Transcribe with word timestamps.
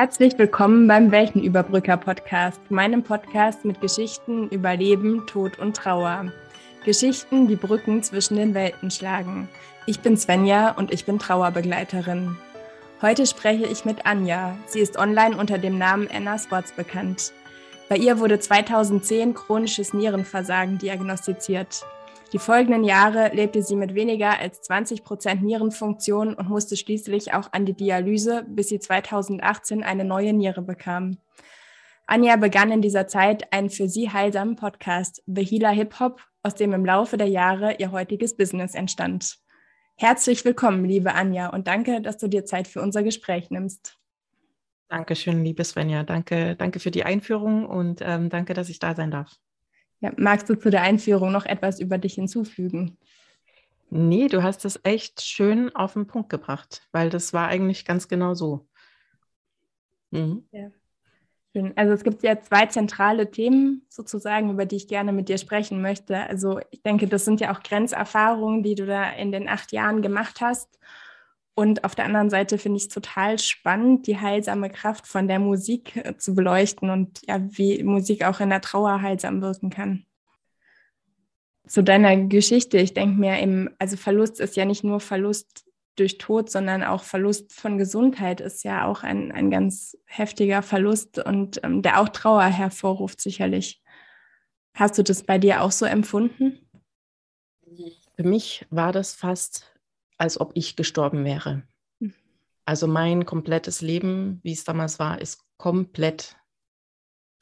Herzlich 0.00 0.38
willkommen 0.38 0.88
beim 0.88 1.10
Weltenüberbrücker 1.10 1.98
Podcast, 1.98 2.58
meinem 2.70 3.02
Podcast 3.02 3.66
mit 3.66 3.82
Geschichten 3.82 4.48
über 4.48 4.74
Leben, 4.74 5.26
Tod 5.26 5.58
und 5.58 5.76
Trauer. 5.76 6.32
Geschichten, 6.86 7.48
die 7.48 7.56
Brücken 7.56 8.02
zwischen 8.02 8.36
den 8.36 8.54
Welten 8.54 8.90
schlagen. 8.90 9.46
Ich 9.84 10.00
bin 10.00 10.16
Svenja 10.16 10.70
und 10.70 10.90
ich 10.90 11.04
bin 11.04 11.18
Trauerbegleiterin. 11.18 12.34
Heute 13.02 13.26
spreche 13.26 13.66
ich 13.66 13.84
mit 13.84 14.06
Anja. 14.06 14.56
Sie 14.64 14.80
ist 14.80 14.96
online 14.96 15.36
unter 15.36 15.58
dem 15.58 15.76
Namen 15.76 16.08
Anna 16.10 16.38
Sports 16.38 16.72
bekannt. 16.72 17.34
Bei 17.90 17.96
ihr 17.96 18.18
wurde 18.20 18.40
2010 18.40 19.34
chronisches 19.34 19.92
Nierenversagen 19.92 20.78
diagnostiziert. 20.78 21.84
Die 22.32 22.38
folgenden 22.38 22.84
Jahre 22.84 23.34
lebte 23.34 23.60
sie 23.60 23.74
mit 23.74 23.96
weniger 23.96 24.38
als 24.38 24.62
20 24.62 25.02
Prozent 25.02 25.42
Nierenfunktion 25.42 26.34
und 26.34 26.48
musste 26.48 26.76
schließlich 26.76 27.34
auch 27.34 27.52
an 27.52 27.66
die 27.66 27.74
Dialyse, 27.74 28.46
bis 28.48 28.68
sie 28.68 28.78
2018 28.78 29.82
eine 29.82 30.04
neue 30.04 30.32
Niere 30.32 30.62
bekam. 30.62 31.18
Anja 32.06 32.36
begann 32.36 32.70
in 32.70 32.82
dieser 32.82 33.08
Zeit 33.08 33.52
einen 33.52 33.68
für 33.68 33.88
sie 33.88 34.10
heilsamen 34.10 34.54
Podcast, 34.54 35.24
The 35.26 35.44
Healer 35.44 35.70
Hip 35.70 35.98
Hop, 35.98 36.20
aus 36.44 36.54
dem 36.54 36.72
im 36.72 36.84
Laufe 36.84 37.16
der 37.16 37.26
Jahre 37.26 37.74
ihr 37.78 37.90
heutiges 37.90 38.36
Business 38.36 38.76
entstand. 38.76 39.38
Herzlich 39.96 40.44
willkommen, 40.44 40.84
liebe 40.84 41.14
Anja, 41.14 41.48
und 41.48 41.66
danke, 41.66 42.00
dass 42.00 42.16
du 42.16 42.28
dir 42.28 42.44
Zeit 42.44 42.68
für 42.68 42.80
unser 42.80 43.02
Gespräch 43.02 43.50
nimmst. 43.50 43.98
Dankeschön, 44.88 45.44
liebe 45.44 45.64
Svenja. 45.64 46.04
Danke, 46.04 46.54
danke 46.54 46.78
für 46.78 46.92
die 46.92 47.04
Einführung 47.04 47.66
und 47.66 48.00
ähm, 48.02 48.28
danke, 48.28 48.54
dass 48.54 48.68
ich 48.68 48.78
da 48.78 48.94
sein 48.94 49.10
darf. 49.10 49.36
Ja, 50.00 50.12
magst 50.16 50.48
du 50.48 50.54
zu 50.54 50.70
der 50.70 50.82
Einführung 50.82 51.30
noch 51.32 51.46
etwas 51.46 51.80
über 51.80 51.98
dich 51.98 52.14
hinzufügen? 52.14 52.96
Nee, 53.90 54.28
du 54.28 54.42
hast 54.42 54.64
es 54.64 54.80
echt 54.84 55.20
schön 55.20 55.74
auf 55.74 55.94
den 55.94 56.06
Punkt 56.06 56.30
gebracht, 56.30 56.86
weil 56.92 57.10
das 57.10 57.32
war 57.32 57.48
eigentlich 57.48 57.84
ganz 57.84 58.08
genau 58.08 58.34
so. 58.34 58.66
Mhm. 60.10 60.44
Ja. 60.52 60.70
Schön. 61.52 61.72
Also 61.76 61.92
es 61.94 62.04
gibt 62.04 62.22
ja 62.22 62.40
zwei 62.40 62.66
zentrale 62.66 63.30
Themen 63.30 63.84
sozusagen, 63.88 64.50
über 64.50 64.66
die 64.66 64.76
ich 64.76 64.86
gerne 64.86 65.12
mit 65.12 65.28
dir 65.28 65.36
sprechen 65.36 65.82
möchte. 65.82 66.16
Also 66.16 66.60
ich 66.70 66.82
denke, 66.82 67.08
das 67.08 67.24
sind 67.24 67.40
ja 67.40 67.52
auch 67.52 67.62
Grenzerfahrungen, 67.62 68.62
die 68.62 68.76
du 68.76 68.86
da 68.86 69.10
in 69.10 69.32
den 69.32 69.48
acht 69.48 69.72
Jahren 69.72 70.00
gemacht 70.00 70.40
hast. 70.40 70.78
Und 71.54 71.84
auf 71.84 71.94
der 71.94 72.06
anderen 72.06 72.30
Seite 72.30 72.58
finde 72.58 72.78
ich 72.78 72.84
es 72.84 72.88
total 72.88 73.38
spannend, 73.38 74.06
die 74.06 74.18
heilsame 74.18 74.70
Kraft 74.70 75.06
von 75.06 75.28
der 75.28 75.38
Musik 75.38 75.96
äh, 75.96 76.16
zu 76.16 76.34
beleuchten 76.34 76.90
und 76.90 77.20
ja, 77.26 77.40
wie 77.40 77.82
Musik 77.82 78.24
auch 78.24 78.40
in 78.40 78.50
der 78.50 78.60
Trauer 78.60 79.02
heilsam 79.02 79.42
wirken 79.42 79.70
kann. 79.70 80.06
Zu 81.66 81.82
deiner 81.82 82.16
Geschichte, 82.16 82.78
ich 82.78 82.94
denke 82.94 83.20
mir, 83.20 83.40
eben, 83.40 83.68
also 83.78 83.96
Verlust 83.96 84.40
ist 84.40 84.56
ja 84.56 84.64
nicht 84.64 84.84
nur 84.84 85.00
Verlust 85.00 85.64
durch 85.96 86.18
Tod, 86.18 86.50
sondern 86.50 86.82
auch 86.82 87.02
Verlust 87.02 87.52
von 87.52 87.76
Gesundheit 87.76 88.40
ist 88.40 88.64
ja 88.64 88.86
auch 88.86 89.02
ein, 89.02 89.30
ein 89.30 89.50
ganz 89.50 89.98
heftiger 90.06 90.62
Verlust 90.62 91.18
und 91.18 91.60
ähm, 91.62 91.82
der 91.82 92.00
auch 92.00 92.08
Trauer 92.08 92.44
hervorruft, 92.44 93.20
sicherlich. 93.20 93.82
Hast 94.74 94.96
du 94.98 95.02
das 95.02 95.22
bei 95.24 95.38
dir 95.38 95.62
auch 95.62 95.72
so 95.72 95.84
empfunden? 95.84 96.58
Für 98.16 98.24
mich 98.24 98.66
war 98.70 98.92
das 98.92 99.14
fast 99.14 99.69
als 100.20 100.38
ob 100.38 100.52
ich 100.54 100.76
gestorben 100.76 101.24
wäre. 101.24 101.62
Hm. 102.00 102.12
Also 102.66 102.86
mein 102.86 103.24
komplettes 103.24 103.80
Leben, 103.80 104.40
wie 104.42 104.52
es 104.52 104.64
damals 104.64 104.98
war, 104.98 105.20
ist 105.20 105.42
komplett 105.56 106.36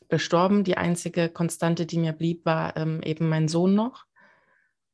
gestorben. 0.09 0.63
Die 0.63 0.77
einzige 0.77 1.29
Konstante, 1.29 1.87
die 1.87 1.99
mir 1.99 2.13
blieb, 2.13 2.47
war 2.47 2.77
ähm, 2.77 3.03
eben 3.03 3.29
mein 3.29 3.49
Sohn 3.49 3.75
noch 3.75 4.07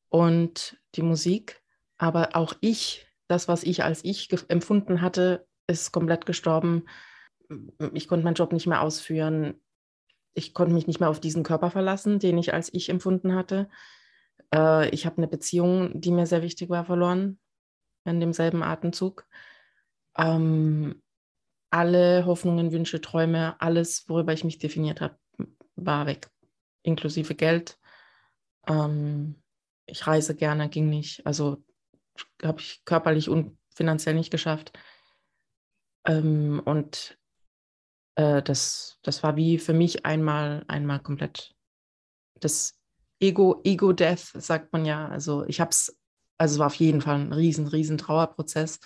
und 0.08 0.78
die 0.94 1.02
Musik. 1.02 1.62
Aber 1.98 2.34
auch 2.34 2.54
ich, 2.60 3.06
das, 3.28 3.48
was 3.48 3.62
ich 3.62 3.84
als 3.84 4.02
ich 4.02 4.30
empfunden 4.48 5.02
hatte, 5.02 5.46
ist 5.66 5.92
komplett 5.92 6.24
gestorben. 6.24 6.86
Ich 7.92 8.08
konnte 8.08 8.24
meinen 8.24 8.34
Job 8.34 8.52
nicht 8.52 8.66
mehr 8.66 8.80
ausführen. 8.80 9.60
Ich 10.32 10.54
konnte 10.54 10.74
mich 10.74 10.86
nicht 10.86 11.00
mehr 11.00 11.10
auf 11.10 11.20
diesen 11.20 11.42
Körper 11.42 11.70
verlassen, 11.70 12.18
den 12.18 12.38
ich 12.38 12.54
als 12.54 12.72
ich 12.72 12.88
empfunden 12.88 13.34
hatte. 13.34 13.68
Äh, 14.54 14.88
ich 14.88 15.04
habe 15.04 15.18
eine 15.18 15.28
Beziehung, 15.28 16.00
die 16.00 16.10
mir 16.10 16.26
sehr 16.26 16.42
wichtig 16.42 16.70
war, 16.70 16.86
verloren 16.86 17.38
in 18.04 18.20
demselben 18.20 18.62
Atemzug. 18.62 19.26
Ähm, 20.16 21.02
alle 21.70 22.24
Hoffnungen, 22.26 22.72
Wünsche, 22.72 23.00
Träume, 23.00 23.60
alles, 23.60 24.08
worüber 24.08 24.32
ich 24.32 24.44
mich 24.44 24.58
definiert 24.58 25.00
habe, 25.00 25.18
war 25.74 26.06
weg, 26.06 26.30
inklusive 26.82 27.34
Geld. 27.34 27.78
Ähm, 28.68 29.42
ich 29.86 30.06
reise 30.06 30.34
gerne, 30.34 30.68
ging 30.68 30.88
nicht. 30.88 31.26
Also 31.26 31.64
habe 32.42 32.60
ich 32.60 32.84
körperlich 32.84 33.28
und 33.28 33.58
finanziell 33.74 34.14
nicht 34.14 34.30
geschafft. 34.30 34.72
Ähm, 36.06 36.62
und 36.64 37.18
äh, 38.14 38.42
das, 38.42 38.98
das 39.02 39.22
war 39.22 39.36
wie 39.36 39.58
für 39.58 39.72
mich 39.72 40.06
einmal, 40.06 40.64
einmal 40.68 41.00
komplett 41.00 41.54
das 42.40 42.78
Ego, 43.20 43.60
Ego-Death, 43.64 44.32
sagt 44.34 44.72
man 44.72 44.84
ja. 44.84 45.08
Also 45.08 45.44
ich 45.46 45.60
habe 45.60 45.70
es 45.70 45.98
also 46.38 46.54
es 46.54 46.58
war 46.58 46.66
auf 46.66 46.74
jeden 46.76 47.00
Fall 47.00 47.16
ein 47.16 47.32
riesen, 47.32 47.66
riesen 47.66 47.98
Trauerprozess. 47.98 48.80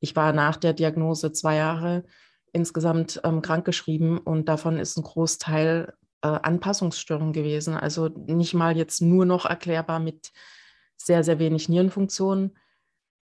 Ich 0.00 0.14
war 0.16 0.32
nach 0.32 0.56
der 0.56 0.72
Diagnose 0.72 1.32
zwei 1.32 1.56
Jahre 1.56 2.04
insgesamt 2.52 3.20
ähm, 3.24 3.42
krankgeschrieben 3.42 4.18
und 4.18 4.48
davon 4.48 4.78
ist 4.78 4.96
ein 4.96 5.02
Großteil 5.02 5.94
äh, 6.22 6.28
Anpassungsstörung 6.28 7.32
gewesen. 7.32 7.74
Also 7.74 8.08
nicht 8.08 8.54
mal 8.54 8.76
jetzt 8.76 9.02
nur 9.02 9.26
noch 9.26 9.44
erklärbar 9.44 10.00
mit 10.00 10.32
sehr, 10.96 11.24
sehr 11.24 11.38
wenig 11.38 11.68
Nierenfunktion, 11.68 12.56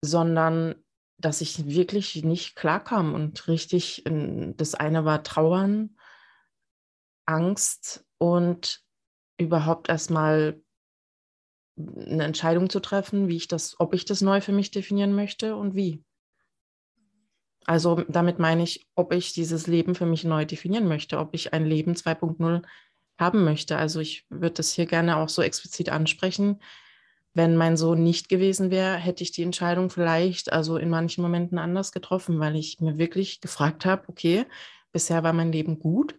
sondern 0.03 0.77
dass 1.19 1.41
ich 1.41 1.67
wirklich 1.67 2.25
nicht 2.25 2.55
klarkam 2.55 3.13
und 3.13 3.49
richtig, 3.49 4.05
das 4.05 4.75
eine 4.77 5.05
war 5.05 5.25
Trauern, 5.25 5.97
Angst 7.27 8.07
und 8.19 8.83
überhaupt 9.37 9.89
erstmal 9.89 10.63
eine 11.78 12.25
Entscheidung 12.25 12.71
zu 12.71 12.81
treffen, 12.81 13.28
wie 13.28 13.37
ich 13.37 13.49
das, 13.49 13.78
ob 13.78 13.94
ich 13.94 14.05
das 14.05 14.21
neu 14.21 14.41
für 14.41 14.53
mich 14.53 14.71
definieren 14.71 15.15
möchte 15.15 15.56
und 15.56 15.75
wie. 15.75 16.03
Also 17.66 18.03
damit 18.09 18.39
meine 18.39 18.62
ich, 18.62 18.87
ob 18.94 19.12
ich 19.12 19.34
dieses 19.34 19.66
Leben 19.66 19.94
für 19.94 20.06
mich 20.06 20.25
neu 20.25 20.47
definieren 20.47 20.88
möchte, 20.88 21.19
ob 21.19 21.34
ich 21.34 21.53
ein 21.53 21.67
Leben 21.67 21.93
2.0 21.93 22.62
haben 23.19 23.44
möchte. 23.44 23.77
Also 23.77 24.00
ich 24.00 24.25
würde 24.31 24.55
das 24.55 24.72
hier 24.72 24.87
gerne 24.87 25.17
auch 25.17 25.28
so 25.28 25.43
explizit 25.43 25.91
ansprechen. 25.91 26.61
Wenn 27.34 27.56
mein 27.56 27.77
Sohn 27.77 28.03
nicht 28.03 28.28
gewesen 28.28 28.71
wäre, 28.71 28.97
hätte 28.97 29.22
ich 29.22 29.33
die 29.33 29.43
Entscheidung 29.43 29.91
vielleicht 29.91 30.53
also 30.53 30.77
in 30.77 30.88
manchen 30.88 31.22
Momenten 31.22 31.59
anders 31.59 31.93
getroffen, 31.93 32.41
weil 32.41 32.56
ich 32.56 32.81
mir 32.81 32.97
wirklich 32.97 33.41
gefragt 33.41 33.84
habe, 33.84 34.09
okay, 34.09 34.47
bisher 34.93 35.22
war 35.22 35.33
mein 35.33 35.53
Leben 35.53 35.78
gut, 35.78 36.19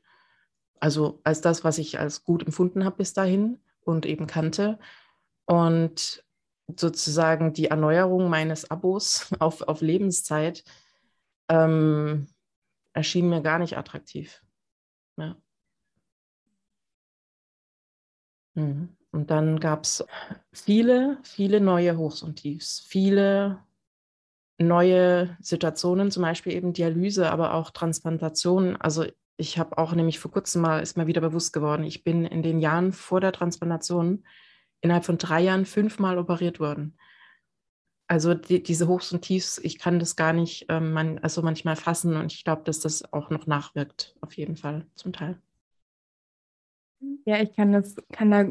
also 0.79 1.19
als 1.23 1.41
das, 1.41 1.63
was 1.63 1.77
ich 1.77 1.99
als 1.99 2.23
gut 2.23 2.45
empfunden 2.45 2.85
habe 2.85 2.97
bis 2.97 3.13
dahin 3.13 3.59
und 3.81 4.05
eben 4.05 4.27
kannte. 4.27 4.79
Und 5.49 6.23
sozusagen 6.77 7.53
die 7.53 7.65
Erneuerung 7.65 8.29
meines 8.29 8.69
Abos 8.69 9.31
auf, 9.39 9.63
auf 9.63 9.81
Lebenszeit 9.81 10.63
ähm, 11.49 12.27
erschien 12.93 13.29
mir 13.29 13.41
gar 13.41 13.57
nicht 13.57 13.75
attraktiv. 13.75 14.43
Ja. 15.17 15.35
Mhm. 18.53 18.95
Und 19.11 19.31
dann 19.31 19.59
gab 19.59 19.85
es 19.85 20.05
viele, 20.53 21.17
viele 21.23 21.59
neue 21.61 21.97
Hochs 21.97 22.21
und 22.21 22.35
Tiefs, 22.35 22.81
viele 22.81 23.57
neue 24.59 25.35
Situationen, 25.41 26.11
zum 26.11 26.21
Beispiel 26.21 26.53
eben 26.53 26.73
Dialyse, 26.73 27.31
aber 27.31 27.55
auch 27.55 27.71
Transplantation. 27.71 28.75
Also 28.75 29.07
ich 29.35 29.57
habe 29.57 29.79
auch 29.79 29.93
nämlich 29.93 30.19
vor 30.19 30.29
kurzem 30.29 30.61
mal, 30.61 30.79
ist 30.83 30.95
mir 30.95 31.07
wieder 31.07 31.21
bewusst 31.21 31.53
geworden, 31.53 31.85
ich 31.85 32.03
bin 32.03 32.25
in 32.25 32.43
den 32.43 32.59
Jahren 32.59 32.93
vor 32.93 33.19
der 33.19 33.31
Transplantation 33.31 34.23
innerhalb 34.81 35.05
von 35.05 35.17
drei 35.17 35.41
Jahren 35.41 35.65
fünfmal 35.65 36.17
operiert 36.17 36.59
worden. 36.59 36.97
Also 38.07 38.33
die, 38.33 38.63
diese 38.63 38.87
Hochs 38.87 39.11
und 39.11 39.21
Tiefs, 39.21 39.59
ich 39.59 39.77
kann 39.77 39.99
das 39.99 40.15
gar 40.15 40.33
nicht 40.33 40.65
ähm, 40.69 40.93
man, 40.93 41.19
also 41.19 41.43
manchmal 41.43 41.75
fassen 41.75 42.15
und 42.15 42.33
ich 42.33 42.43
glaube, 42.43 42.63
dass 42.63 42.79
das 42.79 43.13
auch 43.13 43.29
noch 43.29 43.45
nachwirkt, 43.45 44.15
auf 44.21 44.33
jeden 44.33 44.55
Fall 44.55 44.87
zum 44.95 45.13
Teil. 45.13 45.39
Ja, 47.25 47.39
ich 47.39 47.53
kann 47.55 47.71
das, 47.71 47.95
kann 48.11 48.31
da 48.31 48.45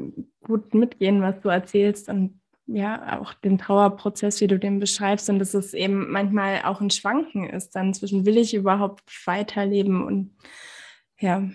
gut 0.46 0.74
mitgehen, 0.74 1.22
was 1.22 1.40
du 1.40 1.48
erzählst 1.48 2.08
und 2.08 2.40
ja, 2.66 3.18
auch 3.18 3.34
den 3.34 3.58
Trauerprozess, 3.58 4.40
wie 4.40 4.46
du 4.46 4.58
den 4.58 4.78
beschreibst 4.78 5.28
und 5.30 5.38
dass 5.38 5.54
es 5.54 5.74
eben 5.74 6.10
manchmal 6.10 6.62
auch 6.62 6.80
ein 6.80 6.90
Schwanken 6.90 7.48
ist 7.48 7.74
dann 7.74 7.94
zwischen 7.94 8.26
will 8.26 8.36
ich 8.36 8.54
überhaupt 8.54 9.26
weiterleben 9.26 10.04
und 10.06 10.36
ja, 11.18 11.48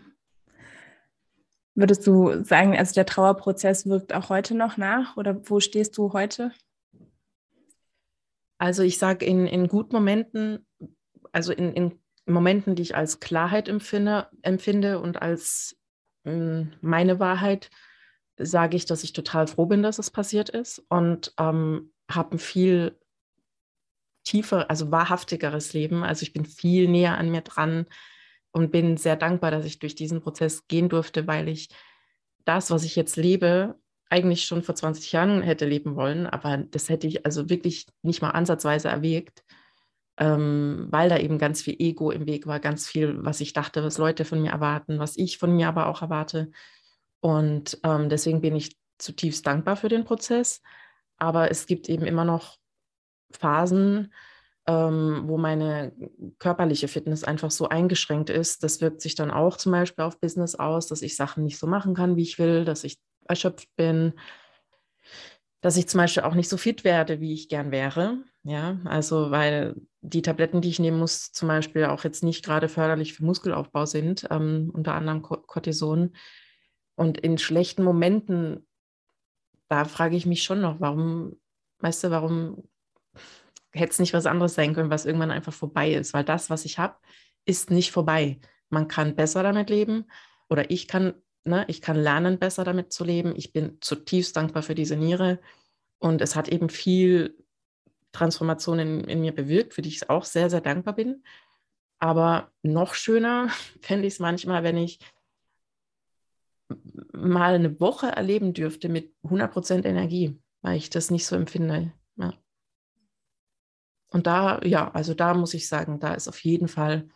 Würdest 1.75 2.05
du 2.05 2.43
sagen, 2.43 2.77
also 2.77 2.93
der 2.93 3.05
Trauerprozess 3.05 3.87
wirkt 3.87 4.13
auch 4.13 4.29
heute 4.29 4.55
noch 4.55 4.77
nach 4.77 5.17
oder 5.17 5.49
wo 5.49 5.59
stehst 5.59 5.97
du 5.97 6.13
heute? 6.13 6.51
Also 8.59 8.83
ich 8.83 8.97
sage 8.97 9.25
in, 9.25 9.47
in 9.47 9.67
guten 9.67 9.95
Momenten, 9.95 10.65
also 11.31 11.51
in, 11.51 11.73
in 11.73 11.99
Momenten, 12.25 12.75
die 12.75 12.83
ich 12.83 12.95
als 12.95 13.19
Klarheit 13.19 13.67
empfinde, 13.67 14.29
empfinde 14.41 14.99
und 14.99 15.21
als 15.21 15.77
mh, 16.23 16.31
hm, 16.31 16.73
meine 16.81 17.19
Wahrheit, 17.19 17.69
sage 18.37 18.77
ich, 18.77 18.85
dass 18.85 19.03
ich 19.03 19.13
total 19.13 19.47
froh 19.47 19.65
bin, 19.65 19.83
dass 19.83 19.99
es 19.99 20.11
passiert 20.11 20.49
ist 20.49 20.79
und 20.89 21.33
ähm, 21.39 21.91
habe 22.09 22.35
ein 22.35 22.39
viel 22.39 22.97
tiefer, 24.23 24.69
also 24.69 24.91
wahrhaftigeres 24.91 25.73
Leben. 25.73 26.03
Also 26.03 26.23
ich 26.23 26.33
bin 26.33 26.45
viel 26.45 26.87
näher 26.87 27.17
an 27.17 27.29
mir 27.29 27.41
dran 27.41 27.85
und 28.53 28.71
bin 28.71 28.95
sehr 28.95 29.17
dankbar, 29.17 29.51
dass 29.51 29.65
ich 29.65 29.79
durch 29.79 29.95
diesen 29.95 30.21
Prozess 30.21 30.67
gehen 30.67 30.87
durfte, 30.87 31.27
weil 31.27 31.49
ich 31.49 31.69
das, 32.45 32.71
was 32.71 32.83
ich 32.83 32.95
jetzt 32.95 33.17
lebe, 33.17 33.75
eigentlich 34.09 34.45
schon 34.45 34.63
vor 34.63 34.75
20 34.75 35.11
Jahren 35.11 35.41
hätte 35.41 35.65
leben 35.65 35.95
wollen, 35.95 36.27
aber 36.27 36.57
das 36.57 36.87
hätte 36.87 37.07
ich 37.07 37.25
also 37.25 37.49
wirklich 37.49 37.87
nicht 38.03 38.21
mal 38.21 38.29
ansatzweise 38.29 38.89
erwägt, 38.89 39.43
ähm, 40.17 40.87
weil 40.91 41.09
da 41.09 41.17
eben 41.17 41.39
ganz 41.39 41.63
viel 41.63 41.75
Ego 41.79 42.11
im 42.11 42.27
Weg 42.27 42.45
war, 42.45 42.59
ganz 42.59 42.87
viel, 42.87 43.25
was 43.25 43.41
ich 43.41 43.53
dachte, 43.53 43.83
was 43.83 43.97
Leute 43.97 44.23
von 44.23 44.41
mir 44.41 44.51
erwarten, 44.51 44.99
was 44.99 45.17
ich 45.17 45.39
von 45.39 45.55
mir 45.55 45.67
aber 45.67 45.87
auch 45.87 46.03
erwarte. 46.03 46.51
Und 47.21 47.79
ähm, 47.83 48.09
deswegen 48.09 48.41
bin 48.41 48.55
ich 48.55 48.77
zutiefst 48.99 49.47
dankbar 49.47 49.75
für 49.75 49.89
den 49.89 50.03
Prozess. 50.03 50.61
Aber 51.17 51.49
es 51.49 51.65
gibt 51.65 51.89
eben 51.89 52.05
immer 52.05 52.25
noch 52.25 52.57
Phasen, 53.31 54.13
ähm, 54.67 55.23
wo 55.25 55.37
meine 55.37 55.91
körperliche 56.39 56.87
Fitness 56.87 57.23
einfach 57.23 57.51
so 57.51 57.67
eingeschränkt 57.67 58.29
ist. 58.29 58.63
Das 58.63 58.81
wirkt 58.81 59.01
sich 59.01 59.15
dann 59.15 59.31
auch 59.31 59.57
zum 59.57 59.71
Beispiel 59.71 60.05
auf 60.05 60.19
Business 60.19 60.55
aus, 60.55 60.87
dass 60.87 61.01
ich 61.01 61.15
Sachen 61.15 61.43
nicht 61.43 61.57
so 61.57 61.67
machen 61.67 61.93
kann, 61.93 62.15
wie 62.15 62.23
ich 62.23 62.39
will, 62.39 62.63
dass 62.63 62.83
ich 62.83 62.97
erschöpft 63.27 63.69
bin, 63.75 64.13
dass 65.61 65.77
ich 65.77 65.87
zum 65.87 65.99
Beispiel 65.99 66.23
auch 66.23 66.35
nicht 66.35 66.49
so 66.49 66.57
fit 66.57 66.83
werde, 66.83 67.19
wie 67.19 67.33
ich 67.33 67.49
gern 67.49 67.71
wäre. 67.71 68.23
Ja, 68.43 68.77
also 68.83 69.31
weil 69.31 69.75
die 70.01 70.21
Tabletten, 70.21 70.59
die 70.59 70.69
ich 70.69 70.79
nehmen 70.79 70.99
muss, 70.99 71.31
zum 71.31 71.47
Beispiel 71.47 71.85
auch 71.85 72.03
jetzt 72.03 72.23
nicht 72.23 72.43
gerade 72.43 72.67
förderlich 72.67 73.13
für 73.13 73.23
Muskelaufbau 73.23 73.85
sind, 73.85 74.27
ähm, 74.29 74.69
unter 74.73 74.95
anderem 74.95 75.21
Cortison. 75.21 76.15
Und 76.95 77.17
in 77.17 77.37
schlechten 77.37 77.83
Momenten, 77.83 78.67
da 79.69 79.85
frage 79.85 80.17
ich 80.17 80.25
mich 80.25 80.43
schon 80.43 80.59
noch, 80.59 80.81
warum, 80.81 81.39
weißt 81.79 82.03
du, 82.03 82.11
warum 82.11 82.63
hätte 83.73 83.91
es 83.91 83.99
nicht 83.99 84.13
was 84.13 84.25
anderes 84.25 84.55
sein 84.55 84.73
können, 84.73 84.89
was 84.89 85.05
irgendwann 85.05 85.31
einfach 85.31 85.53
vorbei 85.53 85.93
ist? 85.93 86.13
Weil 86.13 86.23
das, 86.23 86.49
was 86.49 86.65
ich 86.65 86.79
habe, 86.79 86.95
ist 87.45 87.71
nicht 87.71 87.91
vorbei. 87.91 88.39
Man 88.69 88.87
kann 88.87 89.15
besser 89.15 89.43
damit 89.43 89.69
leben 89.69 90.05
oder 90.49 90.71
ich 90.71 90.87
kann 90.87 91.13
ne, 91.45 91.65
ich 91.67 91.81
kann 91.81 91.97
lernen, 91.97 92.39
besser 92.39 92.63
damit 92.63 92.93
zu 92.93 93.03
leben. 93.03 93.33
Ich 93.35 93.53
bin 93.53 93.77
zutiefst 93.81 94.35
dankbar 94.35 94.63
für 94.63 94.75
diese 94.75 94.95
Niere. 94.95 95.39
Und 95.99 96.21
es 96.21 96.35
hat 96.35 96.49
eben 96.49 96.69
viel 96.69 97.37
Transformation 98.11 98.79
in, 98.79 99.03
in 99.05 99.21
mir 99.21 99.33
bewirkt, 99.33 99.73
für 99.73 99.81
die 99.81 99.89
ich 99.89 100.09
auch 100.09 100.25
sehr, 100.25 100.49
sehr 100.49 100.61
dankbar 100.61 100.95
bin. 100.95 101.23
Aber 101.99 102.51
noch 102.61 102.93
schöner 102.93 103.49
fände 103.81 104.07
ich 104.07 104.15
es 104.15 104.19
manchmal, 104.19 104.63
wenn 104.63 104.77
ich 104.77 104.99
mal 107.11 107.53
eine 107.53 107.79
Woche 107.79 108.07
erleben 108.07 108.53
dürfte 108.53 108.89
mit 108.89 109.13
100% 109.23 109.85
Energie, 109.85 110.39
weil 110.61 110.77
ich 110.77 110.89
das 110.89 111.11
nicht 111.11 111.25
so 111.25 111.35
empfinde. 111.35 111.93
Und 114.13 114.27
da, 114.27 114.61
ja, 114.63 114.89
also 114.91 115.13
da 115.13 115.33
muss 115.33 115.53
ich 115.53 115.67
sagen, 115.67 115.99
da 115.99 116.13
ist 116.13 116.29
auf 116.29 116.39
jeden 116.43 116.69
Fall 116.69 117.09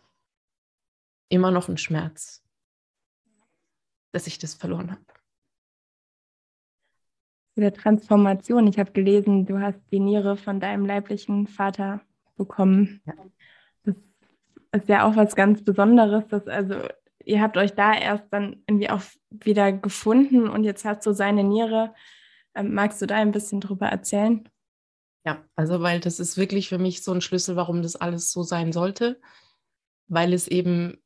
immer 1.30 1.50
noch 1.50 1.68
ein 1.68 1.78
Schmerz 1.78 2.42
dass 4.12 4.26
ich 4.26 4.38
das 4.38 4.54
verloren 4.54 4.90
habe. 4.90 5.00
Zu 7.54 7.60
der 7.60 7.72
Transformation. 7.72 8.66
Ich 8.66 8.78
habe 8.78 8.92
gelesen, 8.92 9.46
du 9.46 9.60
hast 9.60 9.80
die 9.90 10.00
Niere 10.00 10.36
von 10.36 10.60
deinem 10.60 10.86
leiblichen 10.86 11.46
Vater 11.46 12.00
bekommen. 12.36 13.00
Ja. 13.04 13.14
Das 13.84 14.82
ist 14.82 14.88
ja 14.88 15.06
auch 15.06 15.16
was 15.16 15.34
ganz 15.34 15.64
Besonderes, 15.64 16.26
dass 16.28 16.46
also 16.46 16.76
ihr 17.24 17.40
habt 17.40 17.56
euch 17.56 17.74
da 17.74 17.94
erst 17.94 18.24
dann 18.30 18.62
irgendwie 18.66 18.90
auch 18.90 19.02
wieder 19.30 19.72
gefunden 19.72 20.48
und 20.48 20.64
jetzt 20.64 20.84
hast 20.84 21.04
du 21.06 21.12
seine 21.12 21.42
Niere. 21.42 21.94
Ähm, 22.54 22.74
magst 22.74 23.02
du 23.02 23.06
da 23.06 23.16
ein 23.16 23.32
bisschen 23.32 23.60
drüber 23.60 23.86
erzählen? 23.86 24.48
Ja, 25.28 25.44
also 25.56 25.82
weil 25.82 26.00
das 26.00 26.20
ist 26.20 26.38
wirklich 26.38 26.70
für 26.70 26.78
mich 26.78 27.02
so 27.02 27.12
ein 27.12 27.20
Schlüssel, 27.20 27.54
warum 27.54 27.82
das 27.82 27.96
alles 27.96 28.32
so 28.32 28.42
sein 28.42 28.72
sollte, 28.72 29.20
weil 30.06 30.32
es 30.32 30.48
eben 30.48 31.02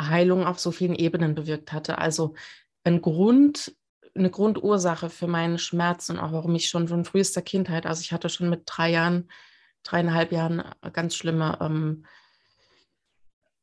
Heilung 0.00 0.46
auf 0.46 0.60
so 0.60 0.70
vielen 0.70 0.94
Ebenen 0.94 1.34
bewirkt 1.34 1.72
hatte. 1.72 1.98
Also 1.98 2.34
ein 2.84 3.02
Grund, 3.02 3.74
eine 4.14 4.30
Grundursache 4.30 5.10
für 5.10 5.26
meinen 5.26 5.58
Schmerz 5.58 6.08
und 6.08 6.20
auch 6.20 6.30
warum 6.30 6.54
ich 6.54 6.68
schon 6.68 6.86
von 6.86 7.04
frühester 7.04 7.42
Kindheit, 7.42 7.84
also 7.84 8.00
ich 8.00 8.12
hatte 8.12 8.28
schon 8.28 8.48
mit 8.48 8.62
drei 8.66 8.92
Jahren, 8.92 9.28
dreieinhalb 9.82 10.30
Jahren 10.30 10.62
ganz 10.92 11.16
schlimme, 11.16 11.58
ähm, 11.60 12.06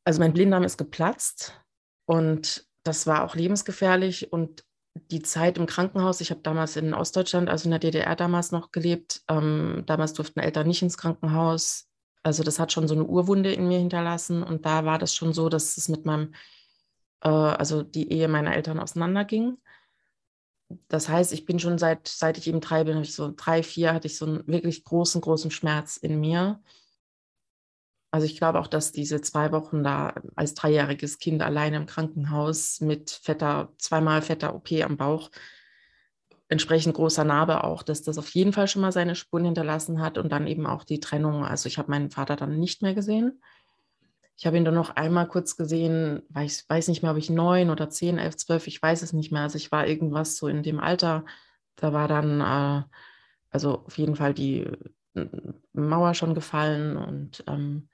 also 0.04 0.20
mein 0.20 0.34
Blinddarm 0.34 0.64
ist 0.64 0.76
geplatzt 0.76 1.58
und 2.04 2.66
das 2.82 3.06
war 3.06 3.24
auch 3.24 3.34
lebensgefährlich 3.34 4.30
und 4.30 4.66
die 5.10 5.22
Zeit 5.22 5.58
im 5.58 5.66
Krankenhaus, 5.66 6.20
ich 6.20 6.30
habe 6.30 6.40
damals 6.42 6.76
in 6.76 6.94
Ostdeutschland, 6.94 7.48
also 7.48 7.66
in 7.66 7.70
der 7.70 7.80
DDR 7.80 8.16
damals 8.16 8.52
noch 8.52 8.72
gelebt. 8.72 9.22
Ähm, 9.28 9.84
damals 9.86 10.12
durften 10.14 10.40
Eltern 10.40 10.66
nicht 10.66 10.82
ins 10.82 10.98
Krankenhaus. 10.98 11.88
Also 12.22 12.42
das 12.42 12.58
hat 12.58 12.72
schon 12.72 12.88
so 12.88 12.94
eine 12.94 13.04
Urwunde 13.04 13.52
in 13.52 13.68
mir 13.68 13.78
hinterlassen 13.78 14.42
und 14.42 14.66
da 14.66 14.84
war 14.84 14.98
das 14.98 15.14
schon 15.14 15.32
so, 15.32 15.48
dass 15.48 15.76
es 15.76 15.88
mit 15.88 16.04
meinem, 16.04 16.34
äh, 17.22 17.28
also 17.28 17.82
die 17.82 18.12
Ehe 18.12 18.28
meiner 18.28 18.54
Eltern 18.54 18.80
auseinanderging. 18.80 19.58
Das 20.88 21.08
heißt, 21.08 21.32
ich 21.32 21.46
bin 21.46 21.58
schon 21.58 21.78
seit, 21.78 22.08
seit 22.08 22.36
ich 22.38 22.46
eben 22.46 22.60
drei 22.60 22.84
bin, 22.84 22.94
habe 22.94 23.04
ich 23.04 23.14
so 23.14 23.32
drei, 23.34 23.62
vier, 23.62 23.94
hatte 23.94 24.06
ich 24.06 24.18
so 24.18 24.26
einen 24.26 24.46
wirklich 24.46 24.84
großen, 24.84 25.20
großen 25.20 25.50
Schmerz 25.50 25.96
in 25.96 26.20
mir. 26.20 26.60
Also 28.10 28.24
ich 28.26 28.38
glaube 28.38 28.58
auch, 28.58 28.68
dass 28.68 28.92
diese 28.92 29.20
zwei 29.20 29.52
Wochen 29.52 29.84
da 29.84 30.14
als 30.34 30.54
dreijähriges 30.54 31.18
Kind 31.18 31.42
alleine 31.42 31.76
im 31.76 31.86
Krankenhaus 31.86 32.80
mit 32.80 33.10
fetter, 33.10 33.72
zweimal 33.76 34.22
fetter 34.22 34.54
OP 34.54 34.72
am 34.82 34.96
Bauch, 34.96 35.30
entsprechend 36.48 36.94
großer 36.94 37.24
Narbe 37.24 37.64
auch, 37.64 37.82
dass 37.82 38.02
das 38.02 38.16
auf 38.16 38.30
jeden 38.30 38.54
Fall 38.54 38.68
schon 38.68 38.82
mal 38.82 38.92
seine 38.92 39.14
Spuren 39.14 39.44
hinterlassen 39.44 40.00
hat 40.00 40.16
und 40.16 40.32
dann 40.32 40.46
eben 40.46 40.66
auch 40.66 40.84
die 40.84 41.00
Trennung. 41.00 41.44
Also 41.44 41.66
ich 41.66 41.76
habe 41.76 41.90
meinen 41.90 42.10
Vater 42.10 42.36
dann 42.36 42.58
nicht 42.58 42.80
mehr 42.80 42.94
gesehen. 42.94 43.42
Ich 44.38 44.46
habe 44.46 44.56
ihn 44.56 44.64
dann 44.64 44.74
noch 44.74 44.96
einmal 44.96 45.28
kurz 45.28 45.56
gesehen, 45.56 46.22
weil 46.30 46.46
ich 46.46 46.64
weiß 46.66 46.88
nicht 46.88 47.02
mehr, 47.02 47.10
ob 47.12 47.18
ich 47.18 47.28
neun 47.28 47.70
oder 47.70 47.90
zehn, 47.90 48.18
elf, 48.18 48.36
zwölf, 48.36 48.66
ich 48.66 48.80
weiß 48.80 49.02
es 49.02 49.12
nicht 49.12 49.32
mehr. 49.32 49.42
Also 49.42 49.56
ich 49.56 49.70
war 49.70 49.86
irgendwas 49.86 50.36
so 50.36 50.48
in 50.48 50.62
dem 50.62 50.80
Alter. 50.80 51.26
Da 51.76 51.92
war 51.92 52.08
dann, 52.08 52.40
äh, 52.40 52.84
also 53.50 53.84
auf 53.84 53.98
jeden 53.98 54.16
Fall 54.16 54.32
die 54.32 54.66
äh, 55.14 55.26
Mauer 55.72 56.14
schon 56.14 56.34
gefallen 56.34 56.96
und 56.96 57.44
ähm, 57.46 57.88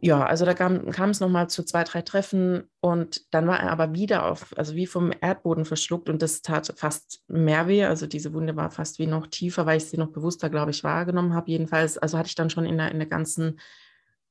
ja, 0.00 0.24
also 0.24 0.44
da 0.44 0.54
kam, 0.54 1.10
es 1.10 1.20
nochmal 1.20 1.48
zu 1.48 1.62
zwei, 1.62 1.84
drei 1.84 2.02
Treffen 2.02 2.68
und 2.80 3.32
dann 3.32 3.46
war 3.46 3.60
er 3.60 3.70
aber 3.70 3.94
wieder 3.94 4.26
auf, 4.26 4.56
also 4.56 4.74
wie 4.74 4.86
vom 4.86 5.12
Erdboden 5.20 5.64
verschluckt 5.64 6.08
und 6.08 6.20
das 6.22 6.42
tat 6.42 6.72
fast 6.76 7.22
mehr 7.28 7.68
weh. 7.68 7.84
Also 7.84 8.06
diese 8.06 8.32
Wunde 8.32 8.56
war 8.56 8.70
fast 8.70 8.98
wie 8.98 9.06
noch 9.06 9.26
tiefer, 9.28 9.66
weil 9.66 9.76
ich 9.76 9.84
sie 9.84 9.96
noch 9.96 10.08
bewusster, 10.08 10.50
glaube 10.50 10.72
ich, 10.72 10.84
wahrgenommen 10.84 11.34
habe. 11.34 11.50
Jedenfalls, 11.50 11.96
also 11.98 12.18
hatte 12.18 12.28
ich 12.28 12.34
dann 12.34 12.50
schon 12.50 12.66
in 12.66 12.78
der, 12.78 12.90
in 12.90 12.98
der 12.98 13.08
ganzen 13.08 13.60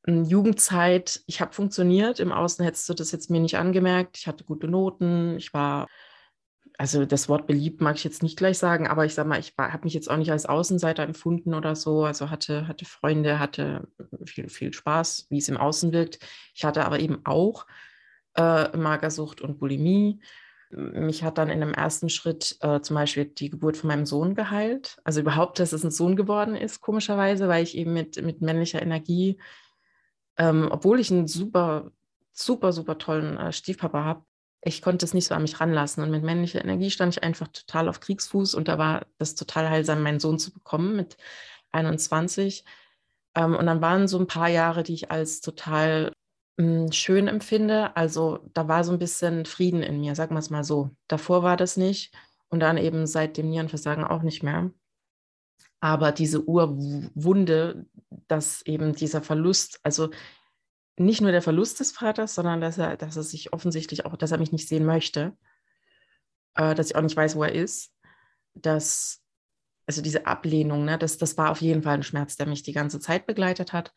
hm, 0.06 0.26
Jugendzeit, 0.26 1.22
ich 1.28 1.40
habe 1.40 1.54
funktioniert, 1.54 2.20
im 2.20 2.32
Außen 2.32 2.66
hättest 2.66 2.90
du 2.90 2.94
das 2.94 3.12
jetzt 3.12 3.30
mir 3.30 3.40
nicht 3.40 3.58
angemerkt. 3.58 4.18
Ich 4.18 4.28
hatte 4.28 4.44
gute 4.44 4.68
Noten, 4.68 5.38
ich 5.38 5.54
war 5.54 5.88
also 6.78 7.06
das 7.06 7.28
Wort 7.28 7.48
beliebt 7.48 7.82
mag 7.82 7.96
ich 7.96 8.04
jetzt 8.04 8.22
nicht 8.22 8.38
gleich 8.38 8.60
sagen, 8.60 8.88
aber 8.88 9.04
ich 9.04 9.16
sage 9.16 9.28
mal, 9.28 9.40
ich 9.40 9.54
habe 9.58 9.84
mich 9.84 9.96
jetzt 9.96 10.12
auch 10.12 10.18
nicht 10.18 10.32
als 10.32 10.46
Außenseiter 10.46 11.02
empfunden 11.04 11.56
oder 11.56 11.76
so. 11.76 12.06
Also 12.06 12.30
hatte, 12.30 12.68
hatte 12.68 12.86
Freunde, 12.86 13.40
hatte 13.40 13.88
viel, 14.26 14.48
viel 14.48 14.72
Spaß, 14.74 15.26
wie 15.30 15.40
es 15.40 15.50
im 15.50 15.58
Außen 15.58 15.92
wirkt. 15.92 16.20
Ich 16.54 16.66
hatte 16.66 16.86
aber 16.86 17.00
eben 17.00 17.26
auch 17.26 17.66
äh, 18.36 18.78
Magersucht 18.78 19.42
und 19.42 19.58
Bulimie. 19.58 20.20
Mich 20.70 21.24
hat 21.24 21.40
dann 21.40 21.50
in 21.50 21.62
dem 21.62 21.74
ersten 21.74 22.10
Schritt 22.10 22.58
äh, 22.62 22.82
zum 22.82 22.96
Beispiel 22.96 23.26
die 23.26 23.50
Geburt 23.50 23.78
von 23.78 23.88
meinem 23.88 24.06
Sohn 24.06 24.36
geheilt. 24.36 24.98
Also 25.04 25.22
überhaupt, 25.22 25.58
dass 25.60 25.74
es 25.74 25.84
ein 25.84 25.92
Sohn 25.92 26.16
geworden 26.16 26.56
ist, 26.56 26.82
komischerweise, 26.82 27.48
weil 27.48 27.64
ich 27.64 27.76
eben 27.76 27.94
mit, 27.94 28.22
mit 28.24 28.42
männlicher 28.42 28.82
Energie, 28.84 29.40
ähm, 30.38 30.68
obwohl 30.70 31.00
ich 31.00 31.10
einen 31.10 31.28
super, 31.28 31.90
super, 32.34 32.72
super 32.72 33.00
tollen 33.00 33.38
äh, 33.38 33.52
Stiefpapa 33.52 34.04
habe, 34.04 34.27
ich 34.68 34.82
konnte 34.82 35.06
es 35.06 35.14
nicht 35.14 35.28
so 35.28 35.36
an 35.36 35.42
mich 35.42 35.60
ranlassen. 35.60 36.04
Und 36.04 36.12
mit 36.12 36.24
männlicher 36.24 36.64
Energie 36.64 36.92
stand 36.92 37.16
ich 37.16 37.24
einfach 37.24 37.48
total 37.48 37.90
auf 37.90 38.00
Kriegsfuß 38.00 38.56
und 38.56 38.68
da 38.68 38.78
war 38.78 39.06
das 39.18 39.36
total 39.36 39.70
heilsam, 39.70 40.04
meinen 40.04 40.20
Sohn 40.20 40.40
zu 40.40 40.52
bekommen 40.52 40.96
mit 40.96 41.18
21. 41.72 42.66
Ähm, 43.36 43.56
und 43.56 43.66
dann 43.66 43.82
waren 43.82 44.08
so 44.08 44.20
ein 44.20 44.28
paar 44.28 44.50
Jahre, 44.50 44.84
die 44.84 44.94
ich 44.94 45.12
als 45.12 45.42
total 45.42 46.12
hm, 46.60 46.92
schön 46.92 47.28
empfinde. 47.28 47.96
Also 47.96 48.40
da 48.54 48.68
war 48.68 48.84
so 48.84 48.94
ein 48.94 49.00
bisschen 49.00 49.46
Frieden 49.46 49.84
in 49.84 50.00
mir, 50.00 50.16
sagen 50.16 50.36
wir 50.36 50.40
es 50.40 50.50
mal 50.50 50.64
so. 50.64 50.92
Davor 51.08 51.44
war 51.44 51.58
das 51.58 51.78
nicht 51.78 52.14
und 52.50 52.60
dann 52.60 52.78
eben 52.78 53.08
seit 53.08 53.38
dem 53.38 53.50
Nierenversagen 53.50 54.04
auch 54.04 54.24
nicht 54.24 54.44
mehr. 54.44 54.72
Aber 55.80 56.12
diese 56.12 56.44
Urwunde, 56.48 57.86
dass 58.28 58.64
eben 58.64 58.96
dieser 58.96 59.22
Verlust, 59.22 59.80
also 59.84 60.10
nicht 60.98 61.22
nur 61.22 61.32
der 61.32 61.42
Verlust 61.42 61.80
des 61.80 61.92
Vaters, 61.92 62.36
sondern 62.36 62.60
dass 62.60 62.78
er, 62.78 62.98
dass 62.98 63.16
er 63.16 63.24
sich 63.24 63.54
offensichtlich 63.54 64.06
auch, 64.06 64.16
dass 64.16 64.32
er 64.32 64.40
mich 64.40 64.52
nicht 64.52 64.68
sehen 64.68 64.86
möchte, 64.86 65.38
äh, 66.56 66.76
dass 66.76 66.90
ich 66.90 66.96
auch 66.96 67.02
nicht 67.02 67.16
weiß, 67.16 67.36
wo 67.36 67.44
er 67.44 67.54
ist, 67.54 67.94
dass, 68.56 69.22
also 69.86 70.02
diese 70.02 70.26
Ablehnung, 70.26 70.86
ne, 70.86 70.98
das, 70.98 71.18
das 71.18 71.38
war 71.38 71.52
auf 71.52 71.62
jeden 71.62 71.84
Fall 71.84 71.96
ein 71.96 72.04
Schmerz, 72.04 72.36
der 72.36 72.48
mich 72.48 72.64
die 72.64 72.74
ganze 72.74 73.00
Zeit 73.00 73.28
begleitet 73.28 73.74
hat 73.74 73.94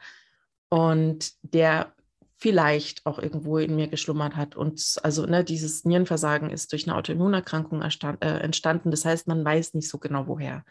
und 0.68 1.32
der 1.42 1.94
vielleicht 2.36 3.04
auch 3.04 3.18
irgendwo 3.18 3.58
in 3.58 3.76
mir 3.76 3.88
geschlummert 3.88 4.36
hat. 4.36 4.56
Und 4.56 4.98
also 5.02 5.26
ne, 5.26 5.44
dieses 5.44 5.84
Nierenversagen 5.84 6.50
ist 6.50 6.72
durch 6.72 6.86
eine 6.86 6.96
Autoimmunerkrankung 6.96 7.82
äh, 7.82 8.26
entstanden. 8.38 8.90
Das 8.90 9.04
heißt, 9.04 9.26
man 9.26 9.44
weiß 9.44 9.74
nicht 9.74 9.88
so 9.88 9.98
genau, 9.98 10.26
woher. 10.26 10.64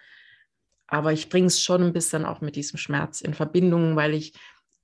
Aber 0.88 1.14
ich 1.14 1.30
bringe 1.30 1.46
es 1.46 1.62
schon 1.62 1.84
ein 1.84 1.94
bisschen 1.94 2.26
auch 2.26 2.42
mit 2.42 2.56
diesem 2.56 2.78
Schmerz 2.78 3.22
in 3.22 3.36
Verbindung, 3.36 3.96
weil 3.96 4.16
ich 4.16 4.34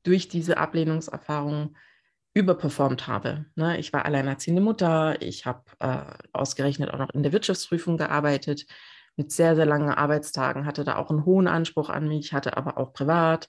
durch 0.05 0.27
diese 0.27 0.57
Ablehnungserfahrung 0.57 1.75
überperformt 2.33 3.07
habe. 3.07 3.45
Ne? 3.55 3.79
Ich 3.79 3.93
war 3.93 4.05
alleinerziehende 4.05 4.61
Mutter, 4.61 5.21
ich 5.21 5.45
habe 5.45 5.63
äh, 5.79 6.01
ausgerechnet 6.33 6.91
auch 6.91 6.99
noch 6.99 7.09
in 7.11 7.23
der 7.23 7.31
Wirtschaftsprüfung 7.31 7.97
gearbeitet, 7.97 8.65
mit 9.15 9.31
sehr, 9.31 9.55
sehr 9.55 9.65
langen 9.65 9.89
Arbeitstagen, 9.89 10.65
hatte 10.65 10.83
da 10.83 10.97
auch 10.97 11.09
einen 11.09 11.25
hohen 11.25 11.47
Anspruch 11.47 11.89
an 11.89 12.07
mich, 12.07 12.33
hatte 12.33 12.57
aber 12.57 12.77
auch 12.77 12.91
privat 12.91 13.47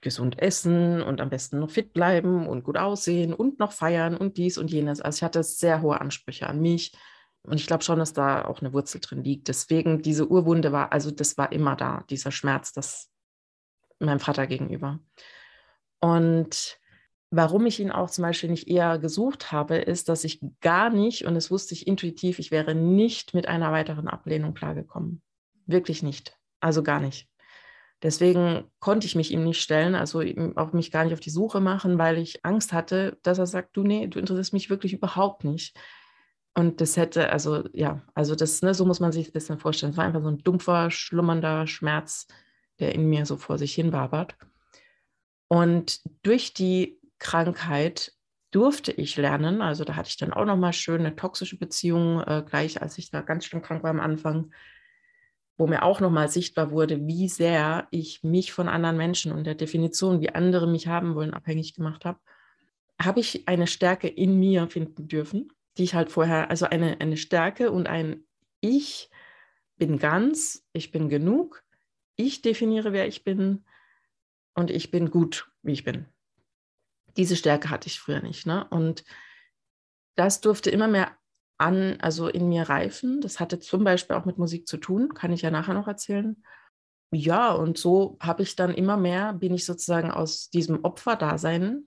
gesund 0.00 0.40
essen 0.40 1.02
und 1.02 1.20
am 1.20 1.30
besten 1.30 1.58
noch 1.58 1.70
fit 1.70 1.92
bleiben 1.92 2.46
und 2.46 2.62
gut 2.62 2.76
aussehen 2.76 3.34
und 3.34 3.58
noch 3.58 3.72
feiern 3.72 4.16
und 4.16 4.36
dies 4.36 4.56
und 4.58 4.70
jenes. 4.70 5.00
Also 5.00 5.16
ich 5.16 5.22
hatte 5.24 5.42
sehr 5.42 5.82
hohe 5.82 6.00
Ansprüche 6.00 6.46
an 6.46 6.60
mich 6.60 6.92
und 7.42 7.58
ich 7.58 7.66
glaube 7.66 7.82
schon, 7.82 7.98
dass 7.98 8.12
da 8.12 8.44
auch 8.44 8.60
eine 8.60 8.72
Wurzel 8.72 9.00
drin 9.00 9.24
liegt. 9.24 9.48
Deswegen 9.48 10.02
diese 10.02 10.28
Urwunde 10.28 10.70
war, 10.70 10.92
also 10.92 11.10
das 11.10 11.36
war 11.38 11.50
immer 11.50 11.74
da, 11.74 12.04
dieser 12.08 12.30
Schmerz, 12.30 12.72
das 12.72 13.10
meinem 13.98 14.20
Vater 14.20 14.46
gegenüber. 14.46 15.00
Und 16.00 16.78
warum 17.30 17.66
ich 17.66 17.80
ihn 17.80 17.90
auch 17.90 18.10
zum 18.10 18.22
Beispiel 18.22 18.50
nicht 18.50 18.68
eher 18.68 18.98
gesucht 18.98 19.52
habe, 19.52 19.76
ist, 19.76 20.08
dass 20.08 20.24
ich 20.24 20.40
gar 20.60 20.90
nicht, 20.90 21.24
und 21.24 21.34
das 21.34 21.50
wusste 21.50 21.74
ich 21.74 21.86
intuitiv, 21.86 22.38
ich 22.38 22.50
wäre 22.50 22.74
nicht 22.74 23.34
mit 23.34 23.48
einer 23.48 23.72
weiteren 23.72 24.08
Ablehnung 24.08 24.54
klargekommen. 24.54 25.22
Wirklich 25.66 26.02
nicht. 26.02 26.38
Also 26.60 26.82
gar 26.82 27.00
nicht. 27.00 27.28
Deswegen 28.02 28.70
konnte 28.78 29.06
ich 29.06 29.14
mich 29.14 29.32
ihm 29.32 29.42
nicht 29.42 29.60
stellen, 29.60 29.94
also 29.94 30.22
auch 30.56 30.72
mich 30.72 30.90
gar 30.90 31.04
nicht 31.04 31.14
auf 31.14 31.20
die 31.20 31.30
Suche 31.30 31.60
machen, 31.60 31.98
weil 31.98 32.18
ich 32.18 32.44
Angst 32.44 32.72
hatte, 32.72 33.18
dass 33.22 33.38
er 33.38 33.46
sagt, 33.46 33.76
du, 33.76 33.82
nee, 33.82 34.06
du 34.06 34.18
interessierst 34.18 34.52
mich 34.52 34.68
wirklich 34.68 34.92
überhaupt 34.92 35.44
nicht. 35.44 35.78
Und 36.54 36.80
das 36.80 36.96
hätte, 36.96 37.30
also 37.30 37.64
ja, 37.72 38.02
also 38.14 38.34
das, 38.34 38.62
ne, 38.62 38.74
so 38.74 38.84
muss 38.84 39.00
man 39.00 39.12
sich 39.12 39.26
das 39.26 39.32
bisschen 39.32 39.58
vorstellen. 39.58 39.92
Es 39.92 39.96
war 39.96 40.04
einfach 40.04 40.22
so 40.22 40.28
ein 40.28 40.38
dumpfer, 40.38 40.90
schlummernder 40.90 41.66
Schmerz, 41.66 42.26
der 42.80 42.94
in 42.94 43.08
mir 43.08 43.24
so 43.26 43.36
vor 43.36 43.58
sich 43.58 43.74
hin 43.74 43.92
wabert. 43.92 44.36
Und 45.48 46.00
durch 46.22 46.54
die 46.54 46.98
Krankheit 47.18 48.12
durfte 48.50 48.92
ich 48.92 49.16
lernen, 49.16 49.60
also 49.60 49.84
da 49.84 49.96
hatte 49.96 50.08
ich 50.08 50.16
dann 50.16 50.32
auch 50.32 50.44
nochmal 50.44 50.72
schön 50.72 51.00
eine 51.00 51.16
toxische 51.16 51.58
Beziehung, 51.58 52.20
äh, 52.22 52.42
gleich 52.46 52.80
als 52.80 52.98
ich 52.98 53.10
da 53.10 53.20
ganz 53.20 53.44
schön 53.44 53.62
krank 53.62 53.82
war 53.82 53.90
am 53.90 54.00
Anfang, 54.00 54.52
wo 55.58 55.66
mir 55.66 55.82
auch 55.82 56.00
nochmal 56.00 56.28
sichtbar 56.28 56.70
wurde, 56.70 57.06
wie 57.06 57.28
sehr 57.28 57.86
ich 57.90 58.22
mich 58.22 58.52
von 58.52 58.68
anderen 58.68 58.96
Menschen 58.96 59.32
und 59.32 59.44
der 59.44 59.54
Definition, 59.54 60.20
wie 60.20 60.30
andere 60.30 60.66
mich 60.66 60.86
haben 60.86 61.14
wollen, 61.14 61.34
abhängig 61.34 61.74
gemacht 61.74 62.04
habe, 62.04 62.18
habe 63.00 63.20
ich 63.20 63.48
eine 63.48 63.66
Stärke 63.66 64.08
in 64.08 64.38
mir 64.38 64.68
finden 64.68 65.08
dürfen, 65.08 65.52
die 65.76 65.84
ich 65.84 65.94
halt 65.94 66.10
vorher, 66.10 66.50
also 66.50 66.66
eine, 66.66 67.00
eine 67.00 67.16
Stärke 67.16 67.70
und 67.70 67.86
ein 67.86 68.24
Ich 68.60 69.10
bin 69.76 69.98
ganz, 69.98 70.66
ich 70.72 70.90
bin 70.90 71.08
genug, 71.08 71.62
ich 72.16 72.42
definiere, 72.42 72.92
wer 72.92 73.06
ich 73.06 73.24
bin 73.24 73.64
und 74.56 74.70
ich 74.70 74.90
bin 74.90 75.10
gut, 75.10 75.48
wie 75.62 75.72
ich 75.72 75.84
bin. 75.84 76.06
Diese 77.16 77.36
Stärke 77.36 77.70
hatte 77.70 77.86
ich 77.86 78.00
früher 78.00 78.20
nicht. 78.20 78.46
Ne? 78.46 78.66
Und 78.70 79.04
das 80.16 80.40
durfte 80.40 80.70
immer 80.70 80.88
mehr 80.88 81.16
an, 81.58 81.98
also 82.00 82.28
in 82.28 82.48
mir 82.48 82.68
reifen. 82.68 83.20
Das 83.20 83.38
hatte 83.38 83.60
zum 83.60 83.84
Beispiel 83.84 84.16
auch 84.16 84.24
mit 84.24 84.38
Musik 84.38 84.66
zu 84.66 84.78
tun, 84.78 85.14
kann 85.14 85.32
ich 85.32 85.42
ja 85.42 85.50
nachher 85.50 85.74
noch 85.74 85.86
erzählen. 85.86 86.42
Ja, 87.12 87.52
und 87.52 87.78
so 87.78 88.16
habe 88.20 88.42
ich 88.42 88.56
dann 88.56 88.74
immer 88.74 88.96
mehr, 88.96 89.32
bin 89.32 89.54
ich 89.54 89.64
sozusagen 89.64 90.10
aus 90.10 90.50
diesem 90.50 90.84
Opferdasein 90.84 91.84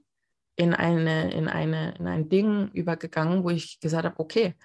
in, 0.56 0.74
eine, 0.74 1.34
in, 1.34 1.48
eine, 1.48 1.96
in 1.96 2.08
ein 2.08 2.30
Ding 2.30 2.70
übergegangen, 2.72 3.44
wo 3.44 3.50
ich 3.50 3.80
gesagt 3.80 4.06
habe, 4.06 4.20
okay, 4.20 4.56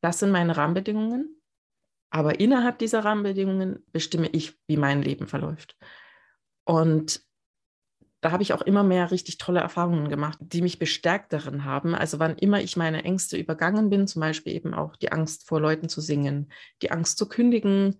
das 0.00 0.18
sind 0.18 0.30
meine 0.30 0.56
Rahmenbedingungen, 0.56 1.40
aber 2.10 2.40
innerhalb 2.40 2.78
dieser 2.78 3.04
Rahmenbedingungen 3.04 3.84
bestimme 3.92 4.28
ich, 4.28 4.58
wie 4.66 4.76
mein 4.76 5.02
Leben 5.02 5.26
verläuft. 5.26 5.76
Und 6.64 7.22
da 8.22 8.30
habe 8.30 8.44
ich 8.44 8.52
auch 8.52 8.62
immer 8.62 8.84
mehr 8.84 9.10
richtig 9.10 9.36
tolle 9.38 9.58
Erfahrungen 9.58 10.08
gemacht, 10.08 10.38
die 10.40 10.62
mich 10.62 10.78
bestärkt 10.78 11.32
darin 11.32 11.64
haben. 11.64 11.92
Also 11.96 12.20
wann 12.20 12.38
immer 12.38 12.62
ich 12.62 12.76
meine 12.76 13.02
Ängste 13.02 13.36
übergangen 13.36 13.90
bin, 13.90 14.06
zum 14.06 14.20
Beispiel 14.20 14.54
eben 14.54 14.74
auch 14.74 14.94
die 14.94 15.10
Angst 15.10 15.48
vor 15.48 15.60
Leuten 15.60 15.88
zu 15.88 16.00
singen, 16.00 16.52
die 16.82 16.92
Angst 16.92 17.18
zu 17.18 17.28
kündigen, 17.28 17.98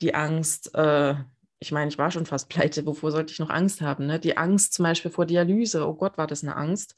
die 0.00 0.14
Angst, 0.14 0.72
äh, 0.76 1.16
ich 1.58 1.72
meine, 1.72 1.88
ich 1.88 1.98
war 1.98 2.12
schon 2.12 2.24
fast 2.24 2.48
pleite, 2.48 2.86
wovor 2.86 3.10
sollte 3.10 3.32
ich 3.32 3.40
noch 3.40 3.50
Angst 3.50 3.80
haben? 3.80 4.06
Ne? 4.06 4.20
Die 4.20 4.36
Angst 4.36 4.74
zum 4.74 4.84
Beispiel 4.84 5.10
vor 5.10 5.26
Dialyse, 5.26 5.88
oh 5.88 5.94
Gott, 5.94 6.18
war 6.18 6.28
das 6.28 6.44
eine 6.44 6.54
Angst. 6.54 6.94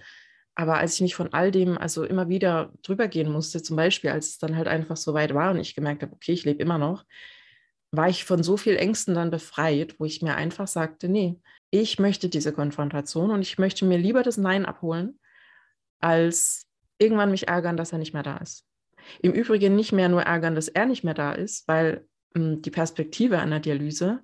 Aber 0.54 0.76
als 0.76 0.96
ich 0.96 1.00
mich 1.00 1.14
von 1.14 1.32
all 1.32 1.50
dem 1.50 1.78
also 1.78 2.04
immer 2.04 2.28
wieder 2.28 2.74
drüber 2.82 3.08
gehen 3.08 3.32
musste, 3.32 3.62
zum 3.62 3.76
Beispiel 3.76 4.10
als 4.10 4.28
es 4.28 4.38
dann 4.38 4.54
halt 4.54 4.68
einfach 4.68 4.98
so 4.98 5.14
weit 5.14 5.32
war 5.32 5.52
und 5.52 5.60
ich 5.60 5.74
gemerkt 5.74 6.02
habe, 6.02 6.12
okay, 6.12 6.32
ich 6.32 6.44
lebe 6.44 6.62
immer 6.62 6.76
noch, 6.76 7.06
war 7.90 8.10
ich 8.10 8.26
von 8.26 8.42
so 8.42 8.58
viel 8.58 8.76
Ängsten 8.76 9.14
dann 9.14 9.30
befreit, 9.30 9.98
wo 9.98 10.04
ich 10.04 10.20
mir 10.20 10.34
einfach 10.34 10.68
sagte, 10.68 11.08
nee, 11.08 11.40
ich 11.70 11.98
möchte 11.98 12.28
diese 12.28 12.52
Konfrontation 12.52 13.30
und 13.30 13.42
ich 13.42 13.58
möchte 13.58 13.84
mir 13.84 13.98
lieber 13.98 14.22
das 14.22 14.36
Nein 14.36 14.66
abholen, 14.66 15.18
als 16.00 16.66
irgendwann 16.98 17.30
mich 17.30 17.48
ärgern, 17.48 17.76
dass 17.76 17.92
er 17.92 17.98
nicht 17.98 18.12
mehr 18.12 18.22
da 18.22 18.36
ist. 18.38 18.66
Im 19.22 19.32
Übrigen 19.32 19.76
nicht 19.76 19.92
mehr 19.92 20.08
nur 20.08 20.22
ärgern, 20.22 20.54
dass 20.54 20.68
er 20.68 20.86
nicht 20.86 21.04
mehr 21.04 21.14
da 21.14 21.32
ist, 21.32 21.66
weil 21.68 22.06
mh, 22.34 22.42
hm, 22.42 22.62
die 22.62 22.70
Perspektive 22.70 23.38
einer 23.38 23.60
Dialyse, 23.60 24.22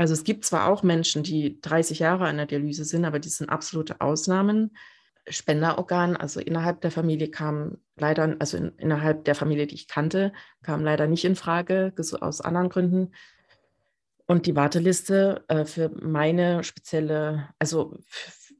also 0.00 0.14
es 0.14 0.24
gibt 0.24 0.46
zwar 0.46 0.66
auch 0.68 0.82
Menschen, 0.82 1.22
die 1.22 1.60
30 1.60 1.98
Jahre 1.98 2.26
an 2.26 2.38
der 2.38 2.46
Dialyse 2.46 2.84
sind, 2.84 3.04
aber 3.04 3.18
die 3.18 3.28
sind 3.28 3.50
absolute 3.50 4.00
Ausnahmen. 4.00 4.74
Spenderorgan, 5.28 6.16
also 6.16 6.40
innerhalb 6.40 6.80
der 6.80 6.90
Familie 6.90 7.30
kam 7.30 7.76
leider, 7.96 8.34
also 8.38 8.56
in, 8.56 8.72
innerhalb 8.78 9.26
der 9.26 9.34
Familie, 9.34 9.66
die 9.66 9.74
ich 9.74 9.88
kannte, 9.88 10.32
kam 10.62 10.82
leider 10.82 11.06
nicht 11.06 11.26
in 11.26 11.36
Frage, 11.36 11.92
aus 12.20 12.40
anderen 12.40 12.70
Gründen. 12.70 13.12
Und 14.30 14.46
die 14.46 14.54
Warteliste 14.54 15.44
äh, 15.48 15.64
für 15.64 15.88
meine 15.88 16.62
spezielle, 16.62 17.48
also 17.58 17.98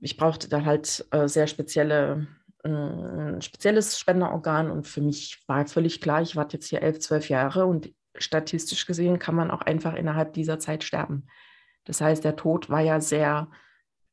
ich 0.00 0.16
brauchte 0.16 0.48
da 0.48 0.64
halt 0.64 1.06
äh, 1.12 1.28
sehr 1.28 1.46
spezielle, 1.46 2.26
äh, 2.64 3.40
spezielles 3.40 3.96
Spenderorgan 3.96 4.72
und 4.72 4.88
für 4.88 5.00
mich 5.00 5.44
war 5.46 5.64
völlig 5.68 6.00
klar, 6.00 6.22
ich 6.22 6.34
warte 6.34 6.56
jetzt 6.56 6.66
hier 6.66 6.82
elf, 6.82 6.98
zwölf 6.98 7.28
Jahre 7.28 7.66
und 7.66 7.94
statistisch 8.16 8.84
gesehen 8.84 9.20
kann 9.20 9.36
man 9.36 9.52
auch 9.52 9.60
einfach 9.60 9.94
innerhalb 9.94 10.32
dieser 10.32 10.58
Zeit 10.58 10.82
sterben. 10.82 11.28
Das 11.84 12.00
heißt, 12.00 12.24
der 12.24 12.34
Tod 12.34 12.68
war 12.68 12.80
ja 12.80 13.00
sehr 13.00 13.48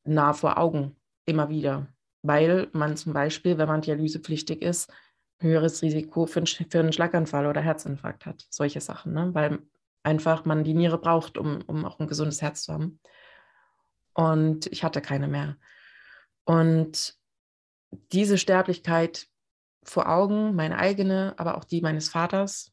nah 0.04 0.34
vor 0.34 0.60
Augen, 0.60 0.96
immer 1.26 1.50
wieder, 1.50 1.88
weil 2.22 2.68
man 2.74 2.98
zum 2.98 3.14
Beispiel, 3.14 3.58
wenn 3.58 3.68
man 3.68 3.82
dialysepflichtig 3.82 4.62
ist, 4.62 4.94
höheres 5.40 5.82
Risiko 5.82 6.28
für 6.28 6.42
einen, 6.42 6.46
für 6.46 6.80
einen 6.82 6.94
Schlaganfall 6.94 7.48
oder 7.48 7.62
Herzinfarkt 7.62 8.28
hat. 8.28 8.46
Solche 8.52 8.80
Sachen, 8.80 9.14
ne? 9.14 9.34
weil 9.34 9.58
einfach 10.08 10.46
man 10.46 10.64
die 10.64 10.74
Niere 10.74 10.98
braucht, 10.98 11.38
um, 11.38 11.62
um 11.68 11.86
auch 11.86 12.00
ein 12.00 12.08
gesundes 12.08 12.42
Herz 12.42 12.64
zu 12.64 12.74
haben. 12.74 13.00
Und 14.14 14.66
ich 14.68 14.84
hatte 14.84 15.02
keine 15.02 15.28
mehr. 15.28 15.58
Und 16.46 17.16
diese 18.14 18.38
Sterblichkeit 18.38 19.28
vor 19.84 20.10
Augen, 20.10 20.56
meine 20.56 20.78
eigene, 20.78 21.36
aber 21.38 21.58
auch 21.58 21.66
die 21.66 21.82
meines 21.82 22.10
Vaters, 22.10 22.72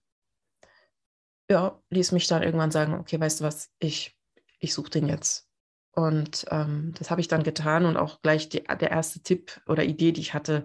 ja, 1.51 1.79
ließ 1.91 2.13
mich 2.13 2.29
dann 2.29 2.43
irgendwann 2.43 2.71
sagen, 2.71 2.95
okay, 2.95 3.21
weißt 3.21 3.41
du 3.41 3.45
was, 3.45 3.71
ich, 3.79 4.17
ich 4.61 4.73
suche 4.73 4.91
den 4.91 5.09
jetzt. 5.09 5.49
Und 5.93 6.47
ähm, 6.51 6.95
das 6.99 7.11
habe 7.11 7.21
ich 7.21 7.29
dann 7.29 7.43
getan 7.43 7.85
und 7.85 7.97
auch 7.97 8.23
gleich 8.23 8.49
die, 8.49 8.63
der 8.63 8.91
erste 8.91 9.21
Tipp 9.21 9.61
oder 9.67 9.85
Idee, 9.85 10.13
die 10.13 10.21
ich 10.21 10.35
hatte, 10.35 10.65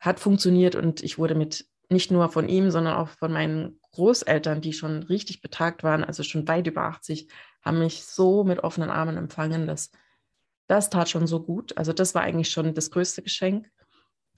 hat 0.00 0.20
funktioniert 0.20 0.74
und 0.74 1.02
ich 1.02 1.18
wurde 1.18 1.34
mit 1.34 1.66
nicht 1.88 2.10
nur 2.10 2.28
von 2.28 2.48
ihm, 2.48 2.70
sondern 2.70 2.94
auch 2.94 3.08
von 3.08 3.32
meinen 3.32 3.79
Großeltern, 3.92 4.60
die 4.60 4.72
schon 4.72 5.02
richtig 5.04 5.42
betagt 5.42 5.82
waren, 5.82 6.04
also 6.04 6.22
schon 6.22 6.46
weit 6.48 6.66
über 6.66 6.82
80, 6.82 7.28
haben 7.62 7.78
mich 7.80 8.04
so 8.04 8.44
mit 8.44 8.60
offenen 8.60 8.90
Armen 8.90 9.16
empfangen, 9.16 9.66
dass 9.66 9.90
das 10.66 10.90
tat 10.90 11.08
schon 11.08 11.26
so 11.26 11.42
gut. 11.42 11.76
Also 11.76 11.92
das 11.92 12.14
war 12.14 12.22
eigentlich 12.22 12.50
schon 12.50 12.74
das 12.74 12.90
größte 12.90 13.22
Geschenk. 13.22 13.70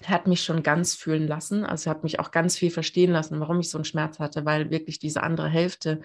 Hat 0.04 0.26
mich 0.26 0.42
schon 0.42 0.62
ganz 0.62 0.94
fühlen 0.94 1.28
lassen. 1.28 1.64
Also 1.64 1.90
hat 1.90 2.02
mich 2.02 2.18
auch 2.18 2.30
ganz 2.30 2.56
viel 2.56 2.70
verstehen 2.70 3.12
lassen, 3.12 3.38
warum 3.40 3.60
ich 3.60 3.68
so 3.68 3.78
einen 3.78 3.84
Schmerz 3.84 4.18
hatte, 4.18 4.44
weil 4.44 4.70
wirklich 4.70 4.98
diese 4.98 5.22
andere 5.22 5.48
Hälfte, 5.48 6.00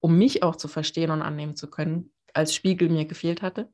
um 0.00 0.16
mich 0.16 0.42
auch 0.42 0.56
zu 0.56 0.68
verstehen 0.68 1.10
und 1.10 1.22
annehmen 1.22 1.56
zu 1.56 1.68
können, 1.68 2.12
als 2.32 2.54
Spiegel 2.54 2.88
mir 2.88 3.04
gefehlt 3.04 3.42
hatte. 3.42 3.70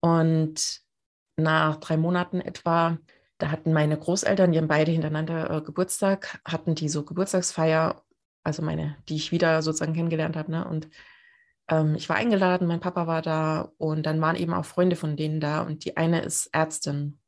Und 0.00 0.80
nach 1.36 1.76
drei 1.76 1.96
Monaten 1.96 2.40
etwa 2.40 2.98
da 3.38 3.50
hatten 3.50 3.72
meine 3.72 3.98
Großeltern, 3.98 4.52
die 4.52 4.58
haben 4.58 4.68
beide 4.68 4.92
hintereinander 4.92 5.50
äh, 5.50 5.60
Geburtstag, 5.60 6.40
hatten 6.44 6.74
die 6.74 6.88
so 6.88 7.04
Geburtstagsfeier, 7.04 8.03
also 8.44 8.62
meine, 8.62 8.96
die 9.08 9.16
ich 9.16 9.32
wieder 9.32 9.62
sozusagen 9.62 9.94
kennengelernt 9.94 10.36
habe. 10.36 10.50
Ne? 10.50 10.68
Und 10.68 10.88
ähm, 11.68 11.94
ich 11.94 12.08
war 12.08 12.16
eingeladen, 12.16 12.68
mein 12.68 12.80
Papa 12.80 13.06
war 13.06 13.22
da 13.22 13.72
und 13.78 14.04
dann 14.04 14.20
waren 14.20 14.36
eben 14.36 14.52
auch 14.52 14.66
Freunde 14.66 14.96
von 14.96 15.16
denen 15.16 15.40
da 15.40 15.62
und 15.62 15.84
die 15.84 15.96
eine 15.96 16.22
ist 16.22 16.46
Ärztin. 16.52 17.18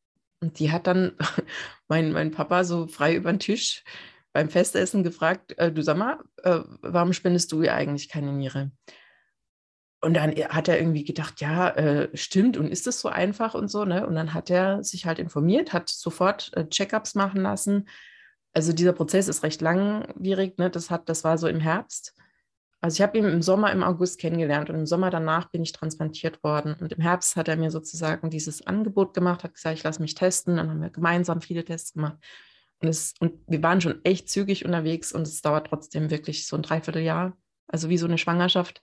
Und 0.41 0.59
die 0.59 0.71
hat 0.71 0.87
dann 0.87 1.13
mein, 1.89 2.13
mein 2.13 2.31
Papa 2.31 2.65
so 2.65 2.87
frei 2.87 3.17
über 3.17 3.33
den 3.33 3.41
Tisch 3.41 3.83
beim 4.33 4.51
Festessen 4.51 5.03
gefragt, 5.03 5.59
äh, 5.59 5.73
du 5.73 5.83
sag 5.83 5.97
mal, 5.97 6.19
äh, 6.43 6.61
warum 6.83 7.15
spendest 7.15 7.51
du 7.53 7.63
ihr 7.63 7.75
eigentlich 7.75 8.11
keine 8.11 8.33
Niere? 8.33 8.71
Und 10.03 10.15
dann 10.15 10.31
hat 10.31 10.69
er 10.69 10.79
irgendwie 10.79 11.05
gedacht, 11.05 11.41
ja, 11.41 11.71
äh, 11.71 12.15
stimmt, 12.15 12.59
und 12.59 12.69
ist 12.69 12.87
das 12.87 13.01
so 13.01 13.09
einfach 13.09 13.55
und 13.55 13.69
so, 13.69 13.87
ne? 13.87 14.07
Und 14.07 14.15
dann 14.15 14.35
hat 14.35 14.51
er 14.51 14.85
sich 14.85 15.07
halt 15.07 15.19
informiert, 15.19 15.73
hat 15.73 15.89
sofort 15.89 16.53
äh, 16.55 16.69
Checkups 16.69 17.15
machen 17.15 17.43
lassen. 17.43 17.89
Also 18.57 18.73
dieser 18.73 18.95
Prozess 18.95 19.29
ist 19.29 19.43
recht 19.43 19.61
langwierig, 19.61 20.57
ne? 20.57 20.71
Das 20.71 20.91
hat, 20.91 21.11
das 21.11 21.25
war 21.25 21.37
so 21.37 21.47
im 21.47 21.61
Herbst. 21.61 22.15
Also 22.81 22.95
ich 22.97 23.03
habe 23.03 23.19
ihn 23.19 23.27
im 23.27 23.43
Sommer, 23.43 23.71
im 23.71 23.83
August 23.83 24.19
kennengelernt 24.19 24.71
und 24.71 24.77
im 24.77 24.87
Sommer 24.87 25.11
danach 25.11 25.51
bin 25.51 25.63
ich 25.63 25.73
transplantiert 25.73 26.43
worden. 26.43 26.75
Und 26.81 26.91
im 26.95 27.03
Herbst 27.03 27.37
hat 27.37 27.49
er 27.49 27.59
mir 27.59 27.71
sozusagen 27.71 28.31
dieses 28.31 28.67
Angebot 28.67 29.13
gemacht, 29.13 29.45
hat 29.45 29.53
gesagt, 29.53 29.77
ich 29.77 29.85
lasse 29.85 30.01
mich 30.01 30.15
testen. 30.15 30.57
Dann 30.57 30.71
haben 30.71 30.81
wir 30.81 30.89
gemeinsam 30.89 31.43
viele 31.43 31.67
Tests 31.67 31.93
gemacht. 31.93 32.17
Und, 32.81 32.89
es, 32.89 33.13
und 33.21 33.35
wir 33.47 33.63
waren 33.63 33.83
schon 33.83 34.03
echt 34.07 34.31
zügig 34.31 34.65
unterwegs 34.65 35.13
und 35.13 35.27
es 35.27 35.43
dauert 35.43 35.67
trotzdem 35.67 36.09
wirklich 36.09 36.47
so 36.47 36.57
ein 36.57 36.63
Dreivierteljahr, 36.63 37.37
also 37.69 37.91
wie 37.91 37.99
so 37.99 38.07
eine 38.07 38.17
Schwangerschaft. 38.17 38.81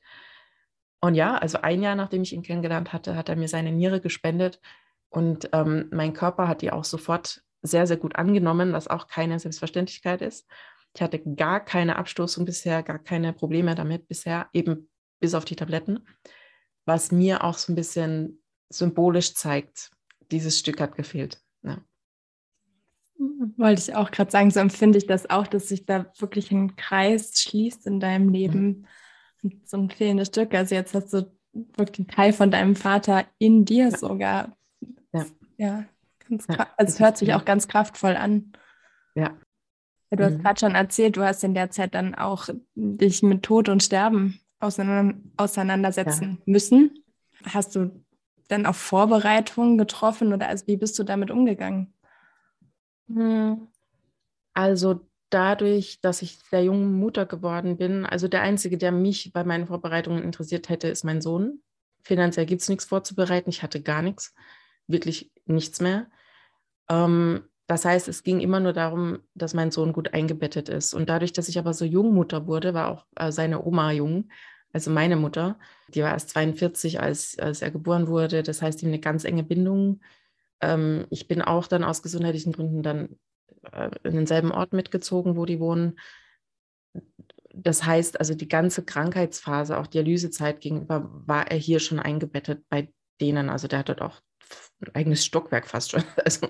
Und 1.01 1.15
ja, 1.15 1.35
also 1.35 1.63
ein 1.63 1.81
Jahr 1.81 1.95
nachdem 1.95 2.21
ich 2.21 2.33
ihn 2.33 2.43
kennengelernt 2.43 2.93
hatte, 2.93 3.15
hat 3.15 3.27
er 3.27 3.37
mir 3.37 3.47
seine 3.47 3.71
Niere 3.71 4.01
gespendet 4.01 4.61
und 5.09 5.49
ähm, 5.51 5.87
mein 5.91 6.13
Körper 6.13 6.47
hat 6.47 6.61
die 6.61 6.71
auch 6.71 6.83
sofort 6.83 7.43
sehr, 7.63 7.87
sehr 7.87 7.97
gut 7.97 8.15
angenommen, 8.15 8.73
was 8.73 8.87
auch 8.87 9.07
keine 9.07 9.39
Selbstverständlichkeit 9.39 10.21
ist. 10.21 10.47
Ich 10.93 11.01
hatte 11.01 11.19
gar 11.19 11.63
keine 11.63 11.95
Abstoßung 11.95 12.45
bisher, 12.45 12.83
gar 12.83 12.99
keine 12.99 13.33
Probleme 13.33 13.73
damit 13.73 14.07
bisher, 14.07 14.47
eben 14.53 14.89
bis 15.19 15.33
auf 15.33 15.45
die 15.45 15.55
Tabletten, 15.55 16.05
was 16.85 17.11
mir 17.11 17.43
auch 17.43 17.57
so 17.57 17.71
ein 17.71 17.75
bisschen 17.75 18.43
symbolisch 18.69 19.33
zeigt, 19.33 19.91
dieses 20.31 20.59
Stück 20.59 20.81
hat 20.81 20.95
gefehlt. 20.95 21.41
Ja. 21.63 21.81
Wollte 23.57 23.81
ich 23.81 23.95
auch 23.95 24.11
gerade 24.11 24.31
sagen, 24.31 24.51
so 24.51 24.59
empfinde 24.59 24.97
ich 24.97 25.07
das 25.07 25.29
auch, 25.29 25.47
dass 25.47 25.69
sich 25.69 25.85
da 25.85 26.11
wirklich 26.19 26.51
ein 26.51 26.75
Kreis 26.75 27.39
schließt 27.39 27.87
in 27.87 27.99
deinem 27.99 28.27
mhm. 28.27 28.33
Leben. 28.33 28.87
Mhm. 29.41 29.61
So 29.63 29.77
ein 29.77 29.89
fehlendes 29.89 30.27
Stück. 30.27 30.53
Also 30.53 30.75
jetzt 30.75 30.93
hast 30.93 31.13
du 31.13 31.31
wirklich 31.53 31.99
einen 31.99 32.15
Teil 32.15 32.33
von 32.33 32.51
deinem 32.51 32.75
Vater 32.75 33.25
in 33.37 33.65
dir 33.65 33.89
ja. 33.89 33.97
sogar. 33.97 34.57
Ja. 35.13 35.25
ja, 35.57 35.85
ganz 36.29 36.47
ja, 36.47 36.67
also 36.77 36.93
es 36.93 36.99
hört 36.99 37.17
sich 37.17 37.33
auch 37.33 37.45
ganz 37.45 37.67
kraftvoll 37.67 38.15
an. 38.15 38.53
Ja, 39.15 39.37
Du 40.15 40.23
hast 40.23 40.37
mhm. 40.37 40.43
gerade 40.43 40.59
schon 40.59 40.75
erzählt, 40.75 41.17
du 41.17 41.23
hast 41.23 41.43
in 41.43 41.53
der 41.53 41.71
Zeit 41.71 41.95
dann 41.95 42.15
auch 42.15 42.49
dich 42.75 43.23
mit 43.23 43.43
Tod 43.43 43.69
und 43.69 43.83
Sterben 43.83 44.39
auseinandersetzen 44.59 46.37
ja. 46.39 46.43
müssen. 46.45 47.03
Hast 47.45 47.75
du 47.75 48.03
dann 48.47 48.65
auch 48.65 48.75
Vorbereitungen 48.75 49.77
getroffen 49.77 50.33
oder 50.33 50.47
also 50.47 50.67
wie 50.67 50.77
bist 50.77 50.97
du 50.99 51.03
damit 51.03 51.31
umgegangen? 51.31 51.93
Hm. 53.07 53.67
Also 54.53 55.01
dadurch, 55.29 55.99
dass 56.01 56.21
ich 56.21 56.37
der 56.51 56.63
jungen 56.63 56.93
Mutter 56.99 57.25
geworden 57.25 57.77
bin, 57.77 58.05
also 58.05 58.27
der 58.27 58.43
Einzige, 58.43 58.77
der 58.77 58.91
mich 58.91 59.33
bei 59.33 59.43
meinen 59.43 59.67
Vorbereitungen 59.67 60.23
interessiert 60.23 60.69
hätte, 60.69 60.87
ist 60.87 61.03
mein 61.03 61.21
Sohn. 61.21 61.61
Finanziell 62.03 62.45
gibt 62.45 62.61
es 62.61 62.69
nichts 62.69 62.85
vorzubereiten. 62.85 63.49
Ich 63.49 63.63
hatte 63.63 63.81
gar 63.81 64.01
nichts, 64.01 64.35
wirklich 64.87 65.31
nichts 65.45 65.81
mehr. 65.81 66.07
Ähm, 66.89 67.43
das 67.67 67.85
heißt, 67.85 68.07
es 68.07 68.23
ging 68.23 68.39
immer 68.39 68.59
nur 68.59 68.73
darum, 68.73 69.19
dass 69.35 69.53
mein 69.53 69.71
Sohn 69.71 69.93
gut 69.93 70.13
eingebettet 70.13 70.69
ist. 70.69 70.93
Und 70.93 71.09
dadurch, 71.09 71.33
dass 71.33 71.47
ich 71.47 71.57
aber 71.57 71.73
so 71.73 71.85
jung 71.85 72.13
Mutter 72.13 72.45
wurde, 72.45 72.73
war 72.73 72.89
auch 72.89 73.05
äh, 73.15 73.31
seine 73.31 73.63
Oma 73.65 73.91
jung, 73.91 74.29
also 74.73 74.91
meine 74.91 75.15
Mutter. 75.15 75.57
Die 75.87 76.01
war 76.01 76.11
erst 76.11 76.29
42, 76.29 76.99
als, 76.99 77.37
als 77.39 77.61
er 77.61 77.71
geboren 77.71 78.07
wurde. 78.07 78.43
Das 78.43 78.61
heißt, 78.61 78.83
ihm 78.83 78.89
eine 78.89 78.99
ganz 78.99 79.23
enge 79.23 79.43
Bindung. 79.43 80.01
Ähm, 80.61 81.05
ich 81.09 81.27
bin 81.27 81.41
auch 81.41 81.67
dann 81.67 81.83
aus 81.83 82.03
gesundheitlichen 82.03 82.51
Gründen 82.51 82.83
dann 82.83 83.17
äh, 83.71 83.91
in 84.03 84.15
denselben 84.15 84.51
Ort 84.51 84.73
mitgezogen, 84.73 85.37
wo 85.37 85.45
die 85.45 85.59
wohnen. 85.59 85.99
Das 87.53 87.85
heißt, 87.85 88.19
also 88.19 88.33
die 88.33 88.47
ganze 88.47 88.83
Krankheitsphase, 88.83 89.77
auch 89.77 89.87
Dialysezeit 89.87 90.59
gegenüber, 90.59 91.09
war 91.11 91.49
er 91.49 91.57
hier 91.57 91.79
schon 91.79 91.99
eingebettet 91.99 92.63
bei 92.69 92.91
denen. 93.21 93.49
Also 93.49 93.67
der 93.67 93.79
hat 93.79 93.89
dort 93.89 94.01
auch 94.01 94.21
eigenes 94.93 95.25
Stockwerk 95.25 95.67
fast 95.67 95.91
schon. 95.91 96.03
Also 96.23 96.49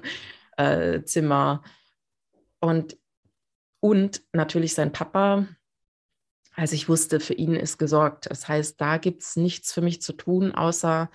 äh, 0.57 1.03
Zimmer. 1.03 1.63
Und, 2.59 2.97
und 3.79 4.21
natürlich 4.33 4.73
sein 4.73 4.91
Papa. 4.91 5.47
Also 6.55 6.75
ich 6.75 6.87
wusste, 6.87 7.19
für 7.19 7.33
ihn 7.33 7.55
ist 7.55 7.77
gesorgt. 7.77 8.29
Das 8.29 8.47
heißt, 8.47 8.79
da 8.79 8.97
gibt 8.97 9.23
es 9.23 9.35
nichts 9.35 9.73
für 9.73 9.81
mich 9.81 10.01
zu 10.01 10.13
tun, 10.13 10.53
außer 10.53 11.09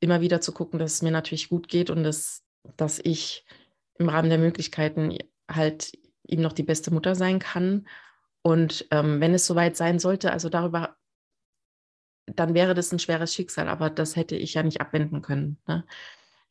immer 0.00 0.20
wieder 0.20 0.40
zu 0.40 0.52
gucken, 0.52 0.78
dass 0.78 0.94
es 0.94 1.02
mir 1.02 1.10
natürlich 1.10 1.48
gut 1.48 1.68
geht 1.68 1.90
und 1.90 2.02
dass, 2.02 2.44
dass 2.76 2.98
ich 2.98 3.44
im 3.98 4.08
Rahmen 4.08 4.30
der 4.30 4.38
Möglichkeiten 4.38 5.18
halt 5.50 5.92
ihm 6.26 6.40
noch 6.40 6.52
die 6.52 6.62
beste 6.62 6.92
Mutter 6.92 7.14
sein 7.14 7.38
kann. 7.38 7.86
Und 8.42 8.86
ähm, 8.90 9.20
wenn 9.20 9.34
es 9.34 9.46
soweit 9.46 9.76
sein 9.76 9.98
sollte, 9.98 10.32
also 10.32 10.48
darüber, 10.48 10.96
dann 12.26 12.54
wäre 12.54 12.74
das 12.74 12.92
ein 12.92 12.98
schweres 12.98 13.34
Schicksal, 13.34 13.68
aber 13.68 13.90
das 13.90 14.16
hätte 14.16 14.36
ich 14.36 14.54
ja 14.54 14.62
nicht 14.62 14.80
abwenden 14.80 15.22
können. 15.22 15.58
Ne? 15.66 15.84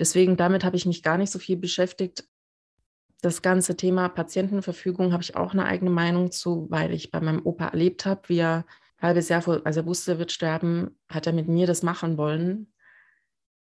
Deswegen, 0.02 0.36
damit 0.36 0.64
habe 0.64 0.76
ich 0.76 0.88
mich 0.88 1.04
gar 1.04 1.20
nicht 1.20 1.30
so 1.30 1.38
viel 1.38 1.58
beschäftigt. 1.58 2.28
Das 3.22 3.44
ganze 3.44 3.78
Thema 3.78 4.10
Patientenverfügung 4.10 5.14
habe 5.14 5.22
ich 5.22 5.36
auch 5.36 5.54
eine 5.54 5.66
eigene 5.66 5.92
Meinung 5.92 6.32
zu, 6.32 6.66
weil 6.72 6.92
ich 6.92 7.12
bei 7.12 7.22
meinem 7.22 7.46
Opa 7.46 7.68
erlebt 7.68 8.08
habe, 8.08 8.28
wie 8.28 8.40
er 8.40 8.66
ein 8.98 9.10
halbes 9.10 9.30
Jahr 9.30 9.44
vor, 9.44 9.62
als 9.64 9.78
er 9.78 9.86
wusste, 9.86 10.14
er 10.14 10.18
wird 10.18 10.32
sterben, 10.32 10.98
hat 11.08 11.28
er 11.28 11.34
mit 11.34 11.48
mir 11.48 11.68
das 11.68 11.84
machen 11.84 12.18
wollen. 12.18 12.74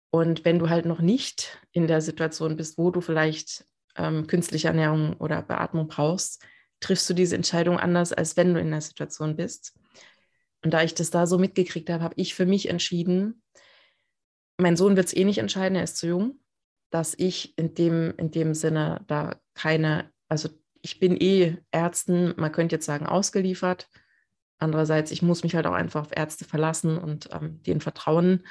Und 0.09 0.43
wenn 0.43 0.57
du 0.57 0.67
halt 0.67 0.85
noch 0.85 0.99
nicht 0.99 1.61
in 1.73 1.85
der 1.85 2.01
Situation 2.01 2.55
bist, 2.55 2.79
wo 2.79 2.89
du 2.89 3.01
vielleicht 3.01 3.63
ähm, 3.95 4.25
künstliche 4.25 4.69
Ernährung 4.69 5.17
oder 5.17 5.43
Beatmung 5.43 5.89
brauchst, 5.89 6.43
triffst 6.79 7.07
du 7.07 7.13
diese 7.13 7.35
Entscheidung 7.35 7.77
anders, 7.77 8.13
als 8.13 8.35
wenn 8.35 8.55
du 8.55 8.59
in 8.59 8.71
der 8.71 8.81
Situation 8.81 9.35
bist. 9.35 9.77
Und 10.63 10.73
da 10.73 10.81
ich 10.81 10.95
das 10.95 11.11
da 11.11 11.27
so 11.27 11.37
mitgekriegt 11.37 11.91
habe, 11.91 12.03
habe 12.03 12.15
ich 12.17 12.33
für 12.33 12.47
mich 12.47 12.67
entschieden, 12.67 13.40
mein 14.61 14.77
Sohn 14.77 14.95
wird 14.95 15.07
es 15.07 15.15
eh 15.15 15.25
nicht 15.25 15.39
entscheiden, 15.39 15.75
er 15.75 15.83
ist 15.83 15.97
zu 15.97 16.07
jung, 16.07 16.39
dass 16.89 17.13
ich 17.17 17.57
in 17.57 17.73
dem, 17.73 18.13
in 18.17 18.31
dem 18.31 18.53
Sinne 18.53 19.01
da 19.07 19.35
keine, 19.53 20.11
also 20.29 20.49
ich 20.81 20.99
bin 20.99 21.17
eh 21.19 21.57
Ärzten, 21.71 22.33
man 22.37 22.51
könnte 22.51 22.75
jetzt 22.75 22.85
sagen, 22.85 23.05
ausgeliefert. 23.05 23.89
Andererseits, 24.57 25.11
ich 25.11 25.21
muss 25.21 25.43
mich 25.43 25.55
halt 25.55 25.65
auch 25.67 25.73
einfach 25.73 26.01
auf 26.01 26.15
Ärzte 26.15 26.45
verlassen 26.45 26.97
und 26.97 27.29
ähm, 27.31 27.61
denen 27.63 27.81
vertrauen, 27.81 28.43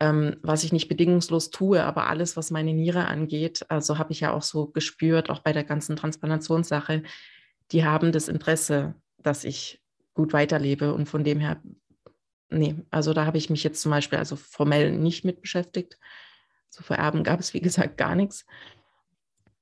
ähm, 0.00 0.36
was 0.42 0.64
ich 0.64 0.72
nicht 0.72 0.88
bedingungslos 0.88 1.50
tue, 1.50 1.82
aber 1.82 2.08
alles, 2.08 2.36
was 2.36 2.50
meine 2.50 2.74
Niere 2.74 3.06
angeht, 3.06 3.64
also 3.68 3.98
habe 3.98 4.12
ich 4.12 4.20
ja 4.20 4.32
auch 4.32 4.42
so 4.42 4.66
gespürt, 4.66 5.30
auch 5.30 5.40
bei 5.40 5.52
der 5.52 5.64
ganzen 5.64 5.96
Transplantationssache, 5.96 7.02
die 7.70 7.84
haben 7.84 8.12
das 8.12 8.28
Interesse, 8.28 8.94
dass 9.18 9.44
ich 9.44 9.82
gut 10.14 10.32
weiterlebe 10.32 10.92
und 10.92 11.08
von 11.08 11.24
dem 11.24 11.40
her 11.40 11.62
nee, 12.52 12.76
also 12.90 13.12
da 13.12 13.26
habe 13.26 13.38
ich 13.38 13.50
mich 13.50 13.64
jetzt 13.64 13.80
zum 13.80 13.90
Beispiel 13.90 14.18
also 14.18 14.36
formell 14.36 14.92
nicht 14.92 15.24
mit 15.24 15.40
beschäftigt. 15.40 15.98
Zu 16.70 16.82
vererben 16.82 17.24
gab 17.24 17.40
es, 17.40 17.54
wie 17.54 17.60
gesagt, 17.62 17.96
gar 17.96 18.14
nichts. 18.14 18.46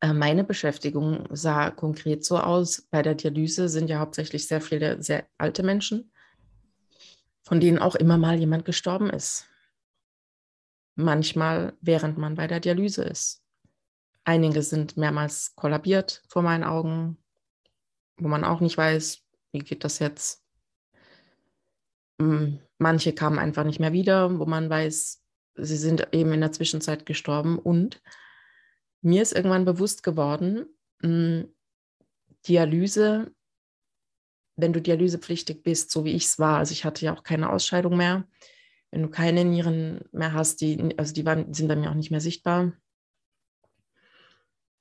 Äh, 0.00 0.14
meine 0.14 0.44
Beschäftigung 0.44 1.26
sah 1.31 1.70
konkret 1.70 2.24
so 2.24 2.38
aus. 2.38 2.83
Bei 2.90 3.03
der 3.03 3.14
Dialyse 3.14 3.68
sind 3.68 3.88
ja 3.88 3.98
hauptsächlich 3.98 4.46
sehr 4.46 4.61
viele 4.61 5.03
sehr 5.03 5.26
alte 5.38 5.62
Menschen, 5.62 6.12
von 7.42 7.61
denen 7.61 7.79
auch 7.79 7.94
immer 7.94 8.18
mal 8.18 8.38
jemand 8.38 8.64
gestorben 8.64 9.11
ist. 9.11 9.46
Manchmal, 10.96 11.74
während 11.81 12.18
man 12.18 12.35
bei 12.35 12.46
der 12.46 12.61
Dialyse 12.61 13.05
ist. 13.05 13.42
Einige 14.24 14.62
sind 14.62 14.96
mehrmals 14.96 15.55
kollabiert 15.57 16.22
vor 16.29 16.42
meinen 16.42 16.64
Augen, 16.64 17.16
wo 18.18 18.29
man 18.29 18.44
auch 18.44 18.61
nicht 18.61 18.76
weiß, 18.76 19.22
wie 19.53 19.61
geht 19.61 19.83
das 19.83 19.98
jetzt. 19.98 20.44
Hm, 22.20 22.61
manche 22.81 23.12
kamen 23.12 23.38
einfach 23.38 23.64
nicht 23.64 23.79
mehr 23.79 23.93
wieder, 23.93 24.38
wo 24.38 24.47
man 24.47 24.71
weiß, 24.71 25.23
sie 25.57 25.77
sind 25.77 26.09
eben 26.12 26.33
in 26.33 26.40
der 26.40 26.53
Zwischenzeit 26.53 27.07
gestorben. 27.07 27.59
Und 27.59 28.03
mir 29.03 29.23
ist 29.23 29.33
irgendwann 29.33 29.64
bewusst 29.64 30.03
geworden, 30.03 30.66
hm, 31.03 31.55
Dialyse, 32.49 33.33
wenn 34.57 34.73
du 34.73 34.81
dialysepflichtig 34.81 35.62
bist, 35.62 35.90
so 35.90 36.05
wie 36.05 36.12
ich 36.12 36.25
es 36.25 36.38
war, 36.38 36.59
also 36.59 36.73
ich 36.73 36.85
hatte 36.85 37.05
ja 37.05 37.14
auch 37.14 37.23
keine 37.23 37.51
Ausscheidung 37.51 37.97
mehr, 37.97 38.27
wenn 38.90 39.03
du 39.03 39.11
keine 39.11 39.45
Nieren 39.45 40.01
mehr 40.12 40.33
hast, 40.33 40.61
die, 40.61 40.95
also 40.99 41.12
die 41.12 41.25
waren, 41.25 41.53
sind 41.53 41.69
dann 41.69 41.83
ja 41.83 41.90
auch 41.90 41.95
nicht 41.95 42.11
mehr 42.11 42.21
sichtbar, 42.21 42.73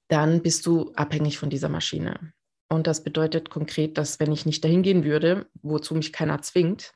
dann 0.07 0.41
bist 0.41 0.65
du 0.65 0.93
abhängig 0.93 1.37
von 1.37 1.49
dieser 1.49 1.69
Maschine. 1.69 2.33
Und 2.69 2.87
das 2.87 3.03
bedeutet 3.03 3.49
konkret, 3.49 3.97
dass 3.97 4.19
wenn 4.19 4.31
ich 4.31 4.45
nicht 4.45 4.63
dahin 4.63 4.83
gehen 4.83 5.03
würde, 5.03 5.49
wozu 5.61 5.95
mich 5.95 6.13
keiner 6.13 6.41
zwingt, 6.41 6.93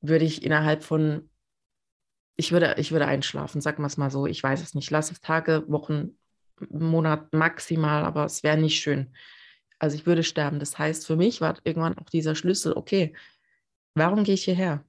würde 0.00 0.24
ich 0.24 0.42
innerhalb 0.42 0.82
von, 0.84 1.28
ich 2.36 2.52
würde, 2.52 2.76
ich 2.78 2.92
würde 2.92 3.06
einschlafen, 3.06 3.60
sagen 3.60 3.82
wir 3.82 3.86
es 3.86 3.96
mal 3.96 4.10
so, 4.10 4.26
ich 4.26 4.42
weiß 4.42 4.62
es 4.62 4.74
nicht, 4.74 4.90
lass 4.90 5.10
es 5.10 5.20
Tage, 5.20 5.64
Wochen, 5.68 6.18
Monat 6.68 7.32
maximal, 7.32 8.04
aber 8.04 8.24
es 8.24 8.42
wäre 8.42 8.56
nicht 8.56 8.80
schön. 8.80 9.14
Also 9.78 9.96
ich 9.96 10.06
würde 10.06 10.24
sterben. 10.24 10.58
Das 10.58 10.78
heißt, 10.78 11.06
für 11.06 11.16
mich 11.16 11.40
war 11.40 11.56
irgendwann 11.64 11.96
auch 11.98 12.10
dieser 12.10 12.34
Schlüssel, 12.34 12.72
okay, 12.72 13.14
warum 13.94 14.24
gehe 14.24 14.34
ich 14.34 14.44
hierher? 14.44 14.84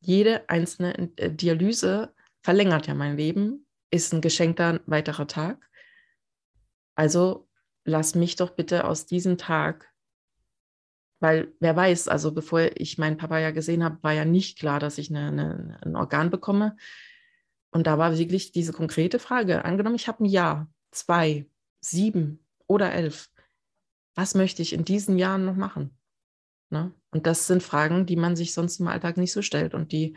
Jede 0.00 0.48
einzelne 0.48 1.12
äh, 1.16 1.30
Dialyse 1.30 2.12
verlängert 2.42 2.88
ja 2.88 2.94
mein 2.94 3.16
Leben, 3.16 3.66
ist 3.90 4.12
ein 4.12 4.20
geschenkter 4.20 4.80
weiterer 4.86 5.28
Tag. 5.28 5.70
Also 6.96 7.48
lass 7.84 8.14
mich 8.14 8.36
doch 8.36 8.50
bitte 8.50 8.84
aus 8.84 9.06
diesem 9.06 9.38
Tag 9.38 9.91
weil 11.22 11.54
wer 11.60 11.76
weiß, 11.76 12.08
also 12.08 12.32
bevor 12.32 12.68
ich 12.74 12.98
meinen 12.98 13.16
Papa 13.16 13.38
ja 13.38 13.52
gesehen 13.52 13.84
habe, 13.84 14.02
war 14.02 14.12
ja 14.12 14.24
nicht 14.24 14.58
klar, 14.58 14.80
dass 14.80 14.98
ich 14.98 15.08
eine, 15.08 15.28
eine, 15.28 15.78
ein 15.82 15.94
Organ 15.94 16.30
bekomme. 16.30 16.76
Und 17.70 17.86
da 17.86 17.96
war 17.96 18.18
wirklich 18.18 18.50
diese 18.50 18.72
konkrete 18.72 19.20
Frage, 19.20 19.64
angenommen, 19.64 19.94
ich 19.94 20.08
habe 20.08 20.24
ein 20.24 20.26
Jahr, 20.26 20.68
zwei, 20.90 21.46
sieben 21.80 22.44
oder 22.66 22.92
elf. 22.92 23.30
Was 24.16 24.34
möchte 24.34 24.62
ich 24.62 24.72
in 24.72 24.84
diesen 24.84 25.16
Jahren 25.16 25.44
noch 25.44 25.54
machen? 25.54 25.96
Ne? 26.70 26.92
Und 27.12 27.24
das 27.28 27.46
sind 27.46 27.62
Fragen, 27.62 28.04
die 28.04 28.16
man 28.16 28.34
sich 28.34 28.52
sonst 28.52 28.80
im 28.80 28.88
Alltag 28.88 29.16
nicht 29.16 29.32
so 29.32 29.42
stellt. 29.42 29.74
Und 29.74 29.92
die 29.92 30.16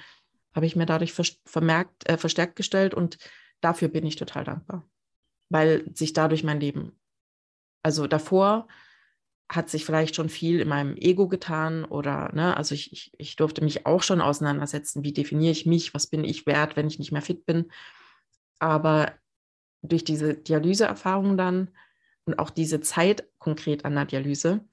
habe 0.56 0.66
ich 0.66 0.76
mir 0.76 0.88
dadurch 0.88 1.14
vermerkt, 1.46 2.10
äh, 2.10 2.18
verstärkt 2.18 2.56
gestellt. 2.56 2.96
Und 2.96 3.20
dafür 3.62 3.90
bin 3.90 4.08
ich 4.08 4.16
total 4.16 4.44
dankbar, 4.44 4.90
weil 5.50 5.86
sich 5.94 6.14
dadurch 6.14 6.44
mein 6.44 6.60
Leben, 6.60 7.00
also 7.84 8.08
davor 8.08 8.68
hat 9.50 9.70
sich 9.70 9.86
vielleicht 9.86 10.16
schon 10.16 10.30
viel 10.30 10.60
in 10.60 10.68
meinem 10.68 10.98
Ego 10.98 11.28
getan 11.28 11.86
oder, 11.86 12.32
ne, 12.34 12.58
also 12.58 12.74
ich, 12.74 12.92
ich, 12.92 13.12
ich 13.18 13.36
durfte 13.36 13.64
mich 13.64 13.86
auch 13.86 14.02
schon 14.02 14.22
auseinandersetzen, 14.22 15.04
wie 15.04 15.14
definiere 15.14 15.52
ich 15.52 15.66
mich, 15.66 15.94
was 15.94 16.08
bin 16.08 16.24
ich 16.24 16.46
wert, 16.48 16.76
wenn 16.76 16.88
ich 16.88 16.98
nicht 16.98 17.12
mehr 17.12 17.22
fit 17.22 17.46
bin. 17.46 17.72
Aber 18.60 19.14
durch 19.84 20.04
diese 20.04 20.34
Dialyseerfahrung 20.34 21.38
dann 21.38 21.70
und 22.26 22.40
auch 22.40 22.50
diese 22.50 22.82
Zeit 22.82 23.28
konkret 23.38 23.86
an 23.86 23.94
der 23.94 24.06
Dialyse, 24.06 24.66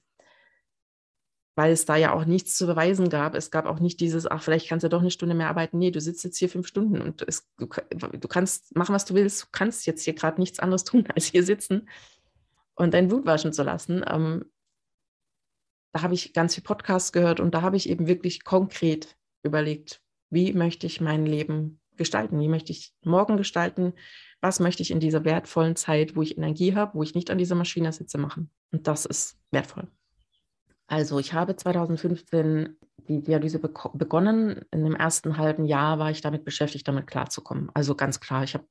weil 1.55 1.71
es 1.71 1.85
da 1.85 1.95
ja 1.95 2.13
auch 2.13 2.25
nichts 2.25 2.57
zu 2.57 2.65
beweisen 2.65 3.09
gab. 3.09 3.35
Es 3.35 3.51
gab 3.51 3.67
auch 3.67 3.79
nicht 3.79 3.99
dieses, 3.99 4.25
ach, 4.25 4.41
vielleicht 4.41 4.67
kannst 4.67 4.83
du 4.83 4.89
doch 4.89 5.01
eine 5.01 5.11
Stunde 5.11 5.35
mehr 5.35 5.49
arbeiten. 5.49 5.77
Nee, 5.77 5.91
du 5.91 6.01
sitzt 6.01 6.23
jetzt 6.23 6.37
hier 6.37 6.49
fünf 6.49 6.67
Stunden 6.67 6.99
und 6.99 7.21
es, 7.27 7.47
du, 7.57 7.67
du 7.67 8.27
kannst 8.27 8.75
machen, 8.75 8.95
was 8.95 9.05
du 9.05 9.13
willst. 9.13 9.43
Du 9.43 9.47
kannst 9.51 9.85
jetzt 9.85 10.03
hier 10.03 10.13
gerade 10.13 10.41
nichts 10.41 10.57
anderes 10.57 10.83
tun, 10.83 11.05
als 11.15 11.25
hier 11.25 11.43
sitzen 11.43 11.87
und 12.73 12.95
dein 12.95 13.07
Blut 13.07 13.27
waschen 13.27 13.53
zu 13.53 13.61
lassen. 13.61 14.03
Ähm, 14.07 14.45
da 15.93 16.01
habe 16.01 16.15
ich 16.15 16.33
ganz 16.33 16.55
viel 16.55 16.63
Podcasts 16.63 17.11
gehört 17.11 17.39
und 17.39 17.53
da 17.53 17.61
habe 17.61 17.77
ich 17.77 17.87
eben 17.87 18.07
wirklich 18.07 18.43
konkret 18.43 19.15
überlegt, 19.43 20.01
wie 20.29 20.51
möchte 20.51 20.87
ich 20.87 20.99
mein 20.99 21.25
Leben 21.25 21.79
gestalten? 21.95 22.39
Wie 22.39 22.47
möchte 22.47 22.71
ich 22.71 22.93
morgen 23.03 23.37
gestalten? 23.37 23.93
Was 24.41 24.59
möchte 24.59 24.81
ich 24.81 24.89
in 24.89 24.99
dieser 24.99 25.23
wertvollen 25.23 25.75
Zeit, 25.75 26.15
wo 26.15 26.23
ich 26.23 26.37
Energie 26.37 26.75
habe, 26.75 26.95
wo 26.95 27.03
ich 27.03 27.13
nicht 27.13 27.29
an 27.29 27.37
dieser 27.37 27.55
Maschine 27.55 27.93
sitze, 27.93 28.17
machen? 28.17 28.49
Und 28.71 28.87
das 28.87 29.05
ist 29.05 29.37
wertvoll. 29.51 29.87
Also 30.87 31.19
ich 31.19 31.33
habe 31.33 31.55
2015 31.55 32.75
die 33.07 33.21
Dialyse 33.21 33.59
be 33.59 33.71
begonnen. 33.93 34.65
In 34.71 34.83
dem 34.83 34.95
ersten 34.95 35.37
halben 35.37 35.65
Jahr 35.65 35.99
war 35.99 36.09
ich 36.09 36.21
damit 36.21 36.43
beschäftigt, 36.43 36.87
damit 36.87 37.05
klarzukommen. 37.05 37.69
Also 37.73 37.95
ganz 37.95 38.19
klar, 38.19 38.43
ich 38.43 38.55
habe 38.55 38.65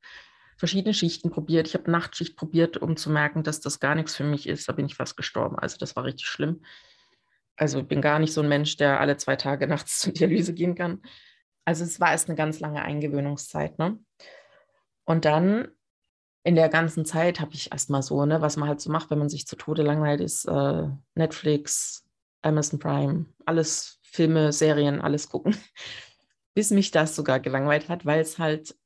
verschiedene 0.56 0.94
Schichten 0.94 1.30
probiert. 1.30 1.68
Ich 1.68 1.74
habe 1.74 1.90
Nachtschicht 1.90 2.36
probiert, 2.36 2.76
um 2.78 2.96
zu 2.96 3.10
merken, 3.10 3.42
dass 3.44 3.60
das 3.60 3.80
gar 3.80 3.94
nichts 3.94 4.16
für 4.16 4.24
mich 4.24 4.48
ist. 4.48 4.68
Da 4.68 4.72
bin 4.72 4.86
ich 4.86 4.96
fast 4.96 5.16
gestorben. 5.16 5.58
Also 5.58 5.76
das 5.78 5.96
war 5.96 6.04
richtig 6.04 6.26
schlimm. 6.26 6.62
Also 7.56 7.80
ich 7.80 7.86
bin 7.86 8.00
gar 8.00 8.18
nicht 8.18 8.32
so 8.32 8.40
ein 8.40 8.48
Mensch, 8.48 8.76
der 8.76 9.00
alle 9.00 9.16
zwei 9.16 9.36
Tage 9.36 9.66
nachts 9.68 10.00
zur 10.00 10.12
Dialyse 10.12 10.54
gehen 10.54 10.74
kann. 10.74 11.02
Also 11.64 11.84
es 11.84 12.00
war 12.00 12.10
erst 12.10 12.28
eine 12.28 12.36
ganz 12.36 12.60
lange 12.60 12.82
Eingewöhnungszeit. 12.82 13.78
Ne? 13.78 13.98
Und 15.04 15.24
dann 15.24 15.68
in 16.44 16.56
der 16.56 16.68
ganzen 16.68 17.04
Zeit 17.04 17.40
habe 17.40 17.54
ich 17.54 17.70
erstmal 17.70 18.02
so, 18.02 18.24
ne, 18.26 18.40
was 18.40 18.56
man 18.56 18.68
halt 18.68 18.80
so 18.80 18.90
macht, 18.90 19.10
wenn 19.10 19.18
man 19.18 19.28
sich 19.28 19.46
zu 19.46 19.56
Tode 19.56 19.82
langweilt, 19.82 20.20
ist 20.20 20.44
äh, 20.46 20.88
Netflix, 21.14 22.04
Amazon 22.42 22.80
Prime, 22.80 23.26
alles 23.46 24.00
Filme, 24.02 24.52
Serien, 24.52 25.00
alles 25.00 25.28
gucken. 25.28 25.56
Bis 26.54 26.70
mich 26.70 26.90
das 26.90 27.14
sogar 27.14 27.40
gelangweilt 27.40 27.88
hat, 27.88 28.04
weil 28.04 28.20
es 28.20 28.38
halt 28.38 28.76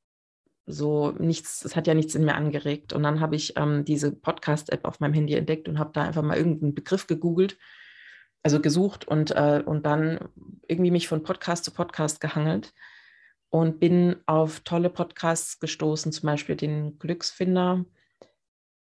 so 0.66 1.12
nichts, 1.12 1.64
es 1.64 1.76
hat 1.76 1.87
ja 1.87 1.94
nichts 1.94 2.14
in 2.14 2.24
mir 2.24 2.35
angeregt. 2.35 2.92
Und 2.92 3.02
dann 3.05 3.20
habe 3.20 3.37
ich 3.37 3.57
ähm, 3.57 3.85
diese 3.85 4.12
Podcast-App 4.12 4.85
auf 4.85 5.00
meinem 5.00 5.14
Handy 5.14 5.35
entdeckt 5.35 5.68
und 5.68 5.79
habe 5.79 5.92
da 5.92 6.02
einfach 6.02 6.22
mal 6.22 6.37
irgendeinen 6.37 6.74
Begriff 6.74 7.07
gegoogelt 7.07 7.57
also 8.46 8.61
gesucht 8.61 9.09
und, 9.09 9.32
äh, 9.32 9.61
und 9.66 9.87
dann 9.87 10.20
irgendwie 10.68 10.92
mich 10.92 11.09
von 11.09 11.24
Podcast 11.24 11.64
zu 11.64 11.72
Podcast 11.72 12.20
gehangelt 12.20 12.72
und 13.50 13.80
bin 13.80 14.18
auf 14.26 14.61
tolle 14.61 14.88
Podcasts 14.88 15.59
gestoßen, 15.59 16.12
zum 16.12 16.28
Beispiel 16.28 16.54
den 16.54 16.96
Glücksfinder, 17.00 17.85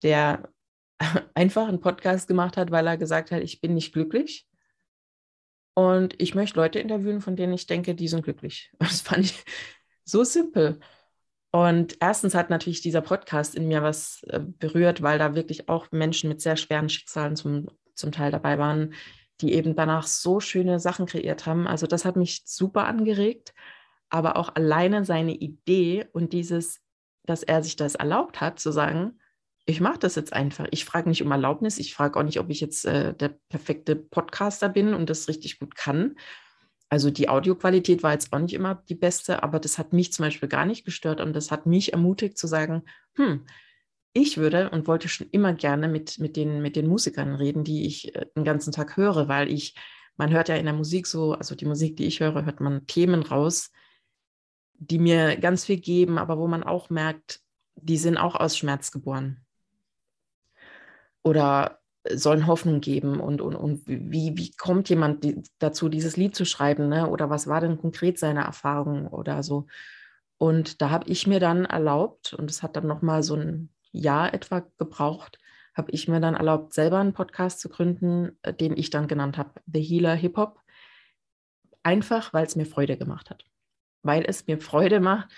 der 0.05 0.49
einfach 1.35 1.67
einen 1.67 1.81
Podcast 1.81 2.29
gemacht 2.29 2.57
hat, 2.57 2.71
weil 2.71 2.87
er 2.87 2.97
gesagt 2.97 3.33
hat, 3.33 3.43
ich 3.43 3.61
bin 3.61 3.75
nicht 3.75 3.93
glücklich. 3.93 4.47
Und 5.75 6.15
ich 6.23 6.37
möchte 6.37 6.61
Leute 6.61 6.79
interviewen, 6.79 7.21
von 7.21 7.35
denen 7.35 7.53
ich 7.53 7.67
denke, 7.67 7.97
die 7.97 8.07
sind 8.07 8.23
glücklich. 8.23 8.71
Das 8.79 9.01
fand 9.01 9.25
ich 9.25 9.45
so 10.05 10.23
simpel. 10.23 10.79
Und 11.51 11.97
erstens 11.99 12.37
hat 12.37 12.51
natürlich 12.51 12.83
dieser 12.83 13.01
Podcast 13.01 13.57
in 13.57 13.67
mir 13.67 13.83
was 13.83 14.23
äh, 14.29 14.39
berührt, 14.39 15.03
weil 15.03 15.19
da 15.19 15.35
wirklich 15.35 15.69
auch 15.69 15.91
Menschen 15.91 16.29
mit 16.29 16.41
sehr 16.41 16.55
schweren 16.55 16.89
Schicksalen 16.89 17.35
zum, 17.35 17.67
zum 17.97 18.13
Teil 18.13 18.31
dabei 18.31 18.57
waren, 18.57 18.95
die 19.41 19.53
eben 19.53 19.75
danach 19.75 20.07
so 20.07 20.41
schöne 20.41 20.81
Sachen 20.81 21.07
kreiert 21.07 21.47
haben. 21.47 21.67
Also 21.67 21.87
das 21.87 22.05
hat 22.05 22.17
mich 22.17 22.43
super 22.45 22.87
angeregt, 22.87 23.55
aber 24.09 24.37
auch 24.37 24.55
alleine 24.55 25.05
seine 25.05 25.35
Idee 25.35 26.07
und 26.13 26.33
dieses, 26.33 26.81
dass 27.25 27.43
er 27.43 27.63
sich 27.63 27.77
das 27.77 27.95
erlaubt 27.95 28.41
hat, 28.41 28.59
zu 28.59 28.73
sagen, 28.73 29.19
ich 29.67 29.81
mache 29.81 29.99
das 29.99 30.17
jetzt 30.17 30.33
einfach. 30.33 30.67
Ich 30.71 30.85
frage 30.85 31.09
nicht 31.09 31.23
um 31.23 31.31
Erlaubnis. 31.31 31.79
Ich 31.79 31.95
frage 31.95 32.19
auch 32.19 32.25
nicht, 32.25 32.41
ob 32.41 32.51
ich 32.51 32.61
jetzt 32.61 32.85
äh, 32.87 33.15
der 33.15 33.37
perfekte 33.49 33.95
Podcaster 33.95 34.69
bin 34.69 34.95
und 34.95 35.09
das 35.11 35.29
richtig 35.29 35.59
gut 35.61 35.77
kann. 35.77 36.17
Also 36.89 37.11
die 37.11 37.29
Audioqualität 37.29 38.03
war 38.03 38.13
jetzt 38.13 38.33
auch 38.33 38.41
nicht 38.41 38.55
immer 38.55 38.83
die 38.89 38.97
beste, 38.97 39.45
aber 39.45 39.61
das 39.61 39.79
hat 39.79 39.93
mich 39.93 40.13
zum 40.13 40.25
Beispiel 40.25 40.49
gar 40.49 40.67
nicht 40.67 40.85
gestört 40.85 41.21
und 41.21 41.35
das 41.35 41.53
hat 41.53 41.67
mich 41.67 41.93
ermutigt 41.93 42.37
zu 42.37 42.49
sagen, 42.49 42.83
hm, 43.15 43.47
ich 44.13 44.39
würde 44.39 44.71
und 44.71 44.87
wollte 44.87 45.09
schon 45.09 45.29
immer 45.31 45.53
gerne 45.53 45.89
mit, 45.89 46.19
mit, 46.19 46.37
den, 46.37 46.63
mit 46.63 46.77
den 46.77 46.87
Musikern 46.87 47.35
reden, 47.35 47.65
die 47.65 47.87
ich 47.87 48.15
äh, 48.15 48.27
den 48.37 48.45
ganzen 48.45 48.73
Tag 48.73 48.97
höre, 48.97 49.29
weil 49.29 49.51
ich, 49.51 49.75
man 50.17 50.31
hört 50.31 50.49
ja 50.49 50.57
in 50.57 50.67
der 50.67 50.75
Musik 50.75 51.07
so, 51.07 51.35
also 51.35 51.55
die 51.55 51.67
Musik, 51.67 51.97
die 51.97 52.07
ich 52.07 52.21
höre, 52.21 52.45
hört 52.45 52.61
man 52.61 52.87
Themen 52.87 53.23
raus, 53.23 53.71
die 54.75 54.99
mir 54.99 55.37
ganz 55.37 55.65
viel 55.65 55.79
geben, 55.79 56.19
aber 56.19 56.39
wo 56.39 56.49
man 56.49 56.63
auch 56.63 56.91
merkt, 56.91 57.41
die 57.77 57.99
sind 57.99 58.17
auch 58.17 58.35
aus 58.35 58.57
Schmerz 58.57 58.91
geboren. 58.91 59.45
Oder 61.23 61.81
sollen 62.09 62.47
Hoffnung 62.47 62.81
geben 62.81 63.21
und, 63.21 63.43
und, 63.43 63.55
und 63.55 63.83
wie, 63.87 64.37
wie 64.37 64.53
kommt 64.53 64.89
jemand 64.89 65.27
dazu, 65.59 65.89
dieses 65.91 66.17
Lied 66.17 66.35
zu 66.35 66.47
schreiben, 66.47 66.89
ne? 66.89 67.09
oder 67.09 67.29
was 67.29 67.47
war 67.47 67.61
denn 67.61 67.79
konkret 67.79 68.19
seine 68.19 68.41
Erfahrung 68.45 69.07
oder 69.07 69.43
so. 69.43 69.67
Und 70.39 70.81
da 70.81 70.89
habe 70.89 71.11
ich 71.11 71.27
mir 71.27 71.41
dann 71.41 71.67
erlaubt, 71.67 72.33
und 72.33 72.51
es 72.51 72.63
hat 72.63 72.77
dann 72.77 72.87
nochmal 72.87 73.23
so 73.23 73.35
ein 73.35 73.69
Jahr 73.93 74.35
etwa 74.35 74.61
gebraucht, 74.79 75.39
habe 75.75 75.91
ich 75.93 76.09
mir 76.09 76.21
dann 76.21 76.35
erlaubt, 76.35 76.73
selber 76.73 76.99
einen 76.99 77.13
Podcast 77.13 77.61
zu 77.61 77.69
gründen, 77.69 78.39
äh, 78.43 78.53
den 78.53 78.77
ich 78.77 78.91
dann 78.91 79.09
genannt 79.09 79.39
habe, 79.39 79.61
The 79.67 79.83
Healer 79.83 80.15
Hip 80.15 80.37
Hop. 80.37 80.61
Einfach, 81.83 82.33
weil 82.33 82.47
es 82.47 82.57
mir 82.57 82.67
Freude 82.67 82.97
gemacht 82.97 83.31
hat. 83.31 83.45
Weil 84.03 84.25
es 84.27 84.47
mir 84.47 84.59
Freude 84.59 85.01
macht, 85.01 85.29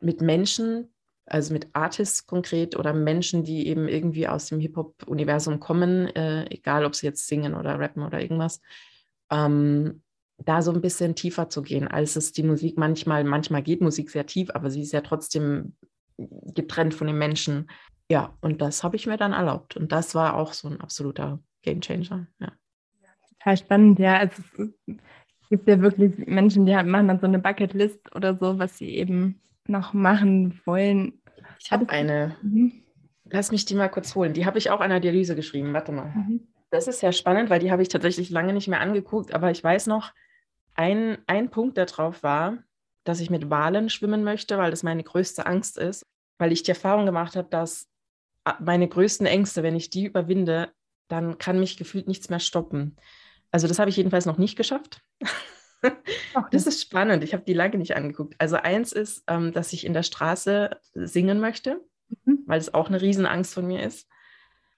mit 0.00 0.20
Menschen, 0.20 0.92
also 1.26 1.52
mit 1.52 1.68
Artists 1.72 2.26
konkret 2.26 2.76
oder 2.76 2.92
Menschen, 2.92 3.44
die 3.44 3.66
eben 3.66 3.88
irgendwie 3.88 4.28
aus 4.28 4.46
dem 4.46 4.60
Hip-Hop-Universum 4.60 5.60
kommen, 5.60 6.06
äh, 6.14 6.46
egal 6.50 6.84
ob 6.84 6.94
sie 6.94 7.06
jetzt 7.06 7.26
singen 7.26 7.54
oder 7.54 7.78
rappen 7.78 8.02
oder 8.02 8.20
irgendwas, 8.20 8.60
ähm, 9.30 10.02
da 10.38 10.62
so 10.62 10.70
ein 10.70 10.80
bisschen 10.80 11.14
tiefer 11.14 11.48
zu 11.48 11.62
gehen, 11.62 11.88
als 11.88 12.16
es 12.16 12.32
die 12.32 12.42
Musik 12.42 12.78
manchmal, 12.78 13.24
manchmal 13.24 13.62
geht 13.62 13.80
Musik 13.80 14.10
sehr 14.10 14.26
tief, 14.26 14.50
aber 14.50 14.70
sie 14.70 14.82
ist 14.82 14.92
ja 14.92 15.00
trotzdem 15.00 15.74
getrennt 16.18 16.94
von 16.94 17.06
den 17.06 17.18
Menschen. 17.18 17.70
Ja, 18.10 18.36
und 18.40 18.60
das 18.60 18.84
habe 18.84 18.96
ich 18.96 19.06
mir 19.06 19.16
dann 19.16 19.32
erlaubt. 19.32 19.76
Und 19.76 19.92
das 19.92 20.14
war 20.14 20.34
auch 20.34 20.52
so 20.52 20.68
ein 20.68 20.80
absoluter 20.80 21.40
Gamechanger. 21.62 22.26
Ja. 22.38 22.52
Total 23.30 23.56
spannend, 23.56 23.98
ja. 23.98 24.16
Also 24.18 24.42
es 24.86 25.48
gibt 25.50 25.68
ja 25.68 25.80
wirklich 25.80 26.16
Menschen, 26.26 26.66
die 26.66 26.74
machen 26.74 27.08
dann 27.08 27.20
so 27.20 27.26
eine 27.26 27.38
Bucketlist 27.38 28.14
oder 28.14 28.36
so, 28.36 28.58
was 28.58 28.78
sie 28.78 28.96
eben 28.96 29.40
noch 29.66 29.92
machen 29.92 30.60
wollen. 30.64 31.20
Ich 31.60 31.72
habe 31.72 31.88
eine. 31.88 32.36
Mhm. 32.42 32.82
Lass 33.24 33.50
mich 33.50 33.64
die 33.64 33.74
mal 33.74 33.88
kurz 33.88 34.14
holen. 34.14 34.34
Die 34.34 34.46
habe 34.46 34.58
ich 34.58 34.70
auch 34.70 34.80
an 34.80 34.90
der 34.90 35.00
Dialyse 35.00 35.34
geschrieben. 35.34 35.72
Warte 35.72 35.90
mal. 35.90 36.06
Mhm. 36.06 36.46
Das 36.70 36.88
ist 36.88 37.02
ja 37.02 37.12
spannend, 37.12 37.50
weil 37.50 37.60
die 37.60 37.72
habe 37.72 37.82
ich 37.82 37.88
tatsächlich 37.88 38.30
lange 38.30 38.52
nicht 38.52 38.68
mehr 38.68 38.80
angeguckt, 38.80 39.34
aber 39.34 39.50
ich 39.50 39.62
weiß 39.62 39.86
noch, 39.86 40.12
ein, 40.74 41.18
ein 41.26 41.50
Punkt 41.50 41.78
drauf 41.78 42.22
war, 42.22 42.58
dass 43.06 43.20
ich 43.20 43.30
mit 43.30 43.50
Walen 43.50 43.88
schwimmen 43.88 44.24
möchte, 44.24 44.58
weil 44.58 44.70
das 44.70 44.82
meine 44.82 45.02
größte 45.02 45.46
Angst 45.46 45.78
ist, 45.78 46.04
weil 46.38 46.52
ich 46.52 46.62
die 46.62 46.72
Erfahrung 46.72 47.06
gemacht 47.06 47.36
habe, 47.36 47.48
dass 47.48 47.88
meine 48.60 48.88
größten 48.88 49.26
Ängste, 49.26 49.62
wenn 49.62 49.76
ich 49.76 49.90
die 49.90 50.04
überwinde, 50.04 50.70
dann 51.08 51.38
kann 51.38 51.60
mich 51.60 51.76
gefühlt 51.76 52.08
nichts 52.08 52.28
mehr 52.28 52.40
stoppen. 52.40 52.96
Also 53.50 53.68
das 53.68 53.78
habe 53.78 53.90
ich 53.90 53.96
jedenfalls 53.96 54.26
noch 54.26 54.38
nicht 54.38 54.56
geschafft. 54.56 55.00
Das 56.50 56.66
ist 56.66 56.82
spannend. 56.82 57.22
Ich 57.22 57.32
habe 57.32 57.44
die 57.44 57.52
lange 57.52 57.78
nicht 57.78 57.94
angeguckt. 57.94 58.34
Also 58.38 58.56
eins 58.56 58.92
ist, 58.92 59.22
ähm, 59.28 59.52
dass 59.52 59.72
ich 59.72 59.86
in 59.86 59.92
der 59.92 60.02
Straße 60.02 60.70
singen 60.94 61.38
möchte, 61.38 61.80
mhm. 62.24 62.40
weil 62.46 62.58
es 62.58 62.74
auch 62.74 62.88
eine 62.88 63.00
Riesenangst 63.00 63.54
von 63.54 63.66
mir 63.66 63.82
ist. 63.82 64.08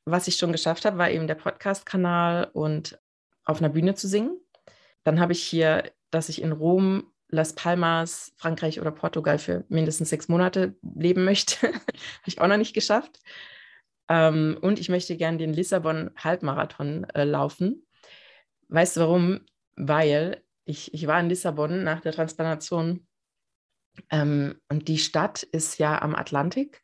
Was 0.05 0.29
ich 0.29 0.37
schon 0.37 0.53
geschafft 0.53 0.85
habe, 0.85 0.99
war 0.99 1.11
eben 1.11 1.27
der 1.27 1.35
Podcast-Kanal 1.35 2.51
und 2.53 2.99
auf 3.45 3.59
einer 3.59 3.71
Bühne 3.71 3.95
zu 3.95 4.07
singen. 4.07 4.39
Dann 5.05 5.19
habe 5.19 5.33
ich 5.33 5.43
hier, 5.43 5.91
dass 6.11 6.29
ich 6.29 6.43
in 6.43 6.53
Rom 6.53 7.11
Las 7.29 7.55
Palmas, 7.55 8.33
Frankreich 8.37 8.81
oder 8.81 8.91
Portugal 8.91 9.39
für 9.39 9.65
mindestens 9.69 10.11
sechs 10.11 10.29
Monate 10.29 10.77
leben 10.83 11.25
möchte. 11.25 11.69
Habe 11.73 11.83
ich 12.27 12.41
auch 12.41 12.47
noch 12.47 12.57
nicht 12.57 12.75
geschafft. 12.75 13.21
Ähm, 14.09 14.59
und 14.61 14.79
ich 14.79 14.89
möchte 14.89 15.17
gerne 15.17 15.39
den 15.39 15.53
Lissabon-Halbmarathon 15.53 17.05
äh, 17.15 17.25
laufen. 17.25 17.87
Weißt 18.69 18.97
du 18.97 19.01
warum? 19.01 19.41
Weil 19.77 20.43
ich, 20.65 20.95
ich 20.95 21.07
war 21.07 21.21
in 21.21 21.29
Lissabon 21.29 21.85
nach 21.85 22.01
der 22.01 22.13
Transplantation 22.13 23.07
ähm, 24.11 24.61
und 24.69 24.89
die 24.89 24.99
Stadt 24.99 25.43
ist 25.43 25.79
ja 25.79 26.01
am 26.01 26.15
Atlantik 26.15 26.83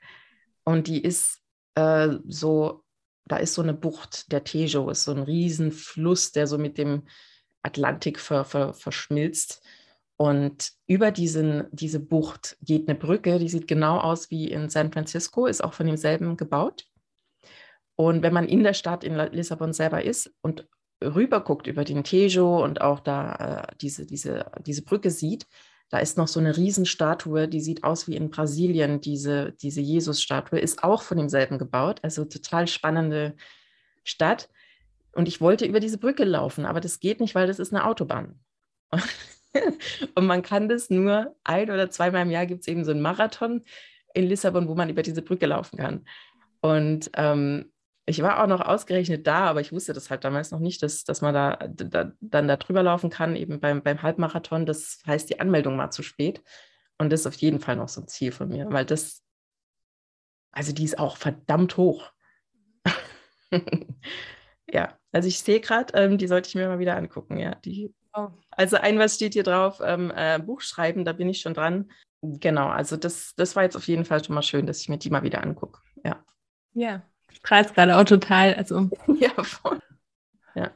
und 0.65 0.87
die 0.89 1.03
ist 1.03 1.41
äh, 1.75 2.09
so 2.27 2.85
da 3.27 3.37
ist 3.37 3.55
so 3.55 3.63
eine 3.63 3.75
Bucht, 3.75 4.31
der 4.33 4.45
Tejo 4.45 4.91
ist 4.91 5.05
so 5.05 5.13
ein 5.13 5.23
Riesenfluss, 5.23 6.33
der 6.33 6.47
so 6.47 6.59
mit 6.59 6.79
dem 6.79 7.05
Atlantik 7.63 8.21
ver, 8.21 8.45
ver, 8.45 8.75
verschmilzt. 8.75 9.63
Und 10.17 10.73
über 10.87 11.11
diesen, 11.11 11.65
diese 11.73 12.01
Bucht 12.01 12.57
geht 12.63 12.89
eine 12.89 12.99
Brücke, 12.99 13.39
die 13.39 13.49
sieht 13.49 13.67
genau 13.67 13.99
aus 13.99 14.31
wie 14.31 14.49
in 14.49 14.71
San 14.71 14.93
Francisco, 14.93 15.47
ist 15.47 15.63
auch 15.63 15.75
von 15.75 15.87
demselben 15.87 16.37
gebaut. 16.37 16.87
Und 17.97 18.23
wenn 18.23 18.33
man 18.33 18.49
in 18.49 18.63
der 18.63 18.75
Stadt 18.75 19.05
in 19.05 19.17
Lissabon 19.17 19.73
selber 19.73 20.05
ist 20.05 20.33
und 20.41 20.69
rüber 21.03 21.41
guckt 21.41 21.67
über 21.67 21.85
den 21.85 22.05
Tejo 22.05 22.63
und 22.63 22.81
auch 22.81 23.01
da 23.01 23.67
äh, 23.69 23.77
diese, 23.81 24.07
diese, 24.07 24.51
diese 24.65 24.83
Brücke 24.83 25.11
sieht, 25.11 25.47
da 25.91 25.99
ist 25.99 26.17
noch 26.17 26.29
so 26.29 26.41
eine 26.41 26.57
Riesenstatue, 26.57 27.47
die 27.47 27.61
sieht 27.61 27.85
aus 27.85 28.09
wie 28.09 28.17
in 28.17 28.31
Brasilien, 28.31 29.01
diese, 29.01 29.53
diese 29.53 29.81
Jesus-Statue, 29.81 30.59
ist 30.59 30.83
auch 30.83 31.03
von 31.03 31.19
demselben 31.19 31.59
gebaut. 31.59 32.01
Also 32.03 32.25
total 32.25 32.67
spannende 32.67 33.37
Stadt. 34.03 34.49
Und 35.13 35.29
ich 35.29 35.41
wollte 35.41 35.67
über 35.67 35.81
diese 35.81 35.99
Brücke 35.99 36.25
laufen, 36.25 36.67
aber 36.67 36.81
das 36.81 36.99
geht 36.99 37.21
nicht, 37.21 37.35
weil 37.35 37.47
das 37.47 37.59
ist 37.59 37.73
eine 37.73 37.87
Autobahn. 37.87 38.41
Und 38.91 39.03
man 40.21 40.43
kann 40.43 40.69
das 40.69 40.91
nur 40.91 41.35
ein 41.45 41.71
oder 41.71 41.91
zweimal 41.91 42.23
im 42.23 42.31
Jahr 42.31 42.47
gibt 42.47 42.63
es 42.63 42.69
eben 42.69 42.85
so 42.85 42.91
einen 42.91 43.03
Marathon 43.03 43.63
in 44.15 44.27
Lissabon, 44.27 44.69
wo 44.69 44.75
man 44.75 44.89
über 44.89 45.03
diese 45.03 45.23
Brücke 45.23 45.47
laufen 45.47 45.77
kann. 45.77 46.07
Und 46.61 47.11
ähm, 47.15 47.73
ich 48.07 48.23
war 48.23 48.43
auch 48.43 48.47
noch 48.47 48.61
ausgerechnet 48.61 49.27
da, 49.27 49.47
aber 49.47 49.61
ich 49.61 49.73
wusste 49.73 49.93
das 49.93 50.11
halt 50.11 50.25
damals 50.25 50.51
noch 50.51 50.61
nicht, 50.61 50.83
dass, 50.83 51.05
dass 51.05 51.23
man 51.23 51.35
da, 51.35 51.57
da 51.69 52.13
dann 52.21 52.49
da 52.49 52.57
drüber 52.57 52.83
laufen 52.83 53.11
kann, 53.11 53.35
eben 53.35 53.61
beim, 53.61 53.83
beim 53.83 54.03
Halbmarathon. 54.03 54.67
Das 54.67 55.03
heißt, 55.07 55.31
die 55.31 55.41
Anmeldung 55.41 55.79
war 55.79 55.91
zu 55.91 56.03
spät. 56.03 56.43
Und 56.99 57.11
das 57.11 57.21
ist 57.21 57.27
auf 57.27 57.35
jeden 57.35 57.61
Fall 57.61 57.77
noch 57.77 57.89
so 57.89 58.03
ein 58.03 58.09
Ziel 58.09 58.31
von 58.31 58.49
mir, 58.49 58.67
weil 58.71 58.85
das, 58.85 59.23
also 60.53 60.73
die 60.73 60.85
ist 60.85 60.99
auch 60.99 61.17
verdammt 61.17 61.77
hoch. 61.77 62.13
ja, 64.71 64.97
also 65.11 65.29
ich 65.29 65.41
sehe 65.41 65.61
gerade, 65.61 65.95
ähm, 65.95 66.19
die 66.19 66.29
sollte 66.29 66.49
ich 66.49 66.55
mir 66.55 66.69
mal 66.69 66.79
wieder 66.79 66.97
angucken, 66.97 67.39
ja. 67.39 67.55
Die, 67.57 67.93
Also 68.51 68.77
ein, 68.77 68.99
was 68.99 69.17
steht 69.17 69.33
hier 69.33 69.43
drauf? 69.43 69.81
Ähm, 69.85 70.13
äh, 70.15 70.39
Buch 70.39 70.61
schreiben, 70.61 71.05
da 71.05 71.13
bin 71.13 71.29
ich 71.29 71.41
schon 71.41 71.55
dran. 71.55 71.91
Genau, 72.23 72.69
also 72.69 72.97
das, 72.97 73.35
das 73.37 73.55
war 73.57 73.65
jetzt 73.65 73.77
auf 73.77 73.87
jeden 73.87 74.05
Fall 74.05 74.25
schon 74.25 74.35
mal 74.35 74.43
schön, 74.43 74.67
dass 74.67 74.81
ich 74.81 74.89
mir 74.89 74.99
die 74.99 75.11
mal 75.11 75.23
wieder 75.23 75.43
angucke. 75.43 75.81
Ja. 76.05 76.25
Ja, 76.73 77.03
strahlst 77.33 77.75
gerade 77.75 77.97
auch 77.97 78.05
total. 78.05 78.55
Also, 78.55 78.89
ja, 79.19 79.31
voll. 79.43 79.79
Ja. 80.55 80.71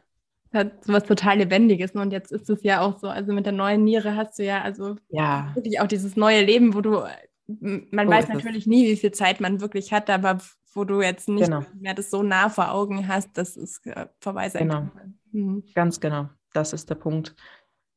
Hat 0.53 0.85
so 0.85 0.93
was 0.93 1.05
total 1.05 1.39
Lebendiges. 1.39 1.95
Ne? 1.95 2.03
Und 2.03 2.11
jetzt 2.11 2.33
ist 2.33 2.51
es 2.51 2.63
ja 2.63 2.81
auch 2.81 2.99
so, 2.99 3.09
also 3.09 3.33
mit 3.33 3.47
der 3.47 3.53
neuen 3.53 3.85
Niere 3.85 4.17
hast 4.17 4.39
du 4.39 4.45
ja, 4.45 4.63
also 4.63 4.97
ja. 5.09 5.53
wirklich 5.55 5.81
auch 5.81 5.87
dieses 5.87 6.17
neue 6.17 6.45
Leben, 6.45 6.75
wo 6.75 6.81
du, 6.81 7.03
man 7.47 8.07
so 8.07 8.13
weiß 8.13 8.29
natürlich 8.29 8.65
es. 8.65 8.67
nie, 8.67 8.87
wie 8.89 8.97
viel 8.97 9.13
Zeit 9.13 9.41
man 9.41 9.61
wirklich 9.61 9.93
hat, 9.93 10.11
aber 10.11 10.39
wo 10.75 10.85
du 10.85 11.01
jetzt 11.01 11.29
nicht 11.29 11.47
genau. 11.47 11.65
mehr 11.75 11.95
das 11.95 12.11
so 12.11 12.23
nah 12.23 12.51
vor 12.51 12.73
Augen 12.73 13.09
hast, 13.09 13.37
dass 13.39 13.57
es 13.57 13.85
äh, 13.87 14.07
vorbei 14.21 14.49
sein 14.49 14.69
genau. 14.69 14.89
kann. 14.95 15.19
Mhm. 15.33 15.65
Ganz 15.75 15.99
genau. 15.99 16.29
Das 16.59 16.73
ist 16.73 16.91
der 16.91 16.97
Punkt 16.97 17.35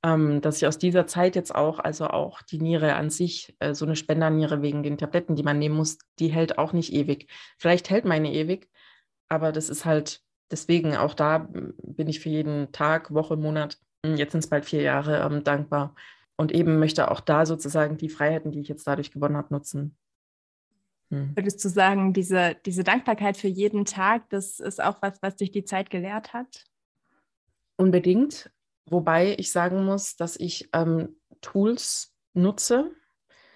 ähm, 0.04 0.42
dass 0.42 0.58
ich 0.58 0.68
aus 0.68 0.78
dieser 0.78 1.06
Zeit 1.06 1.36
jetzt 1.36 1.54
auch, 1.54 1.80
also 1.80 2.08
auch 2.08 2.42
die 2.42 2.60
Niere 2.60 2.96
an 2.96 3.10
sich, 3.10 3.56
äh, 3.60 3.74
so 3.74 3.86
eine 3.86 3.96
Spenderniere 3.96 4.62
wegen 4.62 4.84
den 4.84 4.98
Tabletten, 4.98 5.36
die 5.36 5.44
man 5.44 5.60
nehmen 5.60 5.76
muss, 5.76 6.00
die 6.20 6.30
hält 6.30 6.58
auch 6.58 6.74
nicht 6.74 6.92
ewig. 6.92 7.28
Vielleicht 7.58 7.90
hält 7.90 8.06
meine 8.06 8.34
ewig, 8.34 8.70
aber 9.30 9.52
das 9.52 9.70
ist 9.70 9.86
halt, 9.86 10.24
deswegen 10.50 10.98
auch 10.98 11.14
da 11.14 11.48
bin 11.84 12.08
ich 12.08 12.20
für 12.20 12.30
jeden 12.30 12.72
Tag, 12.72 13.14
Woche, 13.14 13.38
Monat, 13.38 13.78
hm, 14.04 14.16
jetzt 14.16 14.32
sind 14.32 14.44
es 14.44 14.50
bald 14.50 14.66
vier 14.66 14.82
Jahre, 14.82 15.20
ähm, 15.20 15.44
dankbar. 15.44 15.96
Und 16.36 16.52
eben 16.52 16.80
möchte 16.80 17.12
auch 17.12 17.20
da 17.20 17.46
sozusagen 17.46 17.98
die 17.98 18.10
Freiheiten, 18.10 18.52
die 18.52 18.62
ich 18.62 18.68
jetzt 18.68 18.88
dadurch 18.88 19.12
gewonnen 19.12 19.38
habe, 19.38 19.54
nutzen. 19.54 19.96
Hm. 21.12 21.36
Würdest 21.36 21.64
du 21.64 21.70
sagen, 21.70 22.14
diese, 22.14 22.56
diese 22.66 22.84
Dankbarkeit 22.84 23.38
für 23.38 23.48
jeden 23.48 23.86
Tag, 23.86 24.28
das 24.30 24.60
ist 24.60 24.82
auch 24.82 25.00
was, 25.04 25.22
was 25.22 25.36
dich 25.36 25.52
die 25.52 25.66
Zeit 25.66 25.92
gelehrt 25.92 26.34
hat? 26.34 26.66
Unbedingt. 27.78 28.52
Wobei 28.86 29.36
ich 29.38 29.52
sagen 29.52 29.86
muss, 29.86 30.16
dass 30.16 30.36
ich 30.36 30.70
ähm, 30.74 31.16
Tools 31.42 32.14
nutze, 32.34 32.92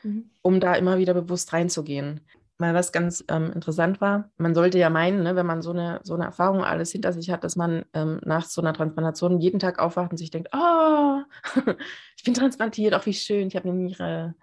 mhm. 0.03 0.29
um 0.41 0.59
da 0.59 0.75
immer 0.75 0.97
wieder 0.97 1.13
bewusst 1.13 1.53
reinzugehen. 1.53 2.21
Mal 2.57 2.73
was 2.73 2.93
ganz 2.93 3.23
ähm, 3.27 3.51
interessant 3.51 3.99
war, 3.99 4.31
man 4.37 4.55
sollte 4.55 4.79
ja 4.79 4.89
meinen, 4.89 5.23
ne, 5.23 5.35
wenn 5.35 5.45
man 5.45 5.61
so 5.61 5.71
eine, 5.71 5.99
so 6.03 6.13
eine 6.13 6.23
Erfahrung 6.23 6.63
alles 6.63 6.89
hinter 6.91 7.11
sich 7.11 7.29
hat, 7.29 7.43
dass 7.43 7.57
man 7.57 7.83
ähm, 7.93 8.21
nach 8.23 8.45
so 8.45 8.61
einer 8.61 8.73
Transplantation 8.73 9.41
jeden 9.41 9.59
Tag 9.59 9.77
aufwacht 9.77 10.11
und 10.11 10.17
sich 10.17 10.31
denkt, 10.31 10.49
oh, 10.53 11.21
ich 12.17 12.23
bin 12.23 12.33
transplantiert, 12.33 12.93
auch 12.93 13.05
wie 13.05 13.13
schön, 13.13 13.49
ich 13.49 13.57
habe 13.57 13.67
eine 13.67 13.77
Niere. 13.77 14.35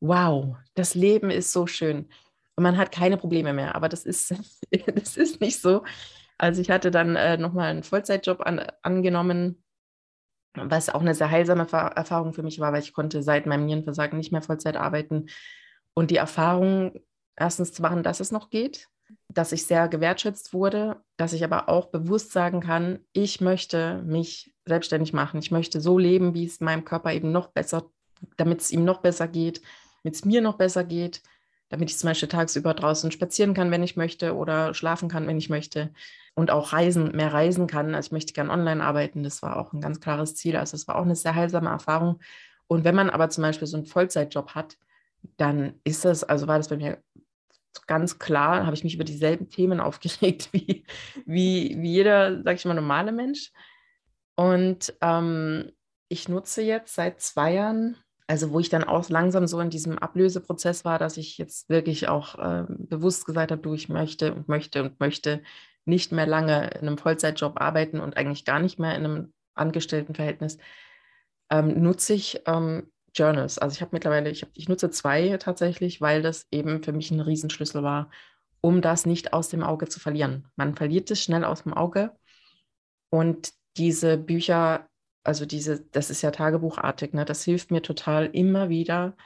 Wow, 0.00 0.56
das 0.74 0.96
Leben 0.96 1.30
ist 1.30 1.52
so 1.52 1.68
schön. 1.68 2.08
Und 2.56 2.64
man 2.64 2.76
hat 2.76 2.90
keine 2.90 3.16
Probleme 3.16 3.52
mehr, 3.52 3.76
aber 3.76 3.88
das 3.88 4.04
ist, 4.04 4.34
das 4.94 5.16
ist 5.16 5.40
nicht 5.40 5.60
so. 5.60 5.84
Also 6.38 6.60
ich 6.60 6.70
hatte 6.70 6.90
dann 6.90 7.16
äh, 7.16 7.36
nochmal 7.36 7.70
einen 7.70 7.82
Vollzeitjob 7.82 8.40
an, 8.40 8.60
angenommen, 8.82 9.62
was 10.54 10.90
auch 10.90 11.00
eine 11.00 11.14
sehr 11.14 11.30
heilsame 11.30 11.66
Erfahrung 11.70 12.34
für 12.34 12.42
mich 12.42 12.58
war, 12.60 12.72
weil 12.72 12.82
ich 12.82 12.92
konnte 12.92 13.22
seit 13.22 13.46
meinem 13.46 13.66
Nierenversagen 13.66 14.18
nicht 14.18 14.32
mehr 14.32 14.42
Vollzeit 14.42 14.76
arbeiten. 14.76 15.26
Und 15.94 16.10
die 16.10 16.16
Erfahrung, 16.16 17.00
erstens 17.36 17.72
zu 17.72 17.82
machen, 17.82 18.02
dass 18.02 18.20
es 18.20 18.32
noch 18.32 18.50
geht, 18.50 18.88
dass 19.28 19.52
ich 19.52 19.66
sehr 19.66 19.88
gewertschätzt 19.88 20.52
wurde, 20.52 21.02
dass 21.16 21.32
ich 21.32 21.44
aber 21.44 21.68
auch 21.68 21.86
bewusst 21.86 22.32
sagen 22.32 22.60
kann, 22.60 23.00
ich 23.12 23.40
möchte 23.40 24.02
mich 24.02 24.54
selbstständig 24.64 25.12
machen. 25.12 25.38
Ich 25.38 25.50
möchte 25.50 25.80
so 25.80 25.98
leben, 25.98 26.34
wie 26.34 26.46
es 26.46 26.60
meinem 26.60 26.84
Körper 26.84 27.12
eben 27.12 27.32
noch 27.32 27.48
besser, 27.48 27.90
damit 28.36 28.60
es 28.60 28.70
ihm 28.70 28.84
noch 28.84 29.00
besser 29.00 29.28
geht, 29.28 29.62
damit 30.02 30.16
es 30.16 30.24
mir 30.24 30.40
noch 30.40 30.56
besser 30.56 30.84
geht, 30.84 31.22
damit 31.68 31.90
ich 31.90 31.98
zum 31.98 32.08
Beispiel 32.08 32.28
tagsüber 32.28 32.74
draußen 32.74 33.10
spazieren 33.10 33.54
kann, 33.54 33.70
wenn 33.70 33.82
ich 33.82 33.96
möchte, 33.96 34.36
oder 34.36 34.74
schlafen 34.74 35.08
kann, 35.08 35.26
wenn 35.26 35.38
ich 35.38 35.48
möchte 35.48 35.92
und 36.34 36.50
auch 36.50 36.72
reisen, 36.72 37.14
mehr 37.14 37.32
reisen 37.32 37.66
kann. 37.66 37.94
Also 37.94 38.08
ich 38.08 38.12
möchte 38.12 38.32
gerne 38.32 38.50
online 38.50 38.82
arbeiten. 38.82 39.22
Das 39.22 39.42
war 39.42 39.56
auch 39.56 39.72
ein 39.72 39.80
ganz 39.80 40.00
klares 40.00 40.34
Ziel. 40.34 40.56
Also 40.56 40.74
es 40.74 40.88
war 40.88 40.96
auch 40.96 41.04
eine 41.04 41.16
sehr 41.16 41.34
heilsame 41.34 41.70
Erfahrung. 41.70 42.20
Und 42.66 42.84
wenn 42.84 42.94
man 42.94 43.10
aber 43.10 43.28
zum 43.28 43.42
Beispiel 43.42 43.68
so 43.68 43.76
einen 43.76 43.86
Vollzeitjob 43.86 44.54
hat, 44.54 44.78
dann 45.36 45.74
ist 45.84 46.04
das, 46.04 46.24
also 46.24 46.46
war 46.46 46.58
das 46.58 46.68
bei 46.68 46.76
mir 46.76 47.02
ganz 47.86 48.18
klar, 48.18 48.64
habe 48.64 48.74
ich 48.74 48.84
mich 48.84 48.94
über 48.94 49.04
dieselben 49.04 49.48
Themen 49.48 49.80
aufgeregt 49.80 50.48
wie, 50.52 50.84
wie, 51.26 51.76
wie 51.78 51.92
jeder, 51.92 52.42
sag 52.42 52.56
ich 52.56 52.64
mal, 52.64 52.74
normale 52.74 53.12
Mensch. 53.12 53.52
Und 54.34 54.94
ähm, 55.02 55.72
ich 56.08 56.28
nutze 56.28 56.62
jetzt 56.62 56.94
seit 56.94 57.20
zwei 57.20 57.54
Jahren 57.54 57.96
also 58.32 58.50
wo 58.50 58.60
ich 58.60 58.70
dann 58.70 58.84
auch 58.84 59.08
langsam 59.10 59.46
so 59.46 59.60
in 59.60 59.68
diesem 59.68 59.98
Ablöseprozess 59.98 60.86
war, 60.86 60.98
dass 60.98 61.18
ich 61.18 61.36
jetzt 61.36 61.68
wirklich 61.68 62.08
auch 62.08 62.38
äh, 62.38 62.64
bewusst 62.68 63.26
gesagt 63.26 63.50
habe, 63.50 63.60
du, 63.60 63.74
ich 63.74 63.90
möchte 63.90 64.32
und 64.32 64.48
möchte 64.48 64.84
und 64.84 64.98
möchte 65.00 65.42
nicht 65.84 66.12
mehr 66.12 66.26
lange 66.26 66.70
in 66.70 66.86
einem 66.86 66.98
Vollzeitjob 66.98 67.60
arbeiten 67.60 68.00
und 68.00 68.16
eigentlich 68.16 68.44
gar 68.44 68.60
nicht 68.60 68.78
mehr 68.78 68.94
in 68.94 69.04
einem 69.04 69.32
Angestelltenverhältnis, 69.54 70.58
ähm, 71.50 71.82
nutze 71.82 72.14
ich 72.14 72.40
ähm, 72.46 72.90
Journals. 73.14 73.58
Also 73.58 73.74
ich 73.74 73.80
habe 73.80 73.90
mittlerweile, 73.92 74.30
ich, 74.30 74.42
hab, 74.42 74.50
ich 74.54 74.68
nutze 74.68 74.90
zwei 74.90 75.36
tatsächlich, 75.38 76.00
weil 76.00 76.22
das 76.22 76.46
eben 76.50 76.82
für 76.82 76.92
mich 76.92 77.10
ein 77.10 77.20
Riesenschlüssel 77.20 77.82
war, 77.82 78.10
um 78.60 78.80
das 78.80 79.06
nicht 79.06 79.32
aus 79.32 79.48
dem 79.48 79.62
Auge 79.62 79.88
zu 79.88 80.00
verlieren. 80.00 80.48
Man 80.56 80.76
verliert 80.76 81.10
es 81.10 81.22
schnell 81.22 81.44
aus 81.44 81.64
dem 81.64 81.74
Auge 81.74 82.12
und 83.10 83.52
diese 83.76 84.16
Bücher 84.16 84.88
also 85.24 85.46
diese, 85.46 85.84
das 85.86 86.10
ist 86.10 86.22
ja 86.22 86.30
tagebuchartig, 86.30 87.12
ne? 87.14 87.24
Das 87.24 87.44
hilft 87.44 87.70
mir 87.70 87.82
total 87.82 88.26
immer 88.26 88.68
wieder, 88.68 89.16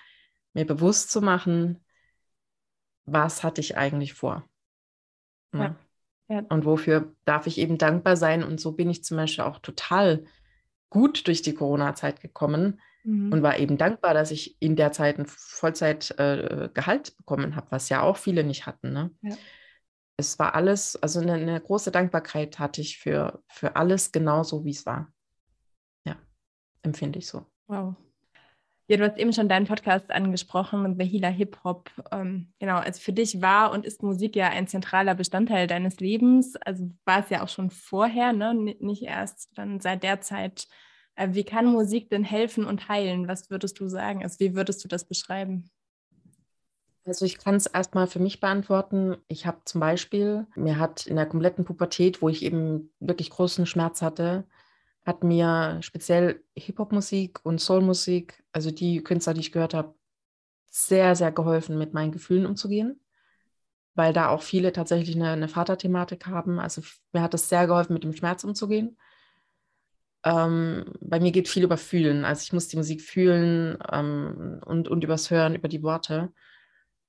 mir 0.53 0.67
bewusst 0.67 1.11
zu 1.11 1.21
machen, 1.21 1.85
was 3.05 3.43
hatte 3.43 3.61
ich 3.61 3.77
eigentlich 3.77 4.15
vor. 4.15 4.45
Ne? 5.53 5.65
Ja. 5.65 5.77
Ja. 6.29 6.41
Und 6.49 6.65
wofür 6.65 7.13
darf 7.25 7.47
ich 7.47 7.59
eben 7.59 7.79
dankbar 7.79 8.17
sein? 8.17 8.43
Und 8.43 8.61
so 8.61 8.73
bin 8.73 8.91
ich 8.91 9.05
zum 9.05 9.17
Beispiel 9.17 9.45
auch 9.45 9.59
total 9.59 10.25
gut 10.91 11.27
durch 11.27 11.43
die 11.43 11.55
Corona-Zeit 11.55 12.21
gekommen 12.21 12.81
mhm. 13.05 13.33
und 13.33 13.43
war 13.43 13.59
eben 13.59 13.79
dankbar, 13.79 14.15
dass 14.15 14.31
ich 14.31 14.61
in 14.61 14.77
der 14.77 14.93
Zeit 14.93 15.19
ein 15.19 15.27
Vollzeitgehalt 15.27 17.09
äh, 17.09 17.13
bekommen 17.17 17.57
habe, 17.57 17.67
was 17.71 17.89
ja 17.89 18.03
auch 18.03 18.17
viele 18.17 18.45
nicht 18.45 18.67
hatten. 18.67 18.93
Ne? 18.93 19.11
Ja. 19.23 19.37
Es 20.17 20.39
war 20.39 20.55
alles, 20.55 20.97
also 20.97 21.21
eine, 21.21 21.35
eine 21.35 21.61
große 21.61 21.91
Dankbarkeit 21.91 22.59
hatte 22.59 22.81
ich 22.81 22.99
für, 22.99 23.43
für 23.49 23.77
alles 23.77 24.13
genauso, 24.13 24.65
wie 24.65 24.71
es 24.71 24.87
war 24.87 25.13
empfinde 26.87 27.19
ich 27.19 27.27
so. 27.27 27.45
Wow. 27.67 27.97
Ja, 28.89 28.97
du 28.97 29.05
hast 29.05 29.19
eben 29.19 29.33
schon 29.33 29.49
deinen 29.49 29.67
Podcast 29.67 30.13
angesprochen, 30.13 30.97
The 30.97 31.05
Healer 31.05 31.31
Hip 31.31 31.59
Hop. 31.65 31.91
Ähm, 32.13 32.53
genau, 32.61 32.77
also 32.77 33.01
für 33.01 33.13
dich 33.13 33.43
war 33.43 33.73
und 33.73 33.85
ist 33.85 34.05
Musik 34.05 34.37
ja 34.37 34.49
ein 34.49 34.69
zentraler 34.69 35.17
Bestandteil 35.17 35.67
deines 35.67 35.99
Lebens. 35.99 36.55
Also 36.65 36.93
war 37.05 37.21
es 37.21 37.31
ja 37.31 37.43
auch 37.43 37.49
schon 37.49 37.71
vorher, 37.71 38.33
ne? 38.33 38.55
nicht 38.55 39.03
erst 39.03 39.51
dann 39.59 39.81
seit 39.81 40.05
der 40.05 40.21
Zeit. 40.21 40.69
Äh, 41.17 41.31
wie 41.33 41.43
kann 41.43 41.67
Musik 41.67 42.11
denn 42.11 42.23
helfen 42.23 42.65
und 42.65 42.89
heilen? 42.89 43.27
Was 43.27 43.51
würdest 43.51 43.81
du 43.81 43.89
sagen? 43.89 44.23
Also 44.23 44.39
wie 44.39 44.55
würdest 44.55 44.85
du 44.85 44.89
das 44.89 45.09
beschreiben? 45.09 45.69
Also 47.05 47.25
ich 47.25 47.39
kann 47.39 47.57
es 47.57 47.67
erstmal 47.67 48.07
für 48.07 48.21
mich 48.21 48.41
beantworten. 48.41 49.17
Ich 49.27 49.47
habe 49.47 49.59
zum 49.65 49.81
Beispiel, 49.81 50.47
mir 50.55 50.79
hat 50.79 51.07
in 51.07 51.17
der 51.17 51.27
kompletten 51.27 51.65
Pubertät, 51.65 52.23
wo 52.23 52.29
ich 52.29 52.45
eben 52.45 52.93
wirklich 53.01 53.31
großen 53.31 53.67
Schmerz 53.67 54.03
hatte, 54.03 54.45
hat 55.07 55.25
mir 55.25 55.79
speziell 55.83 56.43
Hip-Hop-Musik 56.57 57.41
und 57.45 57.61
Soul-Musik, 57.61 58.43
also 58.53 58.71
die 58.73 59.03
Künstler, 59.03 59.35
die 59.35 59.41
ich 59.41 59.53
gehört 59.53 59.75
habe, 59.75 59.95
sehr, 60.71 61.17
sehr 61.17 61.33
geholfen, 61.33 61.79
mit 61.79 61.95
meinen 61.95 62.13
Gefühlen 62.13 62.47
umzugehen. 62.47 63.01
weil 63.95 64.13
da 64.13 64.29
auch 64.29 64.43
viele 64.43 64.73
tatsächlich 64.73 65.17
eine, 65.17 65.31
eine 65.31 65.49
Vaterthematik 65.49 66.27
haben. 66.27 66.59
Also 66.61 66.83
mir 67.13 67.23
hat 67.23 67.35
es 67.35 67.49
sehr 67.49 67.67
geholfen, 67.67 67.95
mit 67.95 68.05
dem 68.05 68.13
Schmerz 68.15 68.45
umzugehen. 68.45 68.99
Ähm, 70.25 70.93
bei 71.01 71.21
mir 71.21 71.33
geht 71.33 71.49
viel 71.49 71.65
über 71.65 71.77
Fühlen. 71.79 72.25
Also 72.25 72.43
ich 72.43 72.53
muss 72.53 72.69
die 72.69 72.77
Musik 72.77 73.01
fühlen 73.03 73.79
ähm, 73.93 74.61
und, 74.67 74.89
und 74.89 75.05
übers 75.05 75.31
Hören, 75.31 75.55
über 75.55 75.69
die 75.69 75.83
Worte. 75.83 76.33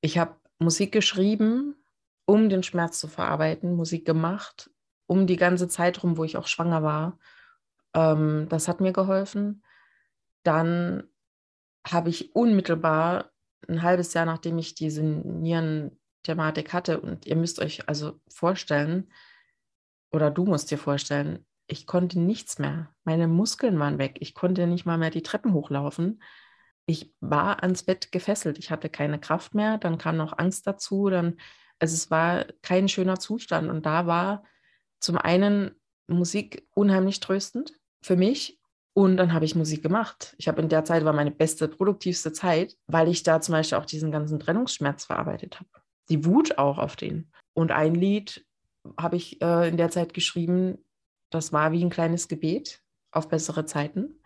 Ich 0.01 0.17
habe 0.17 0.36
Musik 0.60 0.91
geschrieben, 0.91 1.75
um 2.25 2.49
den 2.49 2.63
Schmerz 2.63 2.99
zu 2.99 3.07
verarbeiten, 3.07 3.75
Musik 3.75 4.05
gemacht, 4.05 4.69
um 5.07 5.27
die 5.27 5.38
ganze 5.38 5.67
Zeit 5.67 6.03
rum, 6.03 6.17
wo 6.17 6.23
ich 6.23 6.38
auch 6.38 6.47
schwanger 6.47 6.83
war. 6.83 7.19
Ähm, 7.97 8.47
das 8.49 8.67
hat 8.67 8.79
mir 8.79 8.93
geholfen. 8.93 9.63
Dann 10.43 11.03
habe 11.86 12.10
ich 12.10 12.36
unmittelbar 12.36 13.31
ein 13.67 13.81
halbes 13.81 14.13
Jahr, 14.13 14.25
nachdem 14.25 14.60
ich 14.60 14.75
diese 14.75 15.01
Nierenthematik 15.03 16.73
hatte, 16.73 17.01
und 17.01 17.25
ihr 17.25 17.36
müsst 17.36 17.60
euch 17.60 17.89
also 17.89 18.21
vorstellen, 18.29 19.12
oder 20.12 20.29
du 20.29 20.45
musst 20.45 20.69
dir 20.69 20.77
vorstellen, 20.77 21.45
ich 21.65 21.88
konnte 21.88 22.19
nichts 22.19 22.60
mehr. 22.60 22.93
Meine 23.03 23.27
Muskeln 23.27 23.79
waren 23.79 23.97
weg. 23.97 24.17
Ich 24.21 24.36
konnte 24.36 24.67
nicht 24.67 24.86
mal 24.86 24.97
mehr 24.97 25.10
die 25.10 25.23
Treppen 25.23 25.53
hochlaufen. 25.53 26.21
Ich 26.86 27.13
war 27.19 27.62
ans 27.63 27.83
Bett 27.83 28.12
gefesselt. 28.13 28.57
Ich 28.57 28.71
hatte 28.71 28.89
keine 28.89 29.19
Kraft 29.19 29.53
mehr. 29.53 29.77
Dann 29.77 29.97
kam 29.97 30.15
noch 30.15 30.38
Angst 30.38 30.65
dazu. 30.65 31.10
Dann, 31.10 31.38
also 31.79 31.93
es 31.93 32.10
war 32.10 32.45
kein 32.62 32.88
schöner 32.88 33.19
Zustand. 33.19 33.69
Und 33.69 33.86
da 33.86 34.07
war 34.07 34.43
zum 35.01 35.17
einen 35.17 35.71
Musik 36.07 36.65
unheimlich 36.73 37.19
tröstend 37.19 37.76
für 38.01 38.15
mich. 38.15 38.60
Und 38.93 39.17
dann 39.17 39.31
habe 39.33 39.45
ich 39.45 39.55
Musik 39.55 39.83
gemacht. 39.83 40.36
Ich 40.39 40.47
habe 40.47 40.62
in 40.62 40.69
der 40.69 40.83
Zeit 40.83 41.05
war 41.05 41.13
meine 41.13 41.29
beste, 41.29 41.67
produktivste 41.67 42.33
Zeit, 42.33 42.75
weil 42.88 43.07
ich 43.10 43.21
da 43.21 43.41
zum 43.41 43.53
Beispiel 43.53 43.77
auch 43.77 43.86
diesen 43.86 44.12
ganzen 44.12 44.39
Trennungsschmerz 44.39 45.05
verarbeitet 45.05 45.60
habe. 45.60 45.69
Die 46.10 46.25
Wut 46.25 46.57
auch 46.57 46.79
auf 46.79 46.95
den. 46.95 47.31
Und 47.53 47.71
ein 47.71 47.93
Lied 47.93 48.45
habe 48.99 49.15
ich 49.15 49.41
äh, 49.41 49.69
in 49.69 49.77
der 49.77 49.91
Zeit 49.91 50.15
geschrieben, 50.15 50.79
das 51.29 51.53
war 51.53 51.71
wie 51.71 51.83
ein 51.83 51.91
kleines 51.91 52.27
Gebet 52.27 52.81
auf 53.12 53.27
bessere 53.27 53.65
Zeiten, 53.65 54.19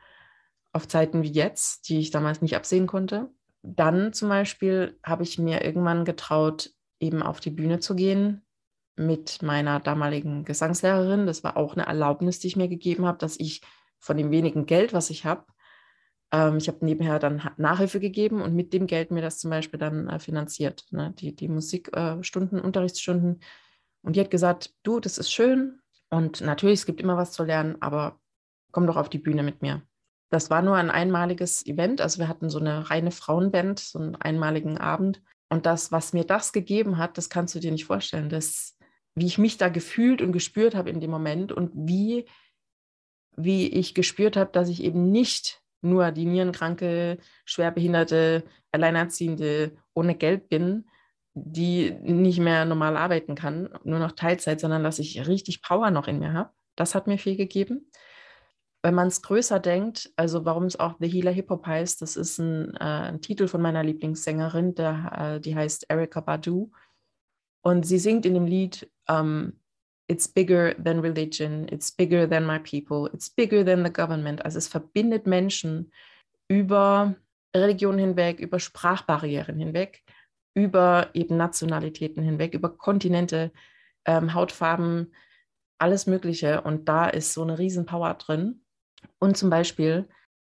auf 0.72 0.88
Zeiten 0.88 1.24
wie 1.24 1.32
jetzt, 1.32 1.90
die 1.90 2.00
ich 2.00 2.12
damals 2.12 2.42
nicht 2.42 2.56
absehen 2.56 2.88
konnte. 2.88 3.30
Dann 3.64 4.14
zum 4.14 4.30
Beispiel 4.30 4.98
habe 5.04 5.24
ich 5.24 5.38
mir 5.38 5.66
irgendwann 5.66 6.06
getraut, 6.06 6.72
eben 7.00 7.24
auf 7.24 7.40
die 7.40 7.50
Bühne 7.50 7.80
zu 7.80 7.96
gehen 7.96 8.42
mit 8.96 9.42
meiner 9.42 9.80
damaligen 9.80 10.46
Gesangslehrerin. 10.46 11.26
Das 11.26 11.44
war 11.44 11.58
auch 11.58 11.74
eine 11.74 11.86
Erlaubnis, 11.86 12.40
die 12.40 12.48
ich 12.48 12.56
mir 12.56 12.68
gegeben 12.68 13.06
habe, 13.06 13.18
dass 13.18 13.40
ich 13.40 13.62
von 14.00 14.18
dem 14.18 14.32
wenigen 14.32 14.66
Geld, 14.66 14.94
was 14.94 15.10
ich 15.10 15.26
habe, 15.26 15.46
ähm, 16.32 16.58
ich 16.58 16.68
habe 16.68 16.84
nebenher 16.84 17.20
dann 17.20 17.50
Nachhilfe 17.58 18.00
gegeben 18.00 18.42
und 18.42 18.56
mit 18.56 18.74
dem 18.74 18.88
Geld 18.88 19.12
mir 19.12 19.22
das 19.22 19.40
zum 19.40 19.50
Beispiel 19.52 19.80
dann 19.80 20.08
äh, 20.08 20.20
finanziert, 20.20 20.86
ne? 20.92 21.14
die, 21.18 21.36
die 21.36 21.48
Musikstunden, 21.48 22.60
äh, 22.60 22.62
Unterrichtsstunden. 22.62 23.42
Und 24.02 24.16
die 24.16 24.20
hat 24.20 24.32
gesagt, 24.32 24.74
du, 24.84 25.00
das 25.00 25.18
ist 25.18 25.32
schön, 25.32 25.82
und 26.12 26.42
natürlich, 26.42 26.82
es 26.82 26.86
gibt 26.86 27.00
immer 27.00 27.18
was 27.18 27.32
zu 27.32 27.44
lernen, 27.44 27.78
aber 27.80 28.20
komm 28.72 28.86
doch 28.86 28.98
auf 28.98 29.10
die 29.10 29.18
Bühne 29.18 29.44
mit 29.44 29.62
mir. 29.62 29.82
Das 30.30 30.50
war 30.50 30.62
nur 30.62 30.76
ein 30.76 30.92
einmaliges 30.92 31.66
Event. 31.66 32.02
Also 32.02 32.20
wir 32.20 32.28
hatten 32.28 32.50
so 32.50 32.60
eine 32.60 32.90
reine 32.90 33.12
Frauenband, 33.12 33.80
so 33.80 34.00
einen 34.00 34.16
einmaligen 34.18 34.78
Abend. 34.78 35.22
Und 35.50 35.66
das, 35.66 35.92
was 35.92 36.14
mir 36.14 36.26
das 36.26 36.54
gegeben 36.54 36.98
hat, 36.98 37.18
das 37.18 37.30
kannst 37.30 37.56
du 37.56 37.60
dir 37.60 37.72
nicht 37.72 37.86
vorstellen. 37.86 38.30
Das, 38.30 38.78
wie 39.16 39.26
ich 39.26 39.38
mich 39.38 39.58
da 39.58 39.70
gefühlt 39.70 40.22
und 40.22 40.32
gespürt 40.32 40.76
habe 40.76 40.90
in 40.90 41.02
dem 41.02 41.12
Moment 41.12 41.52
und 41.52 41.72
wie, 41.74 42.26
wie 43.36 43.68
ich 43.68 43.94
gespürt 43.94 44.38
habe, 44.38 44.52
dass 44.52 44.70
ich 44.70 44.84
eben 44.84 45.12
nicht 45.12 45.62
nur 45.82 46.12
die 46.12 46.26
nierenkranke, 46.26 47.18
schwerbehinderte, 47.46 48.44
alleinerziehende 48.72 49.76
ohne 49.94 50.16
Geld 50.16 50.48
bin, 50.48 50.86
die 51.34 51.92
nicht 52.02 52.40
mehr 52.40 52.66
normal 52.66 52.98
arbeiten 52.98 53.36
kann, 53.36 53.70
nur 53.84 54.00
noch 54.00 54.12
Teilzeit, 54.12 54.60
sondern 54.60 54.84
dass 54.84 55.00
ich 55.00 55.28
richtig 55.28 55.62
Power 55.62 55.92
noch 55.92 56.08
in 56.08 56.20
mir 56.20 56.34
habe. 56.34 56.52
Das 56.76 56.94
hat 56.94 57.08
mir 57.08 57.18
viel 57.18 57.36
gegeben. 57.36 57.90
Wenn 58.84 58.96
man 58.96 59.08
es 59.08 59.22
größer 59.22 59.60
denkt, 59.60 60.12
also 60.16 60.44
warum 60.44 60.66
es 60.66 60.80
auch 60.80 60.96
The 61.00 61.08
Healer 61.08 61.32
Hip 61.32 61.50
Hop 61.50 61.68
heißt, 61.68 62.02
das 62.02 62.16
ist 62.16 62.40
ein, 62.40 62.74
äh, 62.76 63.10
ein 63.10 63.22
Titel 63.22 63.48
von 63.48 63.62
meiner 63.62 63.84
Lieblingssängerin, 63.84 64.74
der, 64.74 65.36
äh, 65.36 65.40
die 65.40 65.56
heißt 65.56 65.86
Erika 65.90 66.20
Badu. 66.20 66.72
Und 67.62 67.86
sie 67.86 68.00
singt 68.00 68.26
in 68.26 68.34
dem 68.34 68.48
Lied, 68.48 68.90
um, 69.10 69.54
It's 70.08 70.28
bigger 70.28 70.76
than 70.84 71.00
religion, 71.00 71.70
it's 71.70 71.90
bigger 71.90 72.28
than 72.28 72.46
my 72.46 72.60
people, 72.60 73.10
it's 73.14 73.30
bigger 73.30 73.64
than 73.64 73.86
the 73.86 73.94
government. 73.94 74.44
Also 74.44 74.58
es 74.58 74.68
verbindet 74.68 75.26
Menschen 75.26 75.90
über 76.50 77.16
Religionen 77.56 78.00
hinweg, 78.00 78.42
über 78.42 78.60
Sprachbarrieren 78.60 79.58
hinweg 79.58 80.04
über 80.54 81.10
eben 81.14 81.38
Nationalitäten 81.38 82.24
hinweg, 82.24 82.54
über 82.54 82.70
Kontinente, 82.70 83.52
ähm, 84.06 84.34
Hautfarben, 84.34 85.14
alles 85.78 86.08
Mögliche. 86.08 86.62
Und 86.62 86.90
da 86.90 87.08
ist 87.08 87.34
so 87.34 87.42
eine 87.42 87.58
Riesenpower 87.58 88.16
drin. 88.16 88.64
Und 89.20 89.38
zum 89.38 89.50
Beispiel 89.50 90.08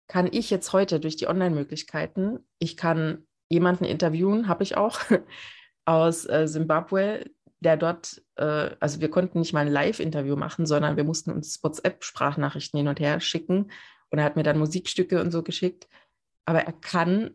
kann 0.08 0.28
ich 0.30 0.50
jetzt 0.50 0.72
heute 0.72 1.00
durch 1.00 1.16
die 1.16 1.28
Online-Möglichkeiten, 1.28 2.40
ich 2.58 2.76
kann 2.76 3.26
jemanden 3.48 3.84
interviewen, 3.84 4.48
habe 4.48 4.62
ich 4.62 4.76
auch, 4.76 5.00
aus 5.84 6.26
äh, 6.26 6.46
Zimbabwe, 6.46 7.30
der 7.60 7.76
dort, 7.76 8.22
äh, 8.36 8.70
also 8.80 9.00
wir 9.00 9.10
konnten 9.10 9.40
nicht 9.40 9.52
mal 9.52 9.66
ein 9.66 9.72
Live-Interview 9.72 10.36
machen, 10.36 10.66
sondern 10.66 10.96
wir 10.96 11.04
mussten 11.04 11.30
uns 11.30 11.62
WhatsApp-Sprachnachrichten 11.62 12.78
hin 12.78 12.88
und 12.88 13.00
her 13.00 13.20
schicken. 13.20 13.70
Und 14.10 14.18
er 14.18 14.24
hat 14.24 14.36
mir 14.36 14.42
dann 14.42 14.58
Musikstücke 14.58 15.20
und 15.20 15.30
so 15.30 15.42
geschickt. 15.42 15.88
Aber 16.44 16.60
er 16.60 16.72
kann 16.72 17.34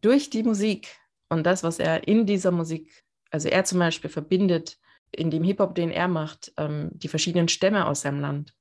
durch 0.00 0.28
die 0.28 0.42
Musik 0.42 0.88
und 1.28 1.44
das, 1.44 1.62
was 1.62 1.78
er 1.78 2.06
in 2.06 2.26
dieser 2.26 2.50
Musik, 2.50 3.04
also 3.30 3.48
er 3.48 3.64
zum 3.64 3.78
Beispiel 3.78 4.10
verbindet 4.10 4.78
in 5.12 5.30
dem 5.30 5.44
Hip-Hop, 5.44 5.74
den 5.74 5.90
er 5.90 6.08
macht, 6.08 6.52
ähm, 6.56 6.90
die 6.92 7.08
verschiedenen 7.08 7.48
Stämme 7.48 7.86
aus 7.86 8.02
seinem 8.02 8.20
Land. 8.20 8.54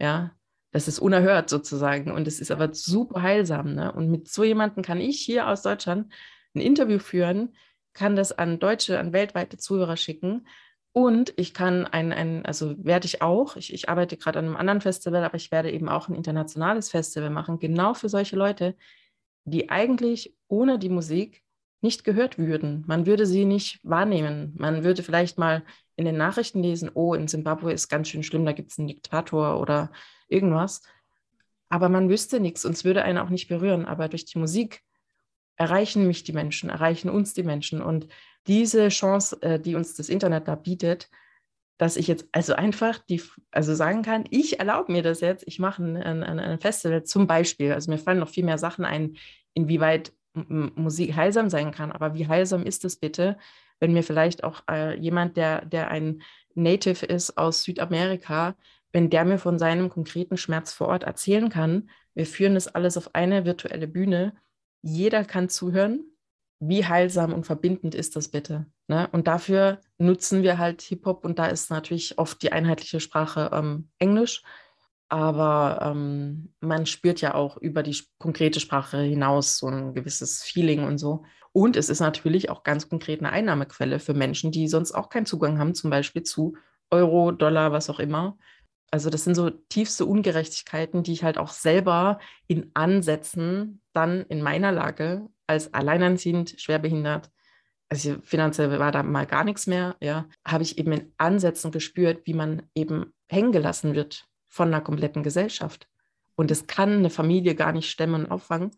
Ja, 0.00 0.32
das 0.72 0.88
ist 0.88 0.98
unerhört 0.98 1.48
sozusagen 1.48 2.10
und 2.10 2.26
es 2.26 2.40
ist 2.40 2.50
aber 2.50 2.72
super 2.74 3.22
heilsam. 3.22 3.74
Ne? 3.74 3.92
Und 3.92 4.10
mit 4.10 4.28
so 4.28 4.44
jemandem 4.44 4.82
kann 4.82 5.00
ich 5.00 5.20
hier 5.20 5.48
aus 5.48 5.62
Deutschland 5.62 6.12
ein 6.54 6.60
Interview 6.60 6.98
führen, 6.98 7.54
kann 7.98 8.16
das 8.16 8.32
an 8.32 8.58
deutsche, 8.58 8.98
an 8.98 9.12
weltweite 9.12 9.58
Zuhörer 9.58 9.96
schicken 9.96 10.46
und 10.92 11.34
ich 11.36 11.52
kann 11.52 11.86
ein, 11.86 12.12
ein 12.12 12.46
also 12.46 12.74
werde 12.84 13.06
ich 13.06 13.20
auch, 13.22 13.56
ich, 13.56 13.72
ich 13.72 13.88
arbeite 13.88 14.16
gerade 14.16 14.38
an 14.38 14.46
einem 14.46 14.56
anderen 14.56 14.80
Festival, 14.80 15.22
aber 15.22 15.36
ich 15.36 15.52
werde 15.52 15.70
eben 15.70 15.88
auch 15.88 16.08
ein 16.08 16.14
internationales 16.14 16.90
Festival 16.90 17.30
machen, 17.30 17.58
genau 17.58 17.94
für 17.94 18.08
solche 18.08 18.36
Leute, 18.36 18.74
die 19.44 19.70
eigentlich 19.70 20.34
ohne 20.48 20.78
die 20.78 20.88
Musik 20.88 21.42
nicht 21.80 22.04
gehört 22.04 22.38
würden. 22.38 22.84
Man 22.86 23.06
würde 23.06 23.26
sie 23.26 23.44
nicht 23.44 23.78
wahrnehmen. 23.82 24.54
Man 24.58 24.82
würde 24.82 25.02
vielleicht 25.02 25.38
mal 25.38 25.64
in 25.96 26.04
den 26.04 26.16
Nachrichten 26.16 26.62
lesen, 26.62 26.90
oh, 26.92 27.14
in 27.14 27.28
Simbabwe 27.28 27.72
ist 27.72 27.88
ganz 27.88 28.08
schön 28.08 28.22
schlimm, 28.22 28.44
da 28.44 28.52
gibt 28.52 28.72
es 28.72 28.78
einen 28.78 28.88
Diktator 28.88 29.60
oder 29.60 29.90
irgendwas. 30.28 30.82
Aber 31.68 31.88
man 31.88 32.08
wüsste 32.08 32.40
nichts 32.40 32.64
und 32.64 32.72
es 32.72 32.84
würde 32.84 33.04
einen 33.04 33.18
auch 33.18 33.28
nicht 33.28 33.48
berühren. 33.48 33.84
Aber 33.84 34.08
durch 34.08 34.24
die 34.24 34.38
Musik 34.38 34.82
erreichen 35.58 36.06
mich 36.06 36.24
die 36.24 36.32
Menschen, 36.32 36.70
erreichen 36.70 37.10
uns 37.10 37.34
die 37.34 37.42
Menschen. 37.42 37.82
Und 37.82 38.08
diese 38.46 38.88
Chance, 38.88 39.42
äh, 39.42 39.60
die 39.60 39.74
uns 39.74 39.94
das 39.94 40.08
Internet 40.08 40.48
da 40.48 40.54
bietet, 40.54 41.10
dass 41.76 41.96
ich 41.96 42.08
jetzt 42.08 42.26
also 42.32 42.54
einfach 42.54 42.98
die, 42.98 43.22
also 43.50 43.74
sagen 43.74 44.02
kann, 44.02 44.24
ich 44.30 44.58
erlaube 44.58 44.90
mir 44.90 45.02
das 45.02 45.20
jetzt, 45.20 45.44
ich 45.46 45.58
mache 45.58 45.82
ein, 45.82 45.96
ein, 45.96 46.40
ein 46.40 46.58
Festival 46.58 47.04
zum 47.04 47.26
Beispiel. 47.26 47.72
Also 47.72 47.90
mir 47.90 47.98
fallen 47.98 48.18
noch 48.18 48.30
viel 48.30 48.44
mehr 48.44 48.58
Sachen 48.58 48.84
ein, 48.84 49.16
inwieweit 49.54 50.12
Musik 50.34 51.14
heilsam 51.14 51.50
sein 51.50 51.72
kann. 51.72 51.92
Aber 51.92 52.14
wie 52.14 52.26
heilsam 52.26 52.64
ist 52.64 52.84
es 52.84 52.96
bitte, 52.96 53.36
wenn 53.80 53.92
mir 53.92 54.02
vielleicht 54.02 54.44
auch 54.44 54.62
äh, 54.70 54.98
jemand, 54.98 55.36
der, 55.36 55.64
der 55.64 55.88
ein 55.88 56.22
Native 56.54 57.06
ist 57.06 57.36
aus 57.36 57.62
Südamerika, 57.62 58.56
wenn 58.92 59.10
der 59.10 59.24
mir 59.24 59.38
von 59.38 59.58
seinem 59.58 59.88
konkreten 59.90 60.36
Schmerz 60.36 60.72
vor 60.72 60.88
Ort 60.88 61.04
erzählen 61.04 61.48
kann, 61.48 61.90
wir 62.14 62.26
führen 62.26 62.54
das 62.54 62.68
alles 62.68 62.96
auf 62.96 63.14
eine 63.14 63.44
virtuelle 63.44 63.86
Bühne, 63.86 64.34
jeder 64.82 65.24
kann 65.24 65.48
zuhören. 65.48 66.04
Wie 66.60 66.84
heilsam 66.84 67.32
und 67.32 67.46
verbindend 67.46 67.94
ist 67.94 68.16
das 68.16 68.28
bitte? 68.28 68.66
Ne? 68.88 69.08
Und 69.12 69.28
dafür 69.28 69.80
nutzen 69.98 70.42
wir 70.42 70.58
halt 70.58 70.82
Hip-Hop 70.82 71.24
und 71.24 71.38
da 71.38 71.46
ist 71.46 71.70
natürlich 71.70 72.18
oft 72.18 72.42
die 72.42 72.52
einheitliche 72.52 73.00
Sprache 73.00 73.50
ähm, 73.52 73.90
Englisch. 73.98 74.42
Aber 75.08 75.78
ähm, 75.82 76.52
man 76.60 76.84
spürt 76.84 77.20
ja 77.20 77.34
auch 77.34 77.56
über 77.56 77.82
die 77.82 77.96
konkrete 78.18 78.60
Sprache 78.60 78.98
hinaus 78.98 79.58
so 79.58 79.68
ein 79.68 79.94
gewisses 79.94 80.42
Feeling 80.42 80.84
und 80.84 80.98
so. 80.98 81.24
Und 81.52 81.76
es 81.76 81.88
ist 81.88 82.00
natürlich 82.00 82.50
auch 82.50 82.62
ganz 82.62 82.88
konkret 82.88 83.20
eine 83.20 83.30
Einnahmequelle 83.30 84.00
für 84.00 84.14
Menschen, 84.14 84.52
die 84.52 84.68
sonst 84.68 84.92
auch 84.92 85.08
keinen 85.08 85.26
Zugang 85.26 85.58
haben, 85.58 85.74
zum 85.74 85.90
Beispiel 85.90 86.22
zu 86.22 86.56
Euro, 86.90 87.32
Dollar, 87.32 87.72
was 87.72 87.88
auch 87.90 88.00
immer. 88.00 88.36
Also 88.90 89.10
das 89.10 89.24
sind 89.24 89.34
so 89.34 89.50
tiefste 89.50 90.06
Ungerechtigkeiten, 90.06 91.02
die 91.02 91.12
ich 91.12 91.24
halt 91.24 91.38
auch 91.38 91.50
selber 91.50 92.18
in 92.46 92.70
Ansätzen 92.74 93.82
dann 93.92 94.22
in 94.28 94.42
meiner 94.42 94.72
Lage 94.72 95.28
als 95.46 95.74
alleinerziehend, 95.74 96.54
schwerbehindert, 96.58 97.30
also 97.90 98.16
finanziell 98.22 98.78
war 98.78 98.92
da 98.92 99.02
mal 99.02 99.26
gar 99.26 99.44
nichts 99.44 99.66
mehr, 99.66 99.96
ja, 100.00 100.26
habe 100.46 100.62
ich 100.62 100.78
eben 100.78 100.92
in 100.92 101.12
Ansätzen 101.16 101.70
gespürt, 101.70 102.26
wie 102.26 102.34
man 102.34 102.62
eben 102.74 103.12
hängen 103.28 103.52
gelassen 103.52 103.94
wird 103.94 104.26
von 104.46 104.68
einer 104.68 104.82
kompletten 104.82 105.22
Gesellschaft. 105.22 105.88
Und 106.36 106.50
es 106.50 106.66
kann 106.66 106.98
eine 106.98 107.10
Familie 107.10 107.54
gar 107.54 107.72
nicht 107.72 107.90
stemmen 107.90 108.24
und 108.24 108.30
auffangen. 108.30 108.70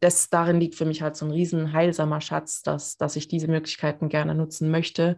das 0.00 0.30
darin 0.30 0.58
liegt 0.58 0.74
für 0.74 0.84
mich 0.84 1.00
halt 1.00 1.14
so 1.16 1.24
ein 1.24 1.30
riesen 1.30 1.72
heilsamer 1.72 2.20
Schatz, 2.20 2.62
dass, 2.62 2.96
dass 2.96 3.14
ich 3.14 3.28
diese 3.28 3.46
Möglichkeiten 3.46 4.08
gerne 4.08 4.34
nutzen 4.34 4.68
möchte, 4.70 5.16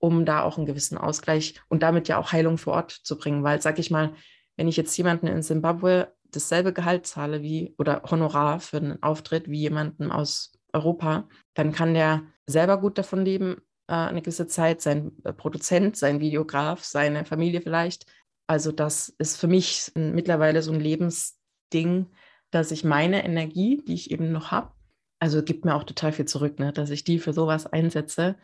um 0.00 0.24
da 0.24 0.42
auch 0.42 0.56
einen 0.56 0.66
gewissen 0.66 0.98
Ausgleich 0.98 1.60
und 1.68 1.82
damit 1.82 2.08
ja 2.08 2.18
auch 2.18 2.32
Heilung 2.32 2.58
vor 2.58 2.72
Ort 2.72 2.90
zu 2.90 3.16
bringen. 3.16 3.44
Weil, 3.44 3.62
sag 3.62 3.78
ich 3.78 3.90
mal, 3.90 4.14
wenn 4.56 4.66
ich 4.66 4.76
jetzt 4.76 4.96
jemanden 4.96 5.26
in 5.26 5.42
Simbabwe 5.42 6.12
dasselbe 6.24 6.72
Gehalt 6.72 7.06
zahle 7.06 7.42
wie 7.42 7.74
oder 7.78 8.02
Honorar 8.10 8.60
für 8.60 8.78
einen 8.78 9.02
Auftritt 9.02 9.48
wie 9.48 9.60
jemanden 9.60 10.10
aus 10.10 10.52
Europa, 10.72 11.28
dann 11.54 11.72
kann 11.72 11.94
der 11.94 12.22
selber 12.46 12.80
gut 12.80 12.98
davon 12.98 13.24
leben, 13.24 13.56
äh, 13.88 13.94
eine 13.94 14.22
gewisse 14.22 14.46
Zeit, 14.46 14.80
sein 14.80 15.12
äh, 15.24 15.32
Produzent, 15.32 15.96
sein 15.96 16.20
Videograf, 16.20 16.84
seine 16.84 17.24
Familie 17.24 17.60
vielleicht. 17.60 18.06
Also 18.46 18.72
das 18.72 19.08
ist 19.18 19.36
für 19.36 19.48
mich 19.48 19.92
mittlerweile 19.94 20.62
so 20.62 20.72
ein 20.72 20.80
Lebensding, 20.80 22.06
dass 22.50 22.70
ich 22.72 22.84
meine 22.84 23.24
Energie, 23.24 23.82
die 23.86 23.94
ich 23.94 24.10
eben 24.10 24.32
noch 24.32 24.50
habe, 24.50 24.72
also 25.20 25.42
gibt 25.42 25.64
mir 25.64 25.74
auch 25.74 25.84
total 25.84 26.12
viel 26.12 26.24
zurück, 26.24 26.58
ne, 26.58 26.72
dass 26.72 26.90
ich 26.90 27.04
die 27.04 27.18
für 27.18 27.32
sowas 27.32 27.66
einsetze. 27.66 28.36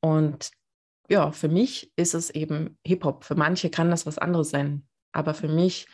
Und 0.00 0.50
ja, 1.08 1.30
für 1.32 1.48
mich 1.48 1.92
ist 1.96 2.14
es 2.14 2.30
eben 2.30 2.78
Hip-Hop. 2.84 3.24
Für 3.24 3.34
manche 3.34 3.70
kann 3.70 3.90
das 3.90 4.06
was 4.06 4.18
anderes 4.18 4.50
sein. 4.50 4.86
Aber 5.12 5.34
für 5.34 5.48
mich, 5.48 5.86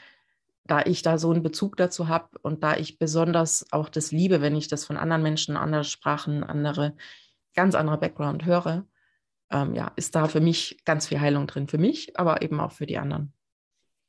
da 0.64 0.82
ich 0.82 1.02
da 1.02 1.18
so 1.18 1.30
einen 1.30 1.42
Bezug 1.42 1.76
dazu 1.76 2.08
habe 2.08 2.38
und 2.42 2.62
da 2.62 2.76
ich 2.76 2.98
besonders 2.98 3.66
auch 3.72 3.88
das 3.88 4.12
liebe, 4.12 4.40
wenn 4.40 4.56
ich 4.56 4.68
das 4.68 4.84
von 4.84 4.96
anderen 4.96 5.22
Menschen, 5.22 5.56
andere 5.56 5.84
Sprachen, 5.84 6.44
andere, 6.44 6.96
ganz 7.54 7.74
anderer 7.74 7.98
Background 7.98 8.44
höre, 8.44 8.86
ähm, 9.50 9.74
ja, 9.74 9.92
ist 9.96 10.14
da 10.14 10.28
für 10.28 10.40
mich 10.40 10.80
ganz 10.84 11.08
viel 11.08 11.20
Heilung 11.20 11.46
drin. 11.46 11.68
Für 11.68 11.78
mich, 11.78 12.18
aber 12.18 12.42
eben 12.42 12.58
auch 12.60 12.72
für 12.72 12.86
die 12.86 12.98
anderen. 12.98 13.32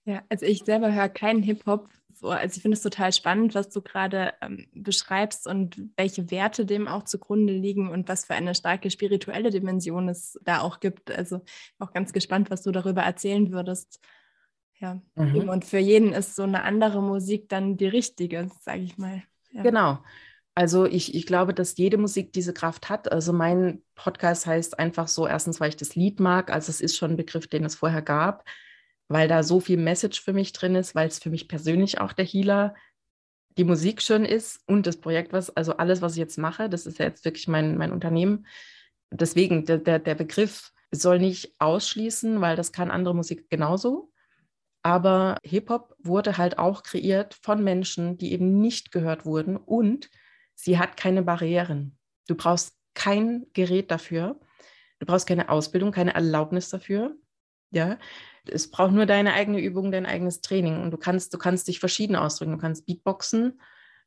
Ja, 0.05 0.21
also 0.29 0.45
ich 0.45 0.63
selber 0.65 0.93
höre 0.93 1.09
keinen 1.09 1.43
Hip-Hop. 1.43 1.89
So, 2.13 2.29
also 2.29 2.55
ich 2.55 2.61
finde 2.61 2.75
es 2.75 2.83
total 2.83 3.11
spannend, 3.13 3.55
was 3.55 3.69
du 3.69 3.81
gerade 3.81 4.33
ähm, 4.41 4.67
beschreibst 4.73 5.47
und 5.47 5.81
welche 5.97 6.29
Werte 6.29 6.65
dem 6.65 6.87
auch 6.87 7.03
zugrunde 7.03 7.53
liegen 7.53 7.89
und 7.89 8.07
was 8.09 8.25
für 8.25 8.33
eine 8.33 8.53
starke 8.53 8.91
spirituelle 8.91 9.49
Dimension 9.49 10.09
es 10.09 10.39
da 10.43 10.61
auch 10.61 10.79
gibt. 10.79 11.09
Also 11.09 11.41
auch 11.79 11.91
ganz 11.93 12.13
gespannt, 12.13 12.51
was 12.51 12.63
du 12.63 12.71
darüber 12.71 13.01
erzählen 13.01 13.51
würdest. 13.51 13.99
Ja, 14.79 15.01
mhm. 15.15 15.47
und 15.49 15.63
für 15.63 15.77
jeden 15.77 16.11
ist 16.11 16.35
so 16.35 16.43
eine 16.43 16.63
andere 16.63 17.01
Musik 17.01 17.47
dann 17.47 17.77
die 17.77 17.87
richtige, 17.87 18.49
sage 18.59 18.81
ich 18.81 18.97
mal. 18.97 19.23
Ja. 19.51 19.63
Genau. 19.63 19.99
Also 20.55 20.85
ich, 20.85 21.15
ich 21.15 21.25
glaube, 21.25 21.53
dass 21.53 21.77
jede 21.77 21.97
Musik 21.97 22.33
diese 22.33 22.53
Kraft 22.53 22.89
hat. 22.89 23.11
Also 23.11 23.33
mein 23.33 23.81
Podcast 23.95 24.45
heißt 24.45 24.77
einfach 24.77 25.07
so, 25.07 25.25
erstens, 25.25 25.59
weil 25.59 25.69
ich 25.69 25.77
das 25.77 25.95
Lied 25.95 26.19
mag, 26.19 26.51
also 26.51 26.69
es 26.69 26.81
ist 26.81 26.97
schon 26.97 27.11
ein 27.11 27.17
Begriff, 27.17 27.47
den 27.47 27.63
es 27.63 27.75
vorher 27.75 28.01
gab 28.01 28.43
weil 29.13 29.27
da 29.27 29.43
so 29.43 29.59
viel 29.59 29.77
Message 29.77 30.21
für 30.21 30.33
mich 30.33 30.53
drin 30.53 30.73
ist, 30.73 30.95
weil 30.95 31.07
es 31.07 31.19
für 31.19 31.29
mich 31.29 31.47
persönlich 31.47 32.01
auch 32.01 32.13
der 32.13 32.25
Healer, 32.25 32.73
die 33.59 33.63
Musik 33.63 34.01
schön 34.01 34.25
ist 34.25 34.59
und 34.65 34.87
das 34.87 34.97
Projekt, 34.97 35.33
was, 35.33 35.55
also 35.55 35.77
alles, 35.77 36.01
was 36.01 36.13
ich 36.13 36.17
jetzt 36.17 36.39
mache, 36.39 36.67
das 36.67 36.87
ist 36.87 36.97
ja 36.97 37.05
jetzt 37.05 37.23
wirklich 37.23 37.47
mein, 37.47 37.77
mein 37.77 37.91
Unternehmen. 37.91 38.47
Deswegen, 39.11 39.65
der, 39.65 39.77
der, 39.77 39.99
der 39.99 40.15
Begriff 40.15 40.73
soll 40.89 41.19
nicht 41.19 41.53
ausschließen, 41.59 42.41
weil 42.41 42.55
das 42.55 42.71
kann 42.71 42.89
andere 42.89 43.13
Musik 43.13 43.51
genauso. 43.51 44.11
Aber 44.81 45.37
Hip-Hop 45.43 45.95
wurde 45.99 46.39
halt 46.39 46.57
auch 46.57 46.81
kreiert 46.81 47.35
von 47.35 47.63
Menschen, 47.63 48.17
die 48.17 48.31
eben 48.33 48.59
nicht 48.59 48.91
gehört 48.91 49.27
wurden 49.27 49.57
und 49.57 50.09
sie 50.55 50.79
hat 50.79 50.97
keine 50.97 51.21
Barrieren. 51.21 51.99
Du 52.27 52.33
brauchst 52.33 52.75
kein 52.95 53.45
Gerät 53.53 53.91
dafür. 53.91 54.39
Du 54.97 55.05
brauchst 55.05 55.27
keine 55.27 55.49
Ausbildung, 55.49 55.91
keine 55.91 56.15
Erlaubnis 56.15 56.69
dafür. 56.69 57.15
Ja, 57.69 57.99
es 58.45 58.69
braucht 58.69 58.93
nur 58.93 59.05
deine 59.05 59.33
eigene 59.33 59.59
Übung, 59.59 59.91
dein 59.91 60.05
eigenes 60.05 60.41
Training. 60.41 60.81
Und 60.81 60.91
du 60.91 60.97
kannst, 60.97 61.33
du 61.33 61.37
kannst 61.37 61.67
dich 61.67 61.79
verschieden 61.79 62.15
ausdrücken. 62.15 62.53
Du 62.53 62.57
kannst 62.57 62.85
Beatboxen, 62.85 63.61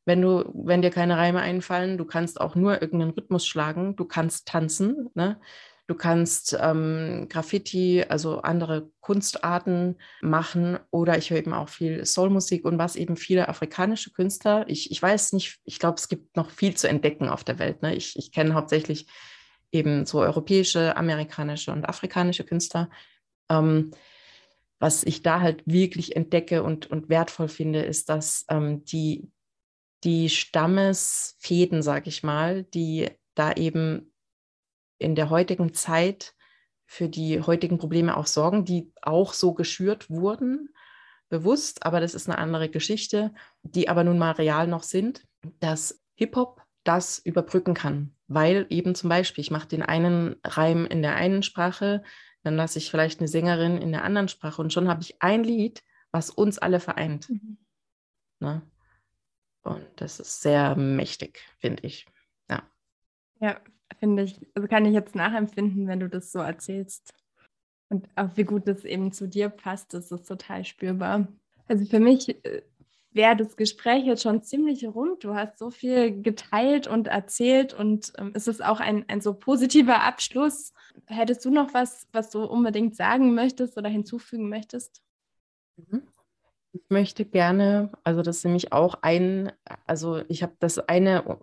wenn 0.05 0.21
du, 0.23 0.45
wenn 0.55 0.83
dir 0.83 0.91
keine 0.91 1.17
Reime 1.17 1.41
einfallen. 1.41 1.99
Du 1.99 2.05
kannst 2.05 2.41
auch 2.41 2.55
nur 2.55 2.83
irgendeinen 2.83 3.13
Rhythmus 3.13 3.47
schlagen. 3.47 3.97
Du 3.97 4.05
kannst 4.05 4.47
tanzen. 4.47 5.11
Ne? 5.15 5.41
Du 5.87 5.95
kannst 5.95 6.57
ähm, 6.61 7.29
Graffiti, 7.29 8.05
also 8.09 8.43
andere 8.43 8.91
Kunstarten 9.01 9.97
machen. 10.21 10.79
Oder 10.91 11.17
ich 11.17 11.31
höre 11.31 11.39
eben 11.39 11.55
auch 11.55 11.69
viel 11.69 12.05
Soulmusik 12.05 12.65
und 12.65 12.79
was 12.79 12.97
eben 12.97 13.17
viele 13.17 13.49
afrikanische 13.49 14.11
Künstler. 14.13 14.65
Ich, 14.69 14.91
ich 14.91 15.01
weiß 15.01 15.33
nicht, 15.33 15.61
ich 15.65 15.79
glaube, 15.79 15.97
es 15.97 16.09
gibt 16.09 16.37
noch 16.37 16.51
viel 16.51 16.75
zu 16.75 16.89
entdecken 16.89 17.29
auf 17.29 17.45
der 17.45 17.59
Welt. 17.59 17.83
Ne? 17.83 17.95
Ich, 17.95 18.17
ich 18.17 18.33
kenne 18.33 18.55
hauptsächlich 18.55 19.07
eben 19.73 20.07
so 20.07 20.21
europäische, 20.21 20.97
amerikanische 20.97 21.73
und 21.73 21.89
afrikanische 21.89 22.45
Künstler. 22.45 22.91
Ähm, 23.49 23.93
was 24.79 25.05
ich 25.05 25.23
da 25.23 25.41
halt 25.41 25.63
wirklich 25.67 26.17
entdecke 26.17 26.63
und, 26.63 26.87
und 26.91 27.09
wertvoll 27.09 27.49
finde, 27.49 27.83
ist, 27.83 28.09
dass 28.09 28.45
ähm, 28.49 28.85
die, 28.85 29.31
die 30.05 30.29
Stammesfäden, 30.29 31.83
sage 31.83 32.09
ich 32.09 32.23
mal, 32.23 32.65
die 32.65 33.09
da 33.35 33.53
eben 33.53 34.13
in 34.99 35.15
der 35.15 35.31
heutigen 35.31 35.75
Zeit 35.75 36.35
für 36.87 37.09
die 37.09 37.41
heutigen 37.41 37.79
Probleme 37.79 38.17
auch 38.17 38.27
sorgen, 38.27 38.65
die 38.65 38.93
auch 39.03 39.33
so 39.33 39.55
geschürt 39.55 40.09
wurden, 40.09 40.71
bewusst, 41.29 41.85
aber 41.85 42.01
das 42.01 42.15
ist 42.15 42.29
eine 42.29 42.39
andere 42.39 42.69
Geschichte, 42.69 43.35
die 43.63 43.89
aber 43.89 44.05
nun 44.05 44.19
mal 44.19 44.33
real 44.33 44.69
noch 44.69 44.85
sind, 44.85 45.27
dass 45.59 46.01
Hip-Hop 46.15 46.63
das 46.85 47.19
überbrücken 47.19 47.75
kann, 47.75 48.15
weil 48.29 48.67
eben 48.71 48.95
zum 48.95 49.11
Beispiel, 49.11 49.43
ich 49.43 49.51
mache 49.51 49.67
den 49.67 49.83
einen 49.83 50.37
Reim 50.45 50.87
in 50.87 51.03
der 51.03 51.17
einen 51.17 51.43
Sprache, 51.43 52.05
dann 52.47 52.57
lasse 52.57 52.79
ich 52.79 52.91
vielleicht 52.91 53.19
eine 53.19 53.29
Sängerin 53.29 53.77
in 53.77 53.91
der 53.91 54.05
anderen 54.05 54.29
Sprache 54.29 54.63
und 54.63 54.73
schon 54.73 54.89
habe 54.89 55.03
ich 55.03 55.21
ein 55.21 55.43
Lied, 55.43 55.83
was 56.13 56.31
uns 56.31 56.59
alle 56.59 56.79
vereint. 56.79 57.29
Mhm. 57.29 57.59
Ne? 58.39 58.63
Und 59.63 59.85
das 59.97 60.21
ist 60.21 60.43
sehr 60.43 60.77
mächtig, 60.77 61.41
finde 61.59 61.83
ich. 61.83 62.07
Ja. 62.49 62.63
Ja, 63.41 63.61
finde 63.99 64.23
ich. 64.23 64.47
Also 64.55 64.69
kann 64.69 64.85
ich 64.85 64.93
jetzt 64.93 65.17
nachempfinden, 65.17 65.89
wenn 65.89 65.99
du 65.99 66.09
das 66.09 66.31
so 66.31 66.39
erzählst. 66.39 67.13
Und 67.89 68.09
auch 68.15 68.31
wie 68.37 68.45
gut 68.45 68.69
das 68.69 68.85
eben 68.85 69.11
zu 69.11 69.27
dir 69.27 69.49
passt, 69.49 69.93
das 69.93 70.13
ist 70.13 70.29
total 70.29 70.65
spürbar. 70.65 71.27
Also 71.67 71.85
für 71.85 72.01
mich 72.01 72.29
äh, 72.45 72.63
wäre 73.17 73.37
das 73.37 73.57
Gespräch 73.57 74.05
jetzt 74.05 74.23
schon 74.23 74.43
ziemlich 74.43 74.87
rund. 74.87 75.25
Du 75.25 75.35
hast 75.35 75.59
so 75.59 75.71
viel 75.71 76.23
geteilt 76.23 76.87
und 76.87 77.09
erzählt 77.09 77.75
und 77.75 78.13
ähm, 78.19 78.33
es 78.35 78.47
ist 78.47 78.65
auch 78.65 78.81
ein, 78.81 79.05
ein 79.09 79.21
so 79.21 79.35
positiver 79.35 80.03
Abschluss. 80.03 80.73
Hättest 81.07 81.45
du 81.45 81.51
noch 81.51 81.75
was, 81.75 82.07
was 82.13 82.31
du 82.31 82.45
unbedingt 82.45 82.95
sagen 82.95 83.35
möchtest 83.35 83.77
oder 83.77 83.89
hinzufügen 83.89 84.49
möchtest? 84.49 85.03
Mhm. 85.77 86.03
Ich 86.77 86.91
möchte 86.91 87.25
gerne, 87.25 87.91
also 88.05 88.21
das 88.21 88.39
ist 88.39 88.45
nämlich 88.45 88.71
auch 88.71 88.97
ein, 89.01 89.51
also 89.87 90.21
ich 90.29 90.43
habe 90.43 90.53
das 90.59 90.79
eine, 90.79 91.39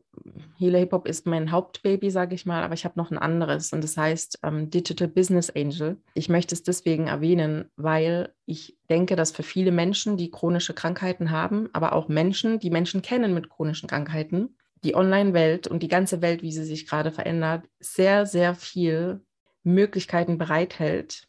Healer 0.59 0.77
Hip 0.77 0.91
Hop 0.91 1.07
ist 1.07 1.25
mein 1.25 1.51
Hauptbaby, 1.51 2.11
sage 2.11 2.35
ich 2.35 2.45
mal, 2.45 2.61
aber 2.61 2.75
ich 2.75 2.85
habe 2.85 2.99
noch 2.99 3.09
ein 3.09 3.17
anderes 3.17 3.73
und 3.73 3.83
das 3.83 3.97
heißt 3.97 4.41
ähm, 4.43 4.69
Digital 4.69 5.07
Business 5.07 5.49
Angel. 5.49 5.97
Ich 6.13 6.29
möchte 6.29 6.53
es 6.53 6.61
deswegen 6.61 7.07
erwähnen, 7.07 7.71
weil 7.77 8.31
ich 8.45 8.77
denke, 8.91 9.15
dass 9.15 9.31
für 9.31 9.41
viele 9.41 9.71
Menschen, 9.71 10.17
die 10.17 10.29
chronische 10.29 10.75
Krankheiten 10.75 11.31
haben, 11.31 11.67
aber 11.73 11.93
auch 11.93 12.09
Menschen, 12.09 12.59
die 12.59 12.69
Menschen 12.69 13.01
kennen 13.01 13.33
mit 13.33 13.49
chronischen 13.49 13.89
Krankheiten, 13.89 14.55
die 14.83 14.95
Online-Welt 14.95 15.65
und 15.65 15.81
die 15.81 15.87
ganze 15.87 16.21
Welt, 16.21 16.43
wie 16.43 16.51
sie 16.51 16.65
sich 16.65 16.85
gerade 16.85 17.11
verändert, 17.11 17.63
sehr, 17.79 18.27
sehr 18.27 18.53
viel 18.53 19.21
Möglichkeiten 19.63 20.37
bereithält, 20.37 21.27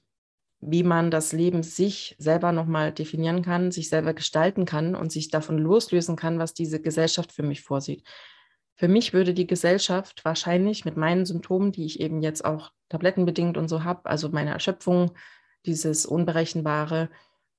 wie 0.67 0.83
man 0.83 1.11
das 1.11 1.33
Leben 1.33 1.63
sich 1.63 2.17
selber 2.19 2.53
nochmal 2.53 2.93
definieren 2.93 3.43
kann, 3.43 3.71
sich 3.71 3.89
selber 3.89 4.15
gestalten 4.15 4.65
kann 4.65 4.95
und 4.95 5.13
sich 5.13 5.31
davon 5.31 5.59
loslösen 5.59 6.17
kann, 6.17 6.39
was 6.39 6.55
diese 6.55 6.81
Gesellschaft 6.81 7.33
für 7.33 7.43
mich 7.43 7.63
vorsieht. 7.63 8.03
Für 8.75 8.89
mich 8.89 9.13
würde 9.13 9.35
die 9.35 9.47
Gesellschaft 9.47 10.25
wahrscheinlich 10.25 10.85
mit 10.85 10.97
meinen 10.97 11.27
Symptomen, 11.27 11.71
die 11.71 11.85
ich 11.85 12.01
eben 12.01 12.23
jetzt 12.23 12.45
auch 12.45 12.73
tablettenbedingt 12.89 13.57
und 13.57 13.69
so 13.69 13.85
habe, 13.85 14.09
also 14.09 14.31
meine 14.31 14.51
Erschöpfung, 14.51 15.13
dieses 15.67 16.07
Unberechenbare 16.07 17.11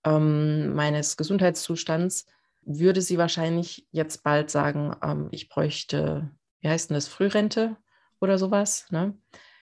ähm, 0.04 0.74
meines 0.74 1.16
Gesundheitszustands, 1.16 2.26
würde 2.64 3.02
sie 3.02 3.18
wahrscheinlich 3.18 3.88
jetzt 3.92 4.24
bald 4.24 4.50
sagen, 4.50 4.96
ähm, 5.04 5.28
ich 5.32 5.48
bräuchte, 5.48 6.30
wie 6.60 6.70
heißt 6.70 6.90
denn 6.90 6.96
das, 6.96 7.08
Frührente 7.08 7.78
oder 8.20 8.38
sowas. 8.38 8.88
Ne? 8.90 9.16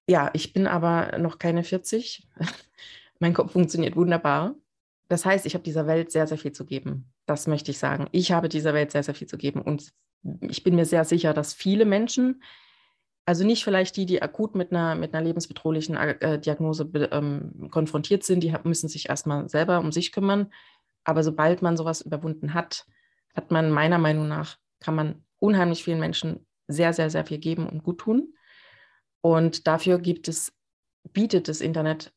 Ja, 0.07 0.29
ich 0.33 0.53
bin 0.53 0.67
aber 0.67 1.17
noch 1.17 1.39
keine 1.39 1.63
40. 1.63 2.27
Mein 3.23 3.33
Kopf 3.33 3.53
funktioniert 3.53 3.95
wunderbar. 3.95 4.53
Das 5.07 5.25
heißt, 5.25 5.45
ich 5.45 5.53
habe 5.53 5.63
dieser 5.63 5.87
Welt 5.87 6.11
sehr, 6.11 6.27
sehr 6.27 6.37
viel 6.37 6.51
zu 6.51 6.65
geben. 6.65 7.09
Das 7.25 7.47
möchte 7.47 7.71
ich 7.71 7.77
sagen. 7.77 8.09
Ich 8.11 8.33
habe 8.33 8.49
dieser 8.49 8.73
Welt 8.73 8.91
sehr, 8.91 9.01
sehr 9.01 9.15
viel 9.15 9.29
zu 9.29 9.37
geben. 9.37 9.61
Und 9.61 9.93
ich 10.41 10.61
bin 10.61 10.75
mir 10.75 10.83
sehr 10.83 11.05
sicher, 11.05 11.33
dass 11.33 11.53
viele 11.53 11.85
Menschen, 11.85 12.43
also 13.23 13.45
nicht 13.45 13.63
vielleicht 13.63 13.95
die, 13.95 14.05
die 14.05 14.21
akut 14.21 14.55
mit 14.55 14.71
einer, 14.73 14.95
mit 14.95 15.13
einer 15.13 15.23
lebensbedrohlichen 15.23 15.95
äh, 15.95 16.37
Diagnose 16.37 16.83
ähm, 17.13 17.69
konfrontiert 17.71 18.25
sind, 18.25 18.43
die 18.43 18.53
müssen 18.65 18.89
sich 18.89 19.07
erstmal 19.07 19.47
selber 19.47 19.79
um 19.79 19.93
sich 19.93 20.11
kümmern. 20.11 20.51
Aber 21.05 21.23
sobald 21.23 21.61
man 21.61 21.77
sowas 21.77 22.01
überwunden 22.01 22.53
hat, 22.53 22.85
hat 23.33 23.51
man 23.51 23.71
meiner 23.71 23.99
Meinung 23.99 24.27
nach, 24.27 24.57
kann 24.81 24.95
man 24.95 25.23
unheimlich 25.39 25.81
vielen 25.81 26.01
Menschen 26.01 26.45
sehr, 26.67 26.91
sehr, 26.91 27.09
sehr 27.09 27.25
viel 27.25 27.37
geben 27.37 27.69
und 27.69 27.83
gut 27.83 27.99
tun. 27.99 28.33
Und 29.21 29.65
dafür 29.65 29.99
gibt 29.99 30.27
es, 30.27 30.51
bietet 31.13 31.47
das 31.47 31.61
Internet 31.61 32.11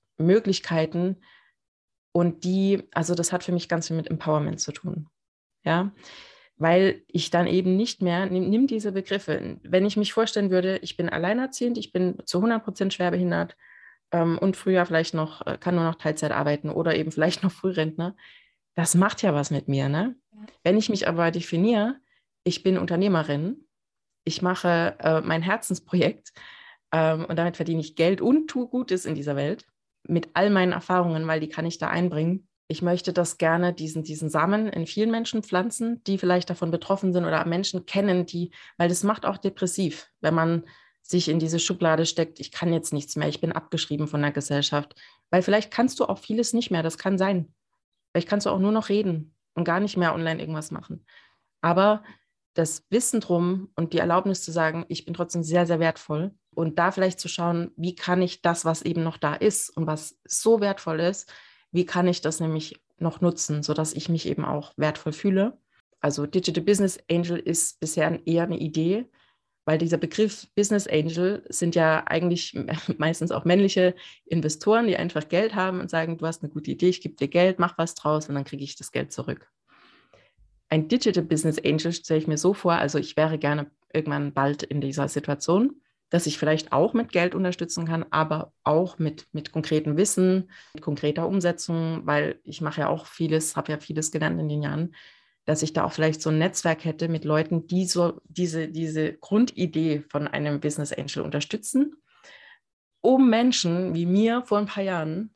weil 6.59 7.03
ich 7.09 7.31
dann 7.31 7.47
eben 7.47 7.77
nicht 7.77 8.01
mehr, 8.03 8.27
nimm, 8.27 8.49
nimm, 8.49 8.67
diese 8.67 8.93
Begriffe, 8.93 9.59
wenn 9.63 9.85
ich 9.85 9.97
mich 9.97 10.13
vorstellen 10.13 10.51
würde, 10.51 10.79
ich 10.79 10.97
bin 10.97 11.09
alleinerziehend, 11.09 11.77
ich 11.77 11.93
bin 11.93 12.17
zu 12.25 12.39
100 12.39 12.65
Prozent 12.65 12.95
schwerbehindert 12.95 13.57
ähm, 14.11 14.39
und 14.39 14.57
früher 14.57 14.87
vielleicht 14.87 15.13
noch, 15.13 15.47
äh, 15.47 15.59
kann 15.59 15.75
nur 15.75 15.85
noch 15.85 15.97
Teilzeit 15.97 16.33
arbeiten 16.33 16.71
oder 16.71 16.95
eben 16.97 17.13
vielleicht 17.13 17.43
noch 17.43 17.53
Frührentner, 17.53 18.17
das 18.75 18.95
macht 18.95 19.23
ja 19.23 19.35
was 19.35 19.51
mit 19.51 19.69
mir. 19.69 19.89
Ne? 19.89 20.17
Ja. 20.33 20.39
Wenn 20.65 20.79
ich 20.79 20.89
mich 20.89 21.09
aber 21.09 21.31
definiere, 21.31 21.97
ich 22.45 22.63
bin 22.63 22.79
Unternehmerin, 22.79 23.67
ich 24.25 24.41
mache 24.41 24.97
äh, 24.99 25.21
mein 25.21 25.43
Herzensprojekt 25.43 26.33
ähm, 26.93 27.27
und 27.27 27.37
damit 27.37 27.57
verdiene 27.57 27.81
ich 27.81 27.97
Geld 27.97 28.21
und 28.21 28.49
tue 28.49 28.67
Gutes 28.67 29.05
in 29.05 29.15
dieser 29.15 29.37
Welt 29.37 29.67
mit 30.09 30.31
all 30.35 30.51
meinen 30.51 30.73
Erfahrungen, 30.73 31.27
weil 31.27 31.41
die 31.41 31.49
kann 31.49 31.67
ich 31.67 31.79
da 31.79 31.89
einbringen 31.89 32.49
ich 32.69 32.83
möchte 32.83 33.13
das 33.13 33.39
gerne, 33.39 33.73
diesen, 33.73 34.03
diesen 34.03 34.29
Samen 34.29 34.69
in 34.69 34.87
vielen 34.87 35.11
Menschen 35.11 35.43
pflanzen, 35.43 36.03
die 36.05 36.19
vielleicht 36.19 36.51
davon 36.51 36.71
betroffen 36.71 37.13
sind 37.13 37.25
oder 37.25 37.45
Menschen 37.47 37.87
kennen, 37.87 38.27
die, 38.27 38.51
weil 38.77 38.89
das 38.89 39.05
macht 39.05 39.25
auch 39.25 39.39
depressiv, 39.39 40.09
wenn 40.21 40.35
man 40.35 40.65
sich 41.03 41.29
in 41.29 41.39
diese 41.39 41.61
Schublade 41.61 42.05
steckt, 42.05 42.41
ich 42.41 42.51
kann 42.51 42.73
jetzt 42.73 42.93
nichts 42.93 43.15
mehr, 43.15 43.29
ich 43.29 43.41
bin 43.41 43.53
abgeschrieben 43.53 44.09
von 44.09 44.23
der 44.23 44.33
Gesellschaft. 44.33 44.97
Weil 45.31 45.43
vielleicht 45.43 45.71
kannst 45.71 46.01
du 46.01 46.07
auch 46.07 46.19
vieles 46.19 46.53
nicht 46.53 46.73
mehr, 46.73 46.83
das 46.83 46.99
kann 46.99 47.19
sein. 47.19 47.55
Vielleicht 48.13 48.29
kannst 48.29 48.47
du 48.47 48.51
auch 48.51 48.59
nur 48.59 48.73
noch 48.73 48.89
reden 48.89 49.37
und 49.55 49.63
gar 49.63 49.79
nicht 49.79 49.97
mehr 49.97 50.13
online 50.15 50.41
irgendwas 50.41 50.73
machen. 50.73 51.07
Aber 51.61 52.03
das 52.55 52.85
Wissen 52.91 53.21
drum 53.21 53.71
und 53.77 53.93
die 53.93 53.99
Erlaubnis 53.99 54.43
zu 54.43 54.51
sagen, 54.51 54.85
ich 54.89 55.05
bin 55.05 55.15
trotzdem 55.15 55.45
sehr, 55.45 55.67
sehr 55.67 55.79
wertvoll 55.79 56.35
und 56.57 56.79
da 56.79 56.91
vielleicht 56.91 57.21
zu 57.21 57.29
schauen, 57.29 57.71
wie 57.77 57.95
kann 57.95 58.23
ich 58.23 58.41
das, 58.41 58.65
was 58.65 58.83
eben 58.83 59.03
noch 59.03 59.19
da 59.19 59.35
ist 59.35 59.69
und 59.77 59.87
was 59.87 60.19
so 60.25 60.61
wertvoll 60.61 61.01
ist, 61.01 61.31
wie 61.71 61.85
kann 61.85 62.09
ich 62.09 62.23
das 62.23 62.41
nämlich 62.41 62.81
noch 62.99 63.21
nutzen, 63.21 63.63
sodass 63.63 63.93
ich 63.93 64.09
mich 64.09 64.27
eben 64.27 64.45
auch 64.45 64.73
wertvoll 64.79 65.13
fühle. 65.13 65.59
Also 66.01 66.25
Digital 66.25 66.65
Business 66.65 66.99
Angel 67.11 67.39
ist 67.39 67.79
bisher 67.79 68.27
eher 68.27 68.45
eine 68.45 68.59
Idee, 68.59 69.05
weil 69.67 69.77
dieser 69.77 69.99
Begriff 69.99 70.49
Business 70.55 70.87
Angel 70.87 71.45
sind 71.51 71.75
ja 71.75 72.05
eigentlich 72.07 72.59
meistens 72.99 73.33
auch 73.33 73.45
männliche 73.45 73.95
Investoren, 74.25 74.87
die 74.87 74.97
einfach 74.97 75.29
Geld 75.29 75.55
haben 75.55 75.81
und 75.81 75.91
sagen, 75.91 76.17
du 76.17 76.27
hast 76.27 76.43
eine 76.43 76.51
gute 76.51 76.71
Idee, 76.71 76.89
ich 76.89 77.03
gebe 77.03 77.17
dir 77.17 77.29
Geld, 77.29 77.59
mach 77.59 77.77
was 77.77 77.95
draus 77.95 78.31
und 78.31 78.35
dann 78.35 78.45
kriege 78.45 78.65
ich 78.65 78.77
das 78.77 78.93
Geld 78.93 79.13
zurück. 79.13 79.53
Ein 80.71 80.89
Digital 80.89 81.23
Business 81.23 81.59
Angel 81.63 81.93
stelle 81.93 82.19
ich 82.19 82.27
mir 82.27 82.39
so 82.39 82.55
vor, 82.55 82.73
also 82.73 82.99
ich 82.99 83.15
wäre 83.19 83.39
gerne 83.39 83.71
irgendwann 83.93 84.33
bald 84.33 84.63
in 84.63 84.81
dieser 84.81 85.09
Situation, 85.09 85.83
dass 86.11 86.27
ich 86.27 86.39
vielleicht 86.39 86.73
auch 86.73 86.95
mit 86.95 87.11
Geld 87.11 87.35
unterstützen 87.35 87.87
kann, 87.87 88.05
aber 88.11 88.53
auch 88.63 88.99
mit, 88.99 89.27
mit 89.33 89.53
konkretem 89.53 89.97
Wissen, 89.97 90.51
mit 90.75 90.83
konkreter 90.83 91.27
Umsetzung, 91.29 92.03
weil 92.05 92.41
ich 92.45 92.61
mache 92.61 92.83
ja 92.83 92.89
auch 92.89 93.07
vieles, 93.07 93.57
habe 93.57 93.73
ja 93.73 93.79
vieles 93.79 94.13
gelernt 94.13 94.41
in 94.41 94.49
den 94.49 94.63
Jahren, 94.63 94.95
dass 95.47 95.63
ich 95.63 95.73
da 95.73 95.85
auch 95.85 95.93
vielleicht 95.93 96.23
so 96.23 96.31
ein 96.31 96.39
Netzwerk 96.39 96.85
hätte 96.85 97.09
mit 97.09 97.25
Leuten, 97.25 97.67
die 97.67 97.87
so 97.87 98.21
diese, 98.25 98.69
diese 98.69 99.15
Grundidee 99.15 100.05
von 100.09 100.29
einem 100.29 100.61
Business 100.61 100.93
Angel 100.93 101.23
unterstützen, 101.23 101.97
um 103.01 103.31
Menschen 103.31 103.95
wie 103.95 104.07
mir 104.07 104.43
vor 104.45 104.59
ein 104.59 104.67
paar 104.67 104.83
Jahren 104.83 105.35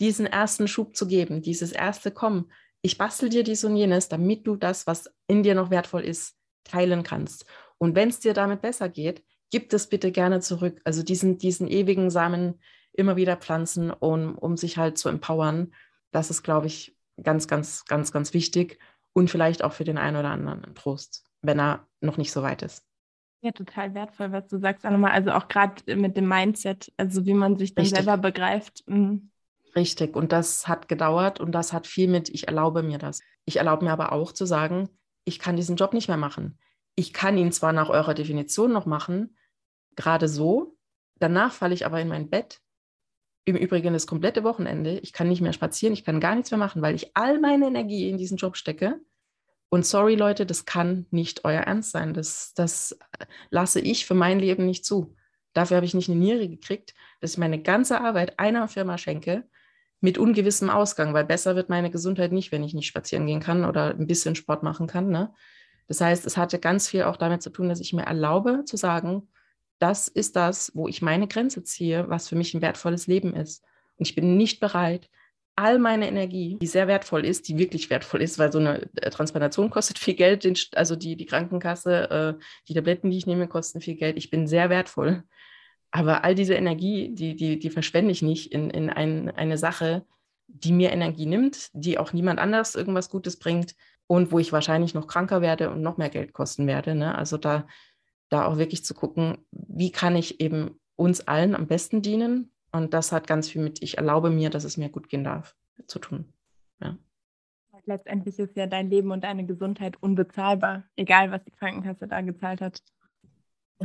diesen 0.00 0.26
ersten 0.26 0.66
Schub 0.66 0.96
zu 0.96 1.06
geben, 1.06 1.42
dieses 1.42 1.72
erste 1.72 2.10
Kommen. 2.10 2.50
Ich 2.82 2.96
bastel 2.96 3.28
dir 3.28 3.44
dies 3.44 3.64
und 3.64 3.76
jenes, 3.76 4.08
damit 4.08 4.46
du 4.46 4.56
das, 4.56 4.86
was 4.86 5.10
in 5.26 5.42
dir 5.42 5.54
noch 5.54 5.70
wertvoll 5.70 6.02
ist, 6.02 6.36
teilen 6.64 7.02
kannst. 7.02 7.44
Und 7.78 7.94
wenn 7.94 8.08
es 8.08 8.20
dir 8.20 8.34
damit 8.34 8.62
besser 8.62 8.88
geht, 8.88 9.22
gib 9.50 9.70
das 9.70 9.88
bitte 9.88 10.12
gerne 10.12 10.40
zurück. 10.40 10.80
Also 10.84 11.02
diesen, 11.02 11.38
diesen 11.38 11.68
ewigen 11.68 12.10
Samen 12.10 12.60
immer 12.92 13.16
wieder 13.16 13.36
pflanzen, 13.36 13.90
um, 13.90 14.36
um 14.36 14.56
sich 14.56 14.78
halt 14.78 14.98
zu 14.98 15.08
empowern. 15.08 15.72
Das 16.10 16.30
ist, 16.30 16.42
glaube 16.42 16.66
ich, 16.66 16.96
ganz, 17.22 17.46
ganz, 17.48 17.84
ganz, 17.84 18.12
ganz 18.12 18.34
wichtig 18.34 18.78
und 19.12 19.30
vielleicht 19.30 19.62
auch 19.62 19.72
für 19.72 19.84
den 19.84 19.98
einen 19.98 20.16
oder 20.16 20.30
anderen 20.30 20.64
ein 20.64 20.74
Trost, 20.74 21.24
wenn 21.42 21.60
er 21.60 21.86
noch 22.00 22.16
nicht 22.16 22.32
so 22.32 22.42
weit 22.42 22.62
ist. 22.62 22.84
Ja, 23.42 23.52
total 23.52 23.94
wertvoll, 23.94 24.32
was 24.32 24.48
du 24.48 24.58
sagst, 24.58 24.84
Anna. 24.84 25.10
Also 25.10 25.30
auch 25.30 25.48
gerade 25.48 25.96
mit 25.96 26.16
dem 26.16 26.28
Mindset, 26.28 26.92
also 26.96 27.24
wie 27.24 27.34
man 27.34 27.56
sich 27.56 27.74
dann 27.74 27.84
Richtig. 27.84 28.04
selber 28.04 28.18
begreift. 28.18 28.82
Mhm. 28.86 29.30
Richtig, 29.74 30.16
und 30.16 30.32
das 30.32 30.68
hat 30.68 30.88
gedauert 30.88 31.40
und 31.40 31.52
das 31.52 31.72
hat 31.72 31.86
viel 31.86 32.08
mit, 32.08 32.28
ich 32.28 32.48
erlaube 32.48 32.82
mir 32.82 32.98
das. 32.98 33.20
Ich 33.44 33.56
erlaube 33.56 33.84
mir 33.84 33.92
aber 33.92 34.12
auch 34.12 34.32
zu 34.32 34.44
sagen, 34.44 34.88
ich 35.24 35.38
kann 35.38 35.56
diesen 35.56 35.76
Job 35.76 35.94
nicht 35.94 36.08
mehr 36.08 36.16
machen. 36.16 36.58
Ich 36.96 37.12
kann 37.12 37.38
ihn 37.38 37.52
zwar 37.52 37.72
nach 37.72 37.88
eurer 37.88 38.14
Definition 38.14 38.72
noch 38.72 38.84
machen, 38.84 39.36
gerade 39.96 40.28
so. 40.28 40.76
Danach 41.18 41.52
falle 41.52 41.74
ich 41.74 41.86
aber 41.86 42.00
in 42.00 42.08
mein 42.08 42.30
Bett. 42.30 42.60
Im 43.44 43.56
Übrigen 43.56 43.92
das 43.92 44.06
komplette 44.06 44.44
Wochenende. 44.44 44.98
Ich 45.00 45.12
kann 45.12 45.28
nicht 45.28 45.40
mehr 45.40 45.52
spazieren, 45.52 45.92
ich 45.92 46.04
kann 46.04 46.20
gar 46.20 46.34
nichts 46.34 46.50
mehr 46.50 46.58
machen, 46.58 46.82
weil 46.82 46.94
ich 46.94 47.16
all 47.16 47.40
meine 47.40 47.66
Energie 47.66 48.08
in 48.08 48.18
diesen 48.18 48.36
Job 48.36 48.56
stecke. 48.56 49.00
Und 49.70 49.86
sorry, 49.86 50.16
Leute, 50.16 50.46
das 50.46 50.64
kann 50.64 51.06
nicht 51.10 51.44
euer 51.44 51.62
Ernst 51.62 51.92
sein. 51.92 52.12
Das, 52.12 52.52
das 52.54 52.98
lasse 53.50 53.80
ich 53.80 54.04
für 54.04 54.14
mein 54.14 54.40
Leben 54.40 54.66
nicht 54.66 54.84
zu. 54.84 55.14
Dafür 55.52 55.76
habe 55.76 55.86
ich 55.86 55.94
nicht 55.94 56.08
eine 56.08 56.18
Niere 56.18 56.48
gekriegt, 56.48 56.94
dass 57.20 57.32
ich 57.32 57.38
meine 57.38 57.62
ganze 57.62 58.00
Arbeit 58.00 58.38
einer 58.38 58.68
Firma 58.68 58.98
schenke 58.98 59.44
mit 60.00 60.18
ungewissem 60.18 60.70
Ausgang, 60.70 61.12
weil 61.12 61.24
besser 61.24 61.56
wird 61.56 61.68
meine 61.68 61.90
Gesundheit 61.90 62.32
nicht, 62.32 62.52
wenn 62.52 62.64
ich 62.64 62.74
nicht 62.74 62.86
spazieren 62.86 63.26
gehen 63.26 63.40
kann 63.40 63.64
oder 63.64 63.90
ein 63.90 64.06
bisschen 64.06 64.34
Sport 64.34 64.62
machen 64.62 64.86
kann. 64.86 65.08
Ne? 65.10 65.32
Das 65.88 66.00
heißt, 66.00 66.24
es 66.24 66.36
hatte 66.36 66.58
ganz 66.58 66.88
viel 66.88 67.02
auch 67.02 67.16
damit 67.16 67.42
zu 67.42 67.50
tun, 67.50 67.68
dass 67.68 67.80
ich 67.80 67.92
mir 67.92 68.04
erlaube 68.04 68.64
zu 68.64 68.76
sagen, 68.76 69.28
das 69.80 70.08
ist 70.08 70.36
das, 70.36 70.72
wo 70.74 70.88
ich 70.88 71.02
meine 71.02 71.26
Grenze 71.26 71.64
ziehe, 71.64 72.08
was 72.08 72.28
für 72.28 72.36
mich 72.36 72.54
ein 72.54 72.62
wertvolles 72.62 73.06
Leben 73.06 73.34
ist. 73.34 73.64
Und 73.96 74.06
ich 74.06 74.14
bin 74.14 74.36
nicht 74.36 74.60
bereit, 74.60 75.10
all 75.56 75.78
meine 75.78 76.08
Energie, 76.08 76.58
die 76.60 76.66
sehr 76.66 76.88
wertvoll 76.88 77.24
ist, 77.24 77.48
die 77.48 77.58
wirklich 77.58 77.90
wertvoll 77.90 78.22
ist, 78.22 78.38
weil 78.38 78.52
so 78.52 78.58
eine 78.58 78.88
äh, 78.96 79.10
Transplantation 79.10 79.70
kostet 79.70 79.98
viel 79.98 80.14
Geld, 80.14 80.70
also 80.74 80.96
die, 80.96 81.16
die 81.16 81.26
Krankenkasse, 81.26 82.10
äh, 82.10 82.42
die 82.68 82.74
Tabletten, 82.74 83.10
die 83.10 83.18
ich 83.18 83.26
nehme, 83.26 83.48
kosten 83.48 83.80
viel 83.80 83.96
Geld. 83.96 84.16
Ich 84.16 84.30
bin 84.30 84.46
sehr 84.46 84.70
wertvoll. 84.70 85.24
Aber 85.90 86.24
all 86.24 86.34
diese 86.34 86.54
Energie, 86.54 87.14
die, 87.14 87.34
die, 87.34 87.58
die 87.58 87.70
verschwende 87.70 88.12
ich 88.12 88.22
nicht 88.22 88.52
in, 88.52 88.70
in 88.70 88.90
ein, 88.90 89.30
eine 89.30 89.58
Sache, 89.58 90.06
die 90.46 90.72
mir 90.72 90.92
Energie 90.92 91.26
nimmt, 91.26 91.70
die 91.72 91.98
auch 91.98 92.12
niemand 92.12 92.38
anders 92.38 92.74
irgendwas 92.74 93.10
Gutes 93.10 93.38
bringt 93.38 93.74
und 94.06 94.32
wo 94.32 94.38
ich 94.38 94.52
wahrscheinlich 94.52 94.94
noch 94.94 95.06
kranker 95.06 95.42
werde 95.42 95.70
und 95.70 95.82
noch 95.82 95.96
mehr 95.96 96.10
Geld 96.10 96.32
kosten 96.32 96.66
werde. 96.66 96.94
Ne? 96.94 97.14
Also 97.14 97.36
da 97.36 97.66
da 98.30 98.46
auch 98.46 98.56
wirklich 98.56 98.84
zu 98.84 98.94
gucken, 98.94 99.38
wie 99.50 99.92
kann 99.92 100.16
ich 100.16 100.40
eben 100.40 100.80
uns 100.96 101.20
allen 101.26 101.54
am 101.54 101.66
besten 101.66 102.00
dienen. 102.02 102.52
Und 102.72 102.94
das 102.94 103.12
hat 103.12 103.26
ganz 103.26 103.48
viel 103.48 103.62
mit, 103.62 103.82
ich 103.82 103.98
erlaube 103.98 104.30
mir, 104.30 104.48
dass 104.48 104.64
es 104.64 104.76
mir 104.76 104.88
gut 104.88 105.08
gehen 105.08 105.24
darf, 105.24 105.56
zu 105.86 105.98
tun. 105.98 106.32
Ja. 106.80 106.96
Letztendlich 107.84 108.38
ist 108.38 108.56
ja 108.56 108.66
dein 108.66 108.90
Leben 108.90 109.10
und 109.10 109.24
deine 109.24 109.44
Gesundheit 109.44 109.96
unbezahlbar, 110.00 110.84
egal 110.96 111.32
was 111.32 111.42
die 111.44 111.50
Krankenkasse 111.50 112.06
da 112.06 112.20
gezahlt 112.20 112.60
hat. 112.60 112.82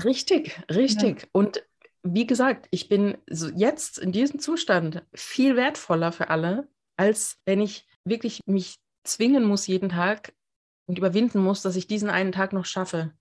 Richtig, 0.03 0.61
richtig. 0.69 1.21
Ja. 1.21 1.27
Und 1.31 1.65
wie 2.03 2.27
gesagt, 2.27 2.67
ich 2.69 2.89
bin 2.89 3.17
so 3.27 3.49
jetzt 3.49 3.97
in 3.97 4.11
diesem 4.11 4.39
Zustand 4.39 5.03
viel 5.15 5.55
wertvoller 5.55 6.11
für 6.11 6.29
alle, 6.29 6.67
als 6.97 7.39
wenn 7.45 7.61
ich 7.61 7.87
wirklich 8.03 8.41
mich 8.45 8.77
zwingen 9.03 9.45
muss 9.45 9.65
jeden 9.65 9.89
Tag 9.89 10.33
und 10.87 10.99
überwinden 10.99 11.41
muss, 11.41 11.61
dass 11.61 11.75
ich 11.75 11.87
diesen 11.87 12.09
einen 12.09 12.31
Tag 12.31 12.53
noch 12.53 12.65
schaffe 12.65 13.13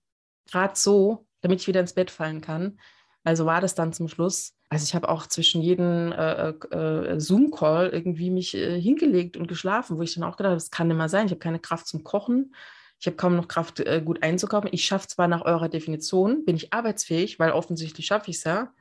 gerade 0.49 0.73
so, 0.75 1.27
damit 1.41 1.61
ich 1.61 1.67
wieder 1.67 1.81
ins 1.81 1.93
Bett 1.93 2.11
fallen 2.11 2.41
kann. 2.41 2.79
Also 3.23 3.45
war 3.45 3.61
das 3.61 3.75
dann 3.75 3.93
zum 3.93 4.07
Schluss. 4.07 4.53
Also 4.69 4.83
ich 4.85 4.95
habe 4.95 5.09
auch 5.09 5.27
zwischen 5.27 5.61
jedem 5.61 6.11
äh, 6.11 6.49
äh, 6.49 7.19
Zoom-Call 7.19 7.89
irgendwie 7.89 8.29
mich 8.29 8.55
äh, 8.55 8.79
hingelegt 8.79 9.37
und 9.37 9.47
geschlafen, 9.47 9.97
wo 9.97 10.01
ich 10.01 10.15
dann 10.15 10.23
auch 10.23 10.37
gedacht 10.37 10.51
habe, 10.51 10.55
das 10.55 10.71
kann 10.71 10.87
nicht 10.87 10.97
mehr 10.97 11.09
sein. 11.09 11.27
Ich 11.27 11.31
habe 11.31 11.39
keine 11.39 11.59
Kraft 11.59 11.87
zum 11.87 12.03
Kochen. 12.03 12.53
Ich 12.99 13.07
habe 13.07 13.17
kaum 13.17 13.35
noch 13.35 13.47
Kraft, 13.47 13.79
äh, 13.79 14.01
gut 14.03 14.23
einzukaufen. 14.23 14.69
Ich 14.71 14.85
schaffe 14.85 15.07
zwar 15.07 15.27
nach 15.27 15.43
eurer 15.43 15.69
Definition, 15.69 16.45
bin 16.45 16.55
ich 16.55 16.73
arbeitsfähig, 16.73 17.39
weil 17.39 17.51
offensichtlich 17.51 18.05
schaffe 18.05 18.31
ich 18.31 18.37
es 18.37 18.43
ja, 18.43 18.73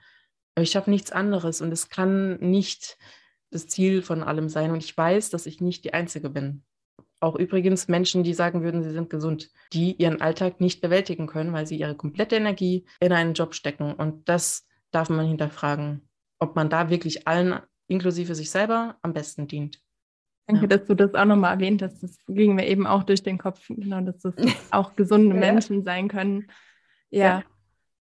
aber 0.54 0.62
ich 0.62 0.70
schaffe 0.70 0.90
nichts 0.90 1.12
anderes 1.12 1.60
und 1.60 1.72
es 1.72 1.88
kann 1.88 2.38
nicht 2.38 2.96
das 3.50 3.66
Ziel 3.66 4.02
von 4.02 4.22
allem 4.22 4.48
sein. 4.48 4.70
Und 4.70 4.82
ich 4.82 4.96
weiß, 4.96 5.30
dass 5.30 5.46
ich 5.46 5.60
nicht 5.60 5.84
die 5.84 5.94
Einzige 5.94 6.30
bin. 6.30 6.64
Auch 7.24 7.36
übrigens 7.36 7.88
Menschen, 7.88 8.22
die 8.22 8.34
sagen 8.34 8.62
würden, 8.62 8.82
sie 8.82 8.90
sind 8.90 9.08
gesund, 9.08 9.50
die 9.72 9.94
ihren 9.94 10.20
Alltag 10.20 10.60
nicht 10.60 10.82
bewältigen 10.82 11.26
können, 11.26 11.54
weil 11.54 11.66
sie 11.66 11.78
ihre 11.78 11.94
komplette 11.94 12.36
Energie 12.36 12.84
in 13.00 13.12
einen 13.12 13.32
Job 13.32 13.54
stecken. 13.54 13.94
Und 13.94 14.28
das 14.28 14.66
darf 14.90 15.08
man 15.08 15.26
hinterfragen, 15.26 16.06
ob 16.38 16.54
man 16.54 16.68
da 16.68 16.90
wirklich 16.90 17.26
allen, 17.26 17.60
inklusive 17.86 18.34
sich 18.34 18.50
selber, 18.50 18.98
am 19.00 19.14
besten 19.14 19.46
dient. 19.48 19.80
Danke, 20.46 20.64
ja. 20.64 20.76
dass 20.76 20.86
du 20.86 20.94
das 20.94 21.14
auch 21.14 21.24
nochmal 21.24 21.54
erwähnt 21.54 21.80
hast. 21.80 22.02
Das 22.02 22.18
ging 22.28 22.56
mir 22.56 22.66
eben 22.66 22.86
auch 22.86 23.04
durch 23.04 23.22
den 23.22 23.38
Kopf, 23.38 23.68
genau, 23.68 24.02
dass 24.02 24.18
das 24.18 24.34
auch 24.70 24.94
gesunde 24.94 25.34
ja. 25.34 25.40
Menschen 25.40 25.82
sein 25.82 26.08
können. 26.08 26.48
Ja, 27.08 27.22
ja, 27.22 27.42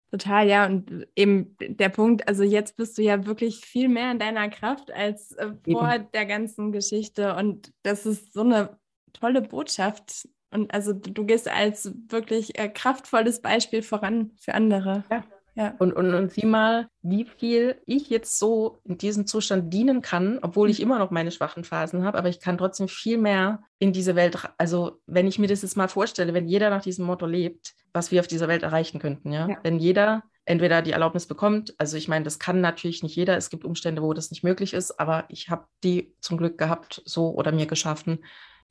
total, 0.10 0.48
ja. 0.48 0.66
Und 0.66 1.08
eben 1.16 1.56
der 1.60 1.90
Punkt, 1.90 2.28
also 2.28 2.42
jetzt 2.42 2.76
bist 2.76 2.98
du 2.98 3.04
ja 3.04 3.28
wirklich 3.28 3.58
viel 3.58 3.88
mehr 3.88 4.10
in 4.14 4.18
deiner 4.18 4.50
Kraft 4.50 4.92
als 4.92 5.34
äh, 5.34 5.52
vor 5.64 5.94
eben. 5.94 6.08
der 6.12 6.26
ganzen 6.26 6.72
Geschichte. 6.72 7.36
Und 7.36 7.72
das 7.84 8.08
ist 8.08 8.34
so 8.34 8.42
eine 8.42 8.81
tolle 9.14 9.42
Botschaft. 9.42 10.28
Und 10.52 10.74
also 10.74 10.94
du 10.94 11.26
gehst 11.26 11.50
als 11.50 11.94
wirklich 12.10 12.60
äh, 12.60 12.68
kraftvolles 12.70 13.42
Beispiel 13.42 13.82
voran 13.82 14.32
für 14.38 14.54
andere. 14.54 15.04
Ja, 15.10 15.24
Ja. 15.56 15.76
Und, 15.80 15.94
und, 15.94 16.14
und 16.14 16.32
sieh 16.32 16.46
mal, 16.46 16.88
wie 17.02 17.26
viel 17.26 17.82
ich 17.86 18.10
jetzt 18.10 18.40
so 18.40 18.80
in 18.86 18.98
diesem 18.98 19.28
Zustand 19.28 19.74
dienen 19.74 20.02
kann, 20.02 20.40
obwohl 20.42 20.70
ich 20.70 20.80
mhm. 20.80 20.86
immer 20.86 21.00
noch 21.00 21.12
meine 21.12 21.32
schwachen 21.32 21.64
Phasen 21.64 22.04
habe, 22.06 22.18
aber 22.18 22.30
ich 22.30 22.40
kann 22.40 22.58
trotzdem 22.58 22.88
viel 22.88 23.18
mehr 23.18 23.62
in 23.78 23.92
diese 23.92 24.16
Welt, 24.16 24.38
also 24.58 25.02
wenn 25.08 25.28
ich 25.28 25.40
mir 25.40 25.48
das 25.48 25.62
jetzt 25.62 25.76
mal 25.76 25.90
vorstelle, 25.90 26.34
wenn 26.34 26.48
jeder 26.48 26.70
nach 26.70 26.82
diesem 26.82 27.06
Motto 27.06 27.26
lebt, 27.26 27.74
was 27.94 28.12
wir 28.12 28.22
auf 28.22 28.28
dieser 28.28 28.48
Welt 28.48 28.64
erreichen 28.64 29.00
könnten, 29.00 29.34
ja, 29.34 29.50
ja. 29.50 29.58
wenn 29.64 29.80
jeder 29.80 30.24
entweder 30.46 30.82
die 30.82 30.92
Erlaubnis 30.92 31.28
bekommt, 31.28 31.76
also 31.78 31.98
ich 31.98 32.08
meine, 32.08 32.24
das 32.24 32.40
kann 32.40 32.62
natürlich 32.62 33.04
nicht 33.04 33.16
jeder, 33.16 33.38
es 33.38 33.50
gibt 33.50 33.66
Umstände, 33.66 34.02
wo 34.02 34.14
das 34.14 34.32
nicht 34.32 34.44
möglich 34.44 34.74
ist, 34.74 35.00
aber 35.00 35.26
ich 35.28 35.50
habe 35.50 35.66
die 35.84 36.16
zum 36.22 36.38
Glück 36.38 36.58
gehabt, 36.58 37.02
so 37.06 37.30
oder 37.32 37.52
mir 37.52 37.68
geschaffen 37.68 38.20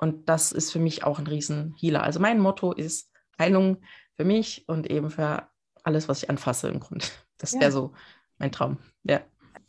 und 0.00 0.28
das 0.28 0.50
ist 0.52 0.72
für 0.72 0.78
mich 0.78 1.04
auch 1.04 1.18
ein 1.18 1.26
Riesenhealer. 1.26 2.02
Also 2.02 2.20
mein 2.20 2.40
Motto 2.40 2.72
ist 2.72 3.12
Heilung 3.38 3.78
für 4.16 4.24
mich 4.24 4.64
und 4.66 4.90
eben 4.90 5.10
für 5.10 5.46
alles, 5.84 6.08
was 6.08 6.22
ich 6.22 6.30
anfasse 6.30 6.68
im 6.68 6.80
Grunde. 6.80 7.04
Das 7.38 7.54
wäre 7.54 7.64
ja. 7.64 7.70
so 7.70 7.94
mein 8.38 8.52
Traum. 8.52 8.76
Ja. 9.04 9.20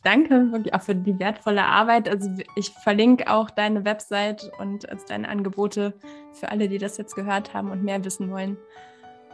Danke 0.02 0.52
wirklich 0.52 0.74
auch 0.74 0.82
für 0.82 0.94
die 0.94 1.18
wertvolle 1.18 1.64
Arbeit. 1.64 2.06
Also 2.06 2.28
ich 2.54 2.68
verlinke 2.68 3.32
auch 3.32 3.50
deine 3.50 3.84
Website 3.86 4.50
und 4.58 4.86
also 4.90 5.06
deine 5.06 5.26
Angebote 5.28 5.94
für 6.32 6.50
alle, 6.50 6.68
die 6.68 6.76
das 6.76 6.98
jetzt 6.98 7.14
gehört 7.14 7.54
haben 7.54 7.70
und 7.70 7.82
mehr 7.82 8.04
wissen 8.04 8.30
wollen. 8.30 8.58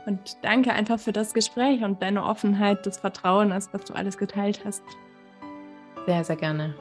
Und 0.06 0.36
danke 0.42 0.72
einfach 0.72 1.00
für 1.00 1.12
das 1.12 1.34
Gespräch 1.34 1.82
und 1.82 2.00
deine 2.00 2.24
Offenheit, 2.24 2.86
das 2.86 2.98
Vertrauen, 2.98 3.50
was 3.50 3.70
du 3.70 3.94
alles 3.94 4.18
geteilt 4.18 4.64
hast. 4.64 4.82
Sehr, 6.06 6.22
sehr 6.22 6.36
gerne. 6.36 6.74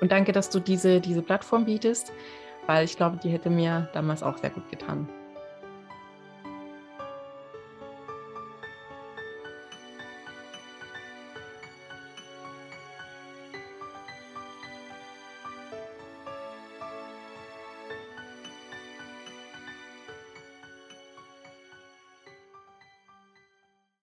Und 0.00 0.12
danke, 0.12 0.32
dass 0.32 0.50
du 0.50 0.60
diese, 0.60 1.00
diese 1.00 1.22
Plattform 1.22 1.64
bietest, 1.64 2.12
weil 2.68 2.84
ich 2.84 2.96
glaube, 2.96 3.16
die 3.16 3.30
hätte 3.30 3.50
mir 3.50 3.88
damals 3.94 4.22
auch 4.22 4.36
sehr 4.36 4.50
gut 4.50 4.70
getan. 4.70 5.08